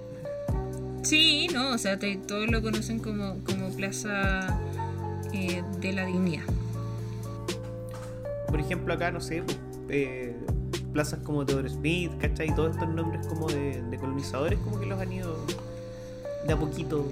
Sí, 1.04 1.48
no, 1.54 1.72
o 1.72 1.78
sea, 1.78 1.98
te- 2.00 2.18
todos 2.18 2.50
lo 2.50 2.62
conocen 2.62 3.00
como, 3.00 3.36
como 3.46 3.70
Plaza 3.70 4.60
eh, 5.34 5.62
de 5.80 5.94
la 5.94 6.06
Dignidad. 6.06 6.44
Por 8.48 8.60
ejemplo, 8.60 8.94
acá, 8.94 9.12
no 9.12 9.20
sé, 9.22 9.44
eh, 9.90 10.36
plazas 10.92 11.20
como 11.24 11.46
Theodore 11.46 11.70
Smith, 11.70 12.12
¿cachai? 12.20 12.54
Todos 12.56 12.76
estos 12.76 12.90
nombres 12.90 13.26
como 13.28 13.48
de, 13.50 13.82
de 13.82 13.98
colonizadores, 13.98 14.60
como 14.60 14.80
que 14.80 14.86
los 14.86 15.00
han 15.00 15.12
ido 15.12 15.38
de 16.46 16.54
a 16.54 16.58
poquito. 16.58 17.12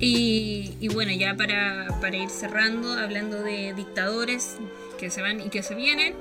Y, 0.00 0.72
y 0.80 0.88
bueno, 0.88 1.12
ya 1.12 1.36
para, 1.36 1.86
para 2.00 2.16
ir 2.16 2.28
cerrando, 2.28 2.92
hablando 2.92 3.42
de 3.42 3.74
dictadores 3.74 4.56
que 4.98 5.10
se 5.10 5.22
van 5.22 5.40
y 5.40 5.50
que 5.50 5.62
se 5.62 5.74
vienen, 5.74 6.14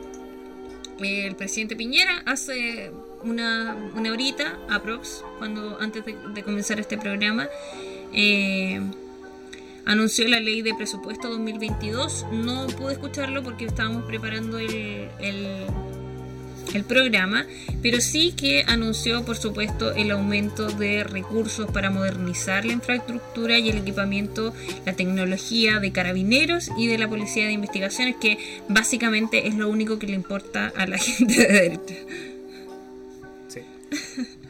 el 0.99 1.35
presidente 1.35 1.75
Piñera 1.75 2.21
hace 2.25 2.91
una, 3.23 3.75
una 3.95 4.11
horita, 4.11 4.59
aprox, 4.69 5.23
cuando, 5.37 5.77
antes 5.79 6.03
de, 6.05 6.43
comenzar 6.43 6.79
este 6.79 6.97
programa, 6.97 7.47
eh, 8.13 8.81
anunció 9.85 10.27
la 10.27 10.39
ley 10.39 10.61
de 10.61 10.73
presupuesto 10.75 11.29
2022. 11.29 12.27
No 12.31 12.67
pude 12.67 12.93
escucharlo 12.93 13.43
porque 13.43 13.65
estábamos 13.65 14.03
preparando 14.05 14.59
el, 14.59 15.09
el 16.77 16.83
programa, 16.83 17.45
pero 17.81 18.01
sí 18.01 18.33
que 18.35 18.63
anunció, 18.67 19.23
por 19.25 19.37
supuesto, 19.37 19.93
el 19.93 20.11
aumento 20.11 20.67
de 20.67 21.03
recursos 21.03 21.69
para 21.71 21.89
modernizar 21.89 22.65
la 22.65 22.73
infraestructura 22.73 23.59
y 23.59 23.69
el 23.69 23.77
equipamiento, 23.77 24.53
la 24.85 24.93
tecnología 24.93 25.79
de 25.79 25.91
carabineros 25.91 26.69
y 26.77 26.87
de 26.87 26.97
la 26.97 27.07
policía 27.07 27.45
de 27.45 27.53
investigaciones, 27.53 28.15
que 28.19 28.37
básicamente 28.69 29.47
es 29.47 29.55
lo 29.55 29.69
único 29.69 29.99
que 29.99 30.07
le 30.07 30.13
importa 30.13 30.71
a 30.75 30.85
la 30.85 30.97
gente 30.99 31.33
de 31.33 31.47
derecha. 31.47 31.95
Sí. 33.47 33.61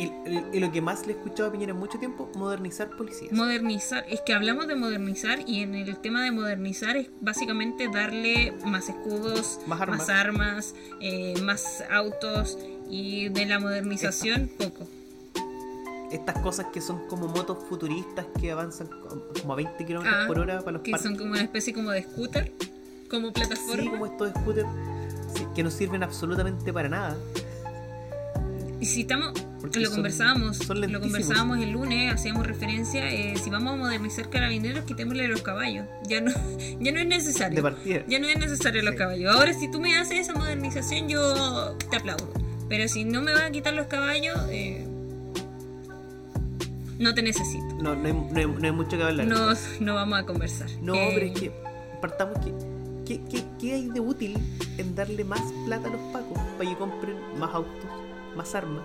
Y, 0.00 0.04
y- 0.30 0.44
y 0.54 0.60
lo 0.60 0.72
que 0.72 0.80
más 0.80 1.06
le 1.06 1.12
he 1.12 1.16
escuchado 1.16 1.50
a 1.50 1.52
Piñera 1.52 1.72
en 1.72 1.78
mucho 1.78 1.98
tiempo, 1.98 2.30
modernizar 2.34 2.88
policías. 2.96 3.32
Modernizar, 3.32 4.04
es 4.08 4.20
que 4.22 4.32
hablamos 4.32 4.66
de 4.66 4.74
modernizar 4.74 5.40
y 5.46 5.60
en 5.62 5.74
el 5.74 5.98
tema 5.98 6.22
de 6.24 6.30
modernizar 6.30 6.96
es 6.96 7.08
básicamente 7.20 7.88
darle 7.92 8.52
más 8.64 8.88
escudos, 8.88 9.60
Más 9.66 9.80
armas. 9.80 10.08
armas, 10.08 10.74
eh, 11.00 11.34
más 11.42 11.84
autos 11.90 12.56
y 12.88 13.28
de 13.28 13.44
la 13.44 13.58
modernización 13.58 14.48
poco. 14.58 14.88
Estas 16.10 16.38
cosas 16.38 16.66
que 16.72 16.80
son 16.80 17.06
como 17.06 17.28
motos 17.28 17.58
futuristas 17.68 18.26
que 18.40 18.50
avanzan 18.50 18.88
co- 18.88 19.28
como 19.40 19.52
a 19.52 19.56
20 19.56 19.84
kilómetros 19.84 20.16
Ah, 20.18 20.26
por 20.26 20.38
hora 20.40 20.58
para 20.60 20.72
los 20.72 20.82
que 20.82 20.90
parques. 20.92 21.08
son 21.08 21.16
como 21.18 21.32
una 21.32 21.42
especie 21.42 21.72
como 21.74 21.90
de 21.90 22.02
scooter, 22.02 22.52
como 23.10 23.28
Sí, 23.28 23.34
plataforma. 23.34 23.90
como 23.90 24.06
estos 24.06 24.30
scooters 24.30 24.68
sí, 25.36 25.46
que 25.54 25.62
no 25.62 25.70
sirven 25.70 26.02
absolutamente 26.02 26.72
para 26.72 26.88
nada. 26.88 27.16
Y 28.80 28.86
si 28.86 29.02
estamos, 29.02 29.32
Porque 29.60 29.78
lo 29.80 29.86
son- 29.86 29.96
conversábamos, 29.96 30.56
son 30.56 30.80
lo 30.80 31.00
conversábamos 31.00 31.58
el 31.58 31.70
lunes, 31.72 32.12
hacíamos 32.14 32.46
referencia, 32.46 33.10
eh, 33.12 33.34
si 33.36 33.50
vamos 33.50 33.74
a 33.74 33.76
modernizar 33.76 34.30
carabineros, 34.30 34.84
quitémosle 34.86 35.28
los 35.28 35.42
caballos. 35.42 35.84
Ya 36.08 36.22
no, 36.22 36.32
ya 36.80 36.90
no 36.92 36.98
es 37.00 37.06
necesario. 37.06 37.56
De 37.56 37.62
partida. 37.62 38.02
Ya 38.08 38.18
no 38.18 38.26
es 38.28 38.38
necesario 38.38 38.82
los 38.82 38.92
Sí. 38.92 38.96
caballos. 38.98 39.34
Ahora, 39.36 39.52
si 39.52 39.70
tú 39.70 39.80
me 39.80 39.96
haces 39.98 40.20
esa 40.20 40.32
modernización, 40.32 41.08
yo 41.08 41.76
te 41.90 41.96
aplaudo. 41.96 42.32
Pero 42.70 42.88
si 42.88 43.04
no 43.04 43.20
me 43.20 43.32
vas 43.34 43.42
a 43.42 43.50
quitar 43.50 43.74
los 43.74 43.86
caballos, 43.86 44.38
eh, 44.50 44.86
no 46.98 47.14
te 47.14 47.22
necesito. 47.22 47.66
No, 47.82 47.94
no 47.94 48.06
hay, 48.06 48.12
no 48.12 48.30
hay- 48.38 48.46
no 48.46 48.64
hay 48.64 48.72
mucho 48.72 48.96
que 48.96 49.02
hablar. 49.02 49.26
No, 49.26 49.52
no 49.80 49.94
vamos 49.94 50.18
a 50.18 50.24
conversar. 50.26 50.68
No, 50.82 50.94
Eh, 50.94 51.10
pero 51.14 51.26
es 51.26 51.32
que 51.38 51.52
partamos 52.00 52.38
que. 52.44 52.52
¿qué, 53.06 53.20
qué, 53.28 53.42
qué 53.58 53.74
hay 53.74 53.88
de 53.90 53.98
útil 54.00 54.38
en 54.78 54.94
darle 54.94 55.24
más 55.24 55.40
plata 55.66 55.88
a 55.88 55.90
los 55.92 56.00
pacos 56.12 56.38
para 56.56 56.70
que 56.70 56.76
compren 56.76 57.16
más 57.38 57.52
autos, 57.54 57.74
más 58.36 58.54
armas? 58.54 58.82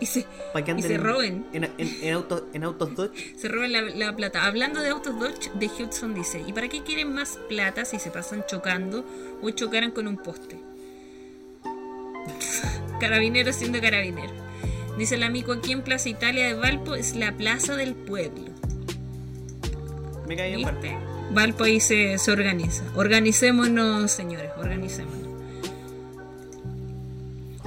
Y 0.00 0.06
se, 0.06 0.20
y 0.20 0.82
se 0.82 0.94
en- 0.94 1.02
roben. 1.02 1.46
En, 1.52 1.64
en, 1.64 1.72
en 1.78 2.14
autos, 2.14 2.44
en 2.52 2.62
autos 2.64 2.94
Dodge. 2.94 3.34
Se 3.36 3.48
roban 3.48 3.72
la, 3.72 3.82
la 3.82 4.14
plata. 4.14 4.46
Hablando 4.46 4.80
de 4.80 4.90
autos 4.90 5.18
Dodge, 5.18 5.50
de 5.54 5.66
Hudson 5.66 6.14
dice, 6.14 6.40
¿y 6.46 6.52
para 6.52 6.68
qué 6.68 6.84
quieren 6.84 7.12
más 7.12 7.36
plata 7.48 7.84
si 7.84 7.98
se 7.98 8.10
pasan 8.12 8.44
chocando 8.46 9.04
o 9.42 9.50
chocaran 9.50 9.90
con 9.90 10.06
un 10.06 10.16
poste? 10.16 10.60
Carabinero 13.00 13.52
siendo 13.52 13.80
carabinero. 13.80 14.32
Dice 14.96 15.14
el 15.16 15.22
amigo 15.22 15.52
aquí 15.52 15.72
en 15.72 15.82
Plaza 15.82 16.08
Italia 16.08 16.46
de 16.46 16.54
Valpo 16.54 16.94
es 16.94 17.14
la 17.16 17.36
plaza 17.36 17.76
del 17.76 17.94
pueblo. 17.94 18.50
Me 20.28 20.36
cae 20.36 20.50
en 20.54 20.58
¿Viste? 20.58 20.96
Valpo 21.32 21.64
ahí 21.64 21.80
se, 21.80 22.18
se 22.18 22.30
organiza. 22.32 22.84
Organicémonos, 22.96 24.10
señores, 24.10 24.50
organicémonos. 24.56 25.17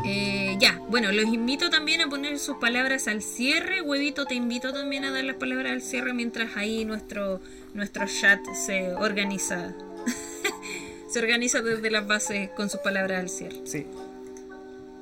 Eh, 0.05 0.57
ya, 0.59 0.79
bueno, 0.89 1.11
los 1.11 1.25
invito 1.25 1.69
también 1.69 2.01
a 2.01 2.09
poner 2.09 2.39
sus 2.39 2.57
palabras 2.57 3.07
al 3.07 3.21
cierre. 3.21 3.81
Huevito, 3.81 4.25
te 4.25 4.35
invito 4.35 4.73
también 4.73 5.05
a 5.05 5.11
dar 5.11 5.23
las 5.23 5.35
palabras 5.35 5.71
al 5.73 5.81
cierre 5.81 6.13
mientras 6.13 6.57
ahí 6.57 6.85
nuestro, 6.85 7.39
nuestro 7.73 8.05
chat 8.07 8.39
se 8.53 8.93
organiza. 8.95 9.73
se 11.09 11.19
organiza 11.19 11.61
desde 11.61 11.91
las 11.91 12.07
bases 12.07 12.49
con 12.51 12.69
sus 12.69 12.79
palabras 12.81 13.19
al 13.19 13.29
cierre. 13.29 13.61
Sí. 13.65 13.85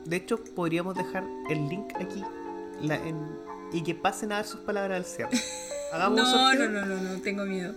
De 0.05 0.15
hecho, 0.17 0.43
podríamos 0.55 0.95
dejar 0.95 1.23
el 1.49 1.69
link 1.69 1.93
aquí 1.95 2.23
la- 2.81 2.95
en- 2.95 3.39
y 3.71 3.83
que 3.83 3.93
pasen 3.95 4.31
a 4.31 4.35
dar 4.37 4.45
sus 4.45 4.59
palabras 4.61 4.97
al 4.97 5.05
cierre. 5.05 5.31
Hagamos 5.93 6.17
No, 6.21 6.53
no, 6.55 6.67
no, 6.69 6.85
no, 6.85 6.95
no, 6.97 7.21
tengo 7.21 7.45
miedo. 7.45 7.73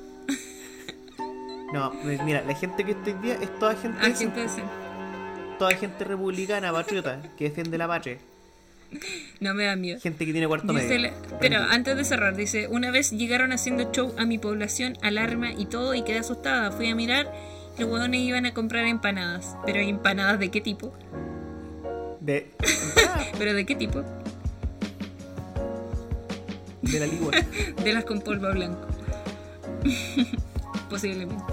No, 1.73 1.93
pues 2.03 2.23
mira, 2.25 2.43
la 2.43 2.55
gente 2.55 2.85
que 2.85 2.93
estoy 2.93 3.15
día 3.15 3.35
es 3.35 3.59
toda 3.59 3.75
gente, 3.75 3.99
Ah, 4.03 4.11
gente 4.11 4.41
decente. 4.41 4.71
Toda 5.63 5.77
gente 5.77 6.03
republicana, 6.05 6.73
patriota, 6.73 7.23
que 7.39 7.45
defiende 7.45 7.79
la 7.79 7.87
patria. 7.87 8.19
No 9.41 9.55
me 9.55 9.65
da 9.65 9.77
miedo. 9.77 10.01
Gente 10.01 10.27
que 10.27 10.33
tiene 10.33 10.49
cuarto 10.49 10.73
Dice 10.73 10.87
medio. 10.99 11.13
la- 11.13 11.39
pero 11.39 11.59
antes 11.61 11.97
de 11.97 12.05
cerrar, 12.05 12.35
dice, 12.37 12.67
una 12.69 12.91
vez 12.91 13.13
llegaron 13.13 13.53
haciendo 13.53 13.91
show 13.93 14.13
a 14.19 14.27
mi 14.27 14.39
población, 14.39 14.99
alarma 15.03 15.53
y 15.53 15.67
todo, 15.67 15.95
y 15.95 16.03
quedé 16.03 16.19
asustada. 16.19 16.73
Fui 16.73 16.89
a 16.91 16.95
mirar, 16.97 17.33
los 17.79 17.89
huevones 17.89 18.21
iban 18.23 18.45
a 18.45 18.53
comprar 18.55 18.85
empanadas. 18.87 19.57
Pero 19.65 19.79
empanadas 19.79 20.41
de 20.41 20.51
qué 20.51 20.61
tipo? 20.61 20.93
De, 22.21 22.51
¿Pero 23.39 23.55
de 23.55 23.65
qué 23.65 23.77
tipo? 23.77 24.03
de 26.83 26.99
la 27.01 27.07
ligua. 27.07 27.31
De 27.85 27.93
las 27.93 28.05
con 28.05 28.21
polvo 28.21 28.51
blanco. 28.51 28.89
Posiblemente. 30.91 31.45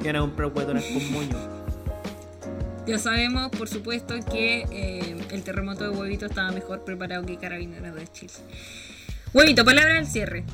Y 0.00 0.06
van 0.06 0.16
a 0.16 0.20
comprar 0.20 0.48
guatonas 0.48 0.84
con 0.84 1.12
moño. 1.12 1.57
Ya 2.88 2.98
sabemos, 2.98 3.50
por 3.50 3.68
supuesto, 3.68 4.14
que 4.32 4.62
eh, 4.72 5.14
el 5.30 5.42
terremoto 5.42 5.84
de 5.84 5.90
Huevito 5.90 6.24
estaba 6.24 6.50
mejor 6.52 6.84
preparado 6.84 7.26
que 7.26 7.36
Carabineros 7.36 7.94
de 7.94 8.08
Chile. 8.08 8.32
Huevito, 9.34 9.62
palabra 9.62 9.98
al 9.98 10.06
cierre. 10.06 10.44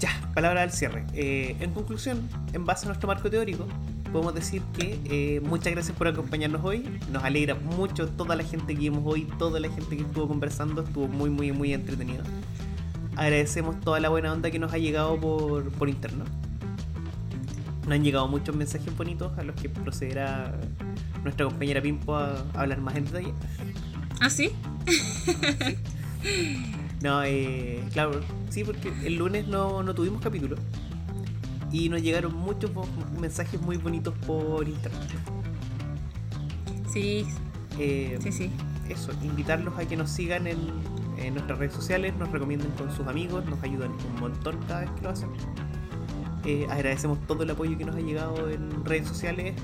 Ya, 0.00 0.08
palabra 0.32 0.62
al 0.62 0.72
cierre. 0.72 1.04
Eh, 1.12 1.56
en 1.60 1.72
conclusión, 1.72 2.26
en 2.54 2.64
base 2.64 2.86
a 2.86 2.88
nuestro 2.88 3.06
marco 3.06 3.28
teórico, 3.28 3.66
podemos 4.12 4.34
decir 4.34 4.62
que 4.78 4.98
eh, 5.04 5.40
muchas 5.42 5.74
gracias 5.74 5.94
por 5.94 6.08
acompañarnos 6.08 6.64
hoy. 6.64 6.88
Nos 7.12 7.22
alegra 7.22 7.54
mucho 7.54 8.08
toda 8.08 8.34
la 8.34 8.42
gente 8.42 8.72
que 8.72 8.80
vimos 8.80 9.02
hoy, 9.04 9.28
toda 9.38 9.60
la 9.60 9.68
gente 9.68 9.98
que 9.98 10.04
estuvo 10.04 10.26
conversando, 10.26 10.84
estuvo 10.84 11.06
muy, 11.06 11.28
muy, 11.28 11.52
muy 11.52 11.74
entretenido. 11.74 12.24
Agradecemos 13.14 13.78
toda 13.82 14.00
la 14.00 14.08
buena 14.08 14.32
onda 14.32 14.50
que 14.50 14.58
nos 14.58 14.72
ha 14.72 14.78
llegado 14.78 15.20
por, 15.20 15.70
por 15.72 15.90
interno. 15.90 16.24
Nos 17.84 17.92
han 17.92 18.02
llegado 18.04 18.28
muchos 18.28 18.56
mensajes 18.56 18.96
bonitos 18.96 19.36
a 19.38 19.42
los 19.42 19.56
que 19.56 19.68
procederá 19.68 20.54
nuestra 21.22 21.46
compañera 21.46 21.82
Pimpo 21.82 22.16
a 22.16 22.44
hablar 22.54 22.80
más 22.80 22.96
en 22.96 23.04
detalle. 23.04 23.34
¿Ah, 24.20 24.30
sí? 24.30 24.50
No, 27.02 27.22
eh, 27.24 27.84
claro, 27.92 28.20
sí, 28.48 28.64
porque 28.64 28.90
el 29.04 29.16
lunes 29.16 29.46
no, 29.46 29.82
no 29.82 29.94
tuvimos 29.94 30.22
capítulo. 30.22 30.56
Y 31.70 31.88
nos 31.88 32.02
llegaron 32.02 32.34
muchos 32.34 32.70
mensajes 33.20 33.60
muy 33.60 33.76
bonitos 33.76 34.14
por 34.26 34.66
internet. 34.68 35.10
Sí, 36.92 37.26
Eh, 37.78 38.18
sí, 38.22 38.30
sí. 38.32 38.50
Eso, 38.88 39.12
invitarlos 39.22 39.76
a 39.78 39.86
que 39.86 39.96
nos 39.96 40.10
sigan 40.10 40.46
en, 40.46 40.58
en 41.18 41.34
nuestras 41.34 41.58
redes 41.58 41.72
sociales, 41.74 42.14
nos 42.16 42.30
recomienden 42.30 42.70
con 42.72 42.94
sus 42.94 43.06
amigos, 43.08 43.44
nos 43.46 43.62
ayudan 43.62 43.90
un 43.92 44.20
montón 44.20 44.58
cada 44.68 44.82
vez 44.82 44.90
que 44.92 45.02
lo 45.02 45.10
hacen. 45.10 45.30
Eh, 46.44 46.66
agradecemos 46.70 47.18
todo 47.26 47.42
el 47.42 47.50
apoyo 47.50 47.76
que 47.78 47.84
nos 47.84 47.96
ha 47.96 48.00
llegado 48.00 48.50
en 48.50 48.84
redes 48.84 49.08
sociales. 49.08 49.54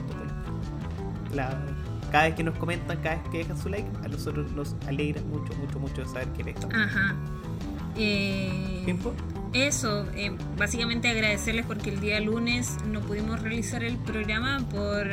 la- 1.35 1.65
cada 2.11 2.25
vez 2.25 2.35
que 2.35 2.43
nos 2.43 2.59
comentan, 2.59 2.99
cada 3.03 3.17
vez 3.17 3.29
que 3.31 3.39
dejan 3.39 3.57
su 3.57 3.69
like, 3.69 3.89
a 4.05 4.09
nosotros 4.09 4.51
nos 4.53 4.75
alegra 4.89 5.23
mucho, 5.23 5.53
mucho, 5.59 5.79
mucho 5.79 6.05
saber 6.07 6.27
que 6.33 6.43
les 6.43 6.55
estamos. 6.57 6.75
Ajá. 6.77 7.15
Eh, 7.97 8.83
¿Tiempo? 8.85 9.13
Eso, 9.53 10.07
eh, 10.15 10.33
básicamente 10.57 11.09
agradecerles 11.09 11.67
porque 11.67 11.91
el 11.91 12.01
día 12.01 12.19
lunes 12.21 12.79
no 12.87 13.01
pudimos 13.01 13.41
realizar 13.43 13.83
el 13.85 13.97
programa 13.97 14.59
por 14.73 15.07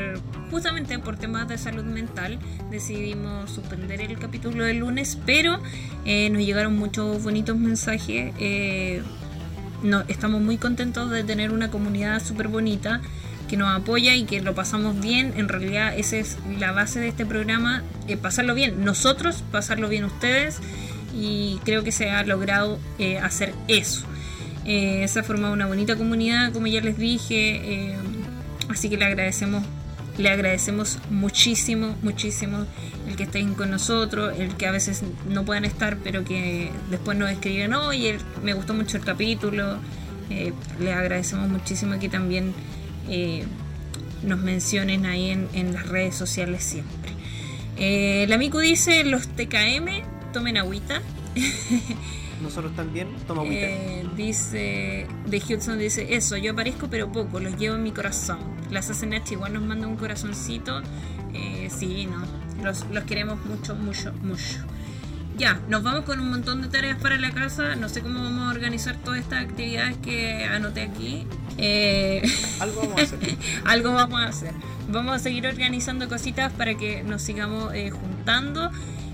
justamente 0.51 0.97
por 0.99 1.17
temas 1.17 1.47
de 1.47 1.57
salud 1.57 1.83
mental. 1.83 2.39
Decidimos 2.71 3.49
suspender 3.51 4.01
el 4.01 4.17
capítulo 4.19 4.63
del 4.63 4.77
lunes, 4.79 5.19
pero 5.25 5.59
eh, 6.05 6.29
nos 6.31 6.41
llegaron 6.43 6.77
muchos 6.77 7.21
bonitos 7.23 7.57
mensajes. 7.57 8.33
eh, 8.39 9.01
no, 9.83 10.03
estamos 10.07 10.41
muy 10.41 10.57
contentos 10.57 11.09
de 11.09 11.23
tener 11.23 11.51
una 11.51 11.69
comunidad 11.69 12.23
súper 12.23 12.47
bonita 12.47 13.01
que 13.47 13.57
nos 13.57 13.69
apoya 13.69 14.15
y 14.15 14.25
que 14.25 14.41
lo 14.41 14.53
pasamos 14.55 14.99
bien. 14.99 15.33
En 15.37 15.47
realidad 15.47 15.97
esa 15.97 16.17
es 16.17 16.37
la 16.59 16.71
base 16.71 16.99
de 16.99 17.07
este 17.07 17.25
programa, 17.25 17.83
eh, 18.07 18.17
pasarlo 18.17 18.53
bien. 18.55 18.83
Nosotros, 18.83 19.43
pasarlo 19.51 19.89
bien 19.89 20.03
ustedes 20.03 20.59
y 21.15 21.59
creo 21.63 21.83
que 21.83 21.91
se 21.91 22.09
ha 22.09 22.23
logrado 22.23 22.79
eh, 22.99 23.17
hacer 23.19 23.53
eso. 23.67 24.05
Eh, 24.65 25.07
se 25.07 25.19
ha 25.19 25.23
formado 25.23 25.53
una 25.53 25.65
bonita 25.65 25.95
comunidad, 25.95 26.51
como 26.51 26.67
ya 26.67 26.81
les 26.81 26.97
dije, 26.97 27.91
eh, 27.91 27.95
así 28.67 28.89
que 28.89 28.97
le 28.97 29.05
agradecemos, 29.05 29.63
le 30.17 30.29
agradecemos 30.29 30.99
muchísimo, 31.09 31.95
muchísimo 32.01 32.65
el 33.07 33.15
que 33.15 33.23
estén 33.23 33.53
con 33.53 33.71
nosotros, 33.71 34.33
el 34.37 34.55
que 34.55 34.67
a 34.67 34.71
veces 34.71 35.03
no 35.29 35.45
puedan 35.45 35.65
estar, 35.65 35.97
pero 36.03 36.23
que 36.23 36.71
después 36.89 37.17
nos 37.17 37.29
escriben, 37.29 37.73
oye, 37.73 38.17
me 38.43 38.53
gustó 38.53 38.73
mucho 38.73 38.97
el 38.97 39.03
capítulo. 39.03 39.77
Eh, 40.29 40.53
les 40.79 40.95
agradecemos 40.95 41.47
muchísimo 41.47 41.93
aquí 41.93 42.09
también 42.09 42.53
eh, 43.09 43.45
nos 44.23 44.39
mencionen 44.39 45.05
ahí 45.05 45.29
en, 45.29 45.47
en 45.53 45.73
las 45.73 45.87
redes 45.87 46.15
sociales 46.15 46.63
siempre. 46.63 47.11
Eh, 47.77 48.25
la 48.27 48.37
Miku 48.37 48.59
dice, 48.59 49.03
los 49.03 49.27
TKM, 49.27 50.31
tomen 50.33 50.57
agüita. 50.57 51.01
Nosotros 52.41 52.75
también, 52.75 53.07
toma 53.27 53.41
agüita. 53.41 53.65
Eh, 53.65 54.05
dice, 54.15 55.07
de 55.25 55.37
Hudson 55.37 55.79
dice, 55.79 56.15
eso, 56.15 56.37
yo 56.37 56.51
aparezco 56.51 56.87
pero 56.89 57.11
poco, 57.11 57.39
los 57.39 57.57
llevo 57.57 57.75
en 57.75 57.83
mi 57.83 57.91
corazón. 57.91 58.39
La 58.69 58.81
SNH 58.81 59.33
igual 59.33 59.53
nos 59.53 59.63
manda 59.63 59.87
un 59.87 59.95
corazoncito. 59.95 60.81
Eh, 61.33 61.69
sí, 61.75 62.07
no, 62.07 62.23
los, 62.63 62.85
los 62.91 63.03
queremos 63.05 63.43
mucho, 63.45 63.75
mucho, 63.75 64.13
mucho. 64.21 64.59
Ya, 65.37 65.61
nos 65.69 65.83
vamos 65.83 66.03
con 66.03 66.19
un 66.19 66.31
montón 66.31 66.63
de 66.63 66.67
tareas 66.67 66.99
para 66.99 67.17
la 67.17 67.31
casa. 67.31 67.75
No 67.75 67.89
sé 67.89 68.01
cómo 68.01 68.23
vamos 68.23 68.47
a 68.47 68.49
organizar 68.49 68.95
todas 68.97 69.19
estas 69.19 69.43
actividades 69.43 69.95
que 69.97 70.45
anoté 70.45 70.81
aquí. 70.81 71.27
Eh, 71.59 72.23
Algo 72.59 72.81
vamos 72.81 72.99
a 72.99 73.03
hacer. 73.03 73.37
algo 73.65 73.93
vamos 73.93 74.19
a 74.19 74.25
hacer. 74.25 74.53
Vamos 74.89 75.15
a 75.15 75.19
seguir 75.19 75.45
organizando 75.45 76.09
cositas 76.09 76.51
para 76.53 76.75
que 76.75 77.03
nos 77.03 77.21
sigamos 77.21 77.71
eh, 77.75 77.91
juntando. 77.91 78.71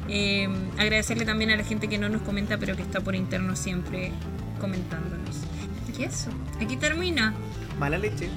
Eh, 0.09 0.47
agradecerle 0.77 1.25
también 1.25 1.51
a 1.51 1.55
la 1.55 1.63
gente 1.63 1.87
que 1.87 1.97
no 1.97 2.09
nos 2.09 2.21
comenta, 2.21 2.57
pero 2.57 2.75
que 2.75 2.81
está 2.81 3.01
por 3.01 3.15
interno 3.15 3.55
siempre 3.55 4.11
comentándonos. 4.59 5.37
Y 5.97 6.03
eso, 6.03 6.31
aquí 6.59 6.77
termina. 6.77 7.33
Mala 7.79 7.97
leche. 7.97 8.29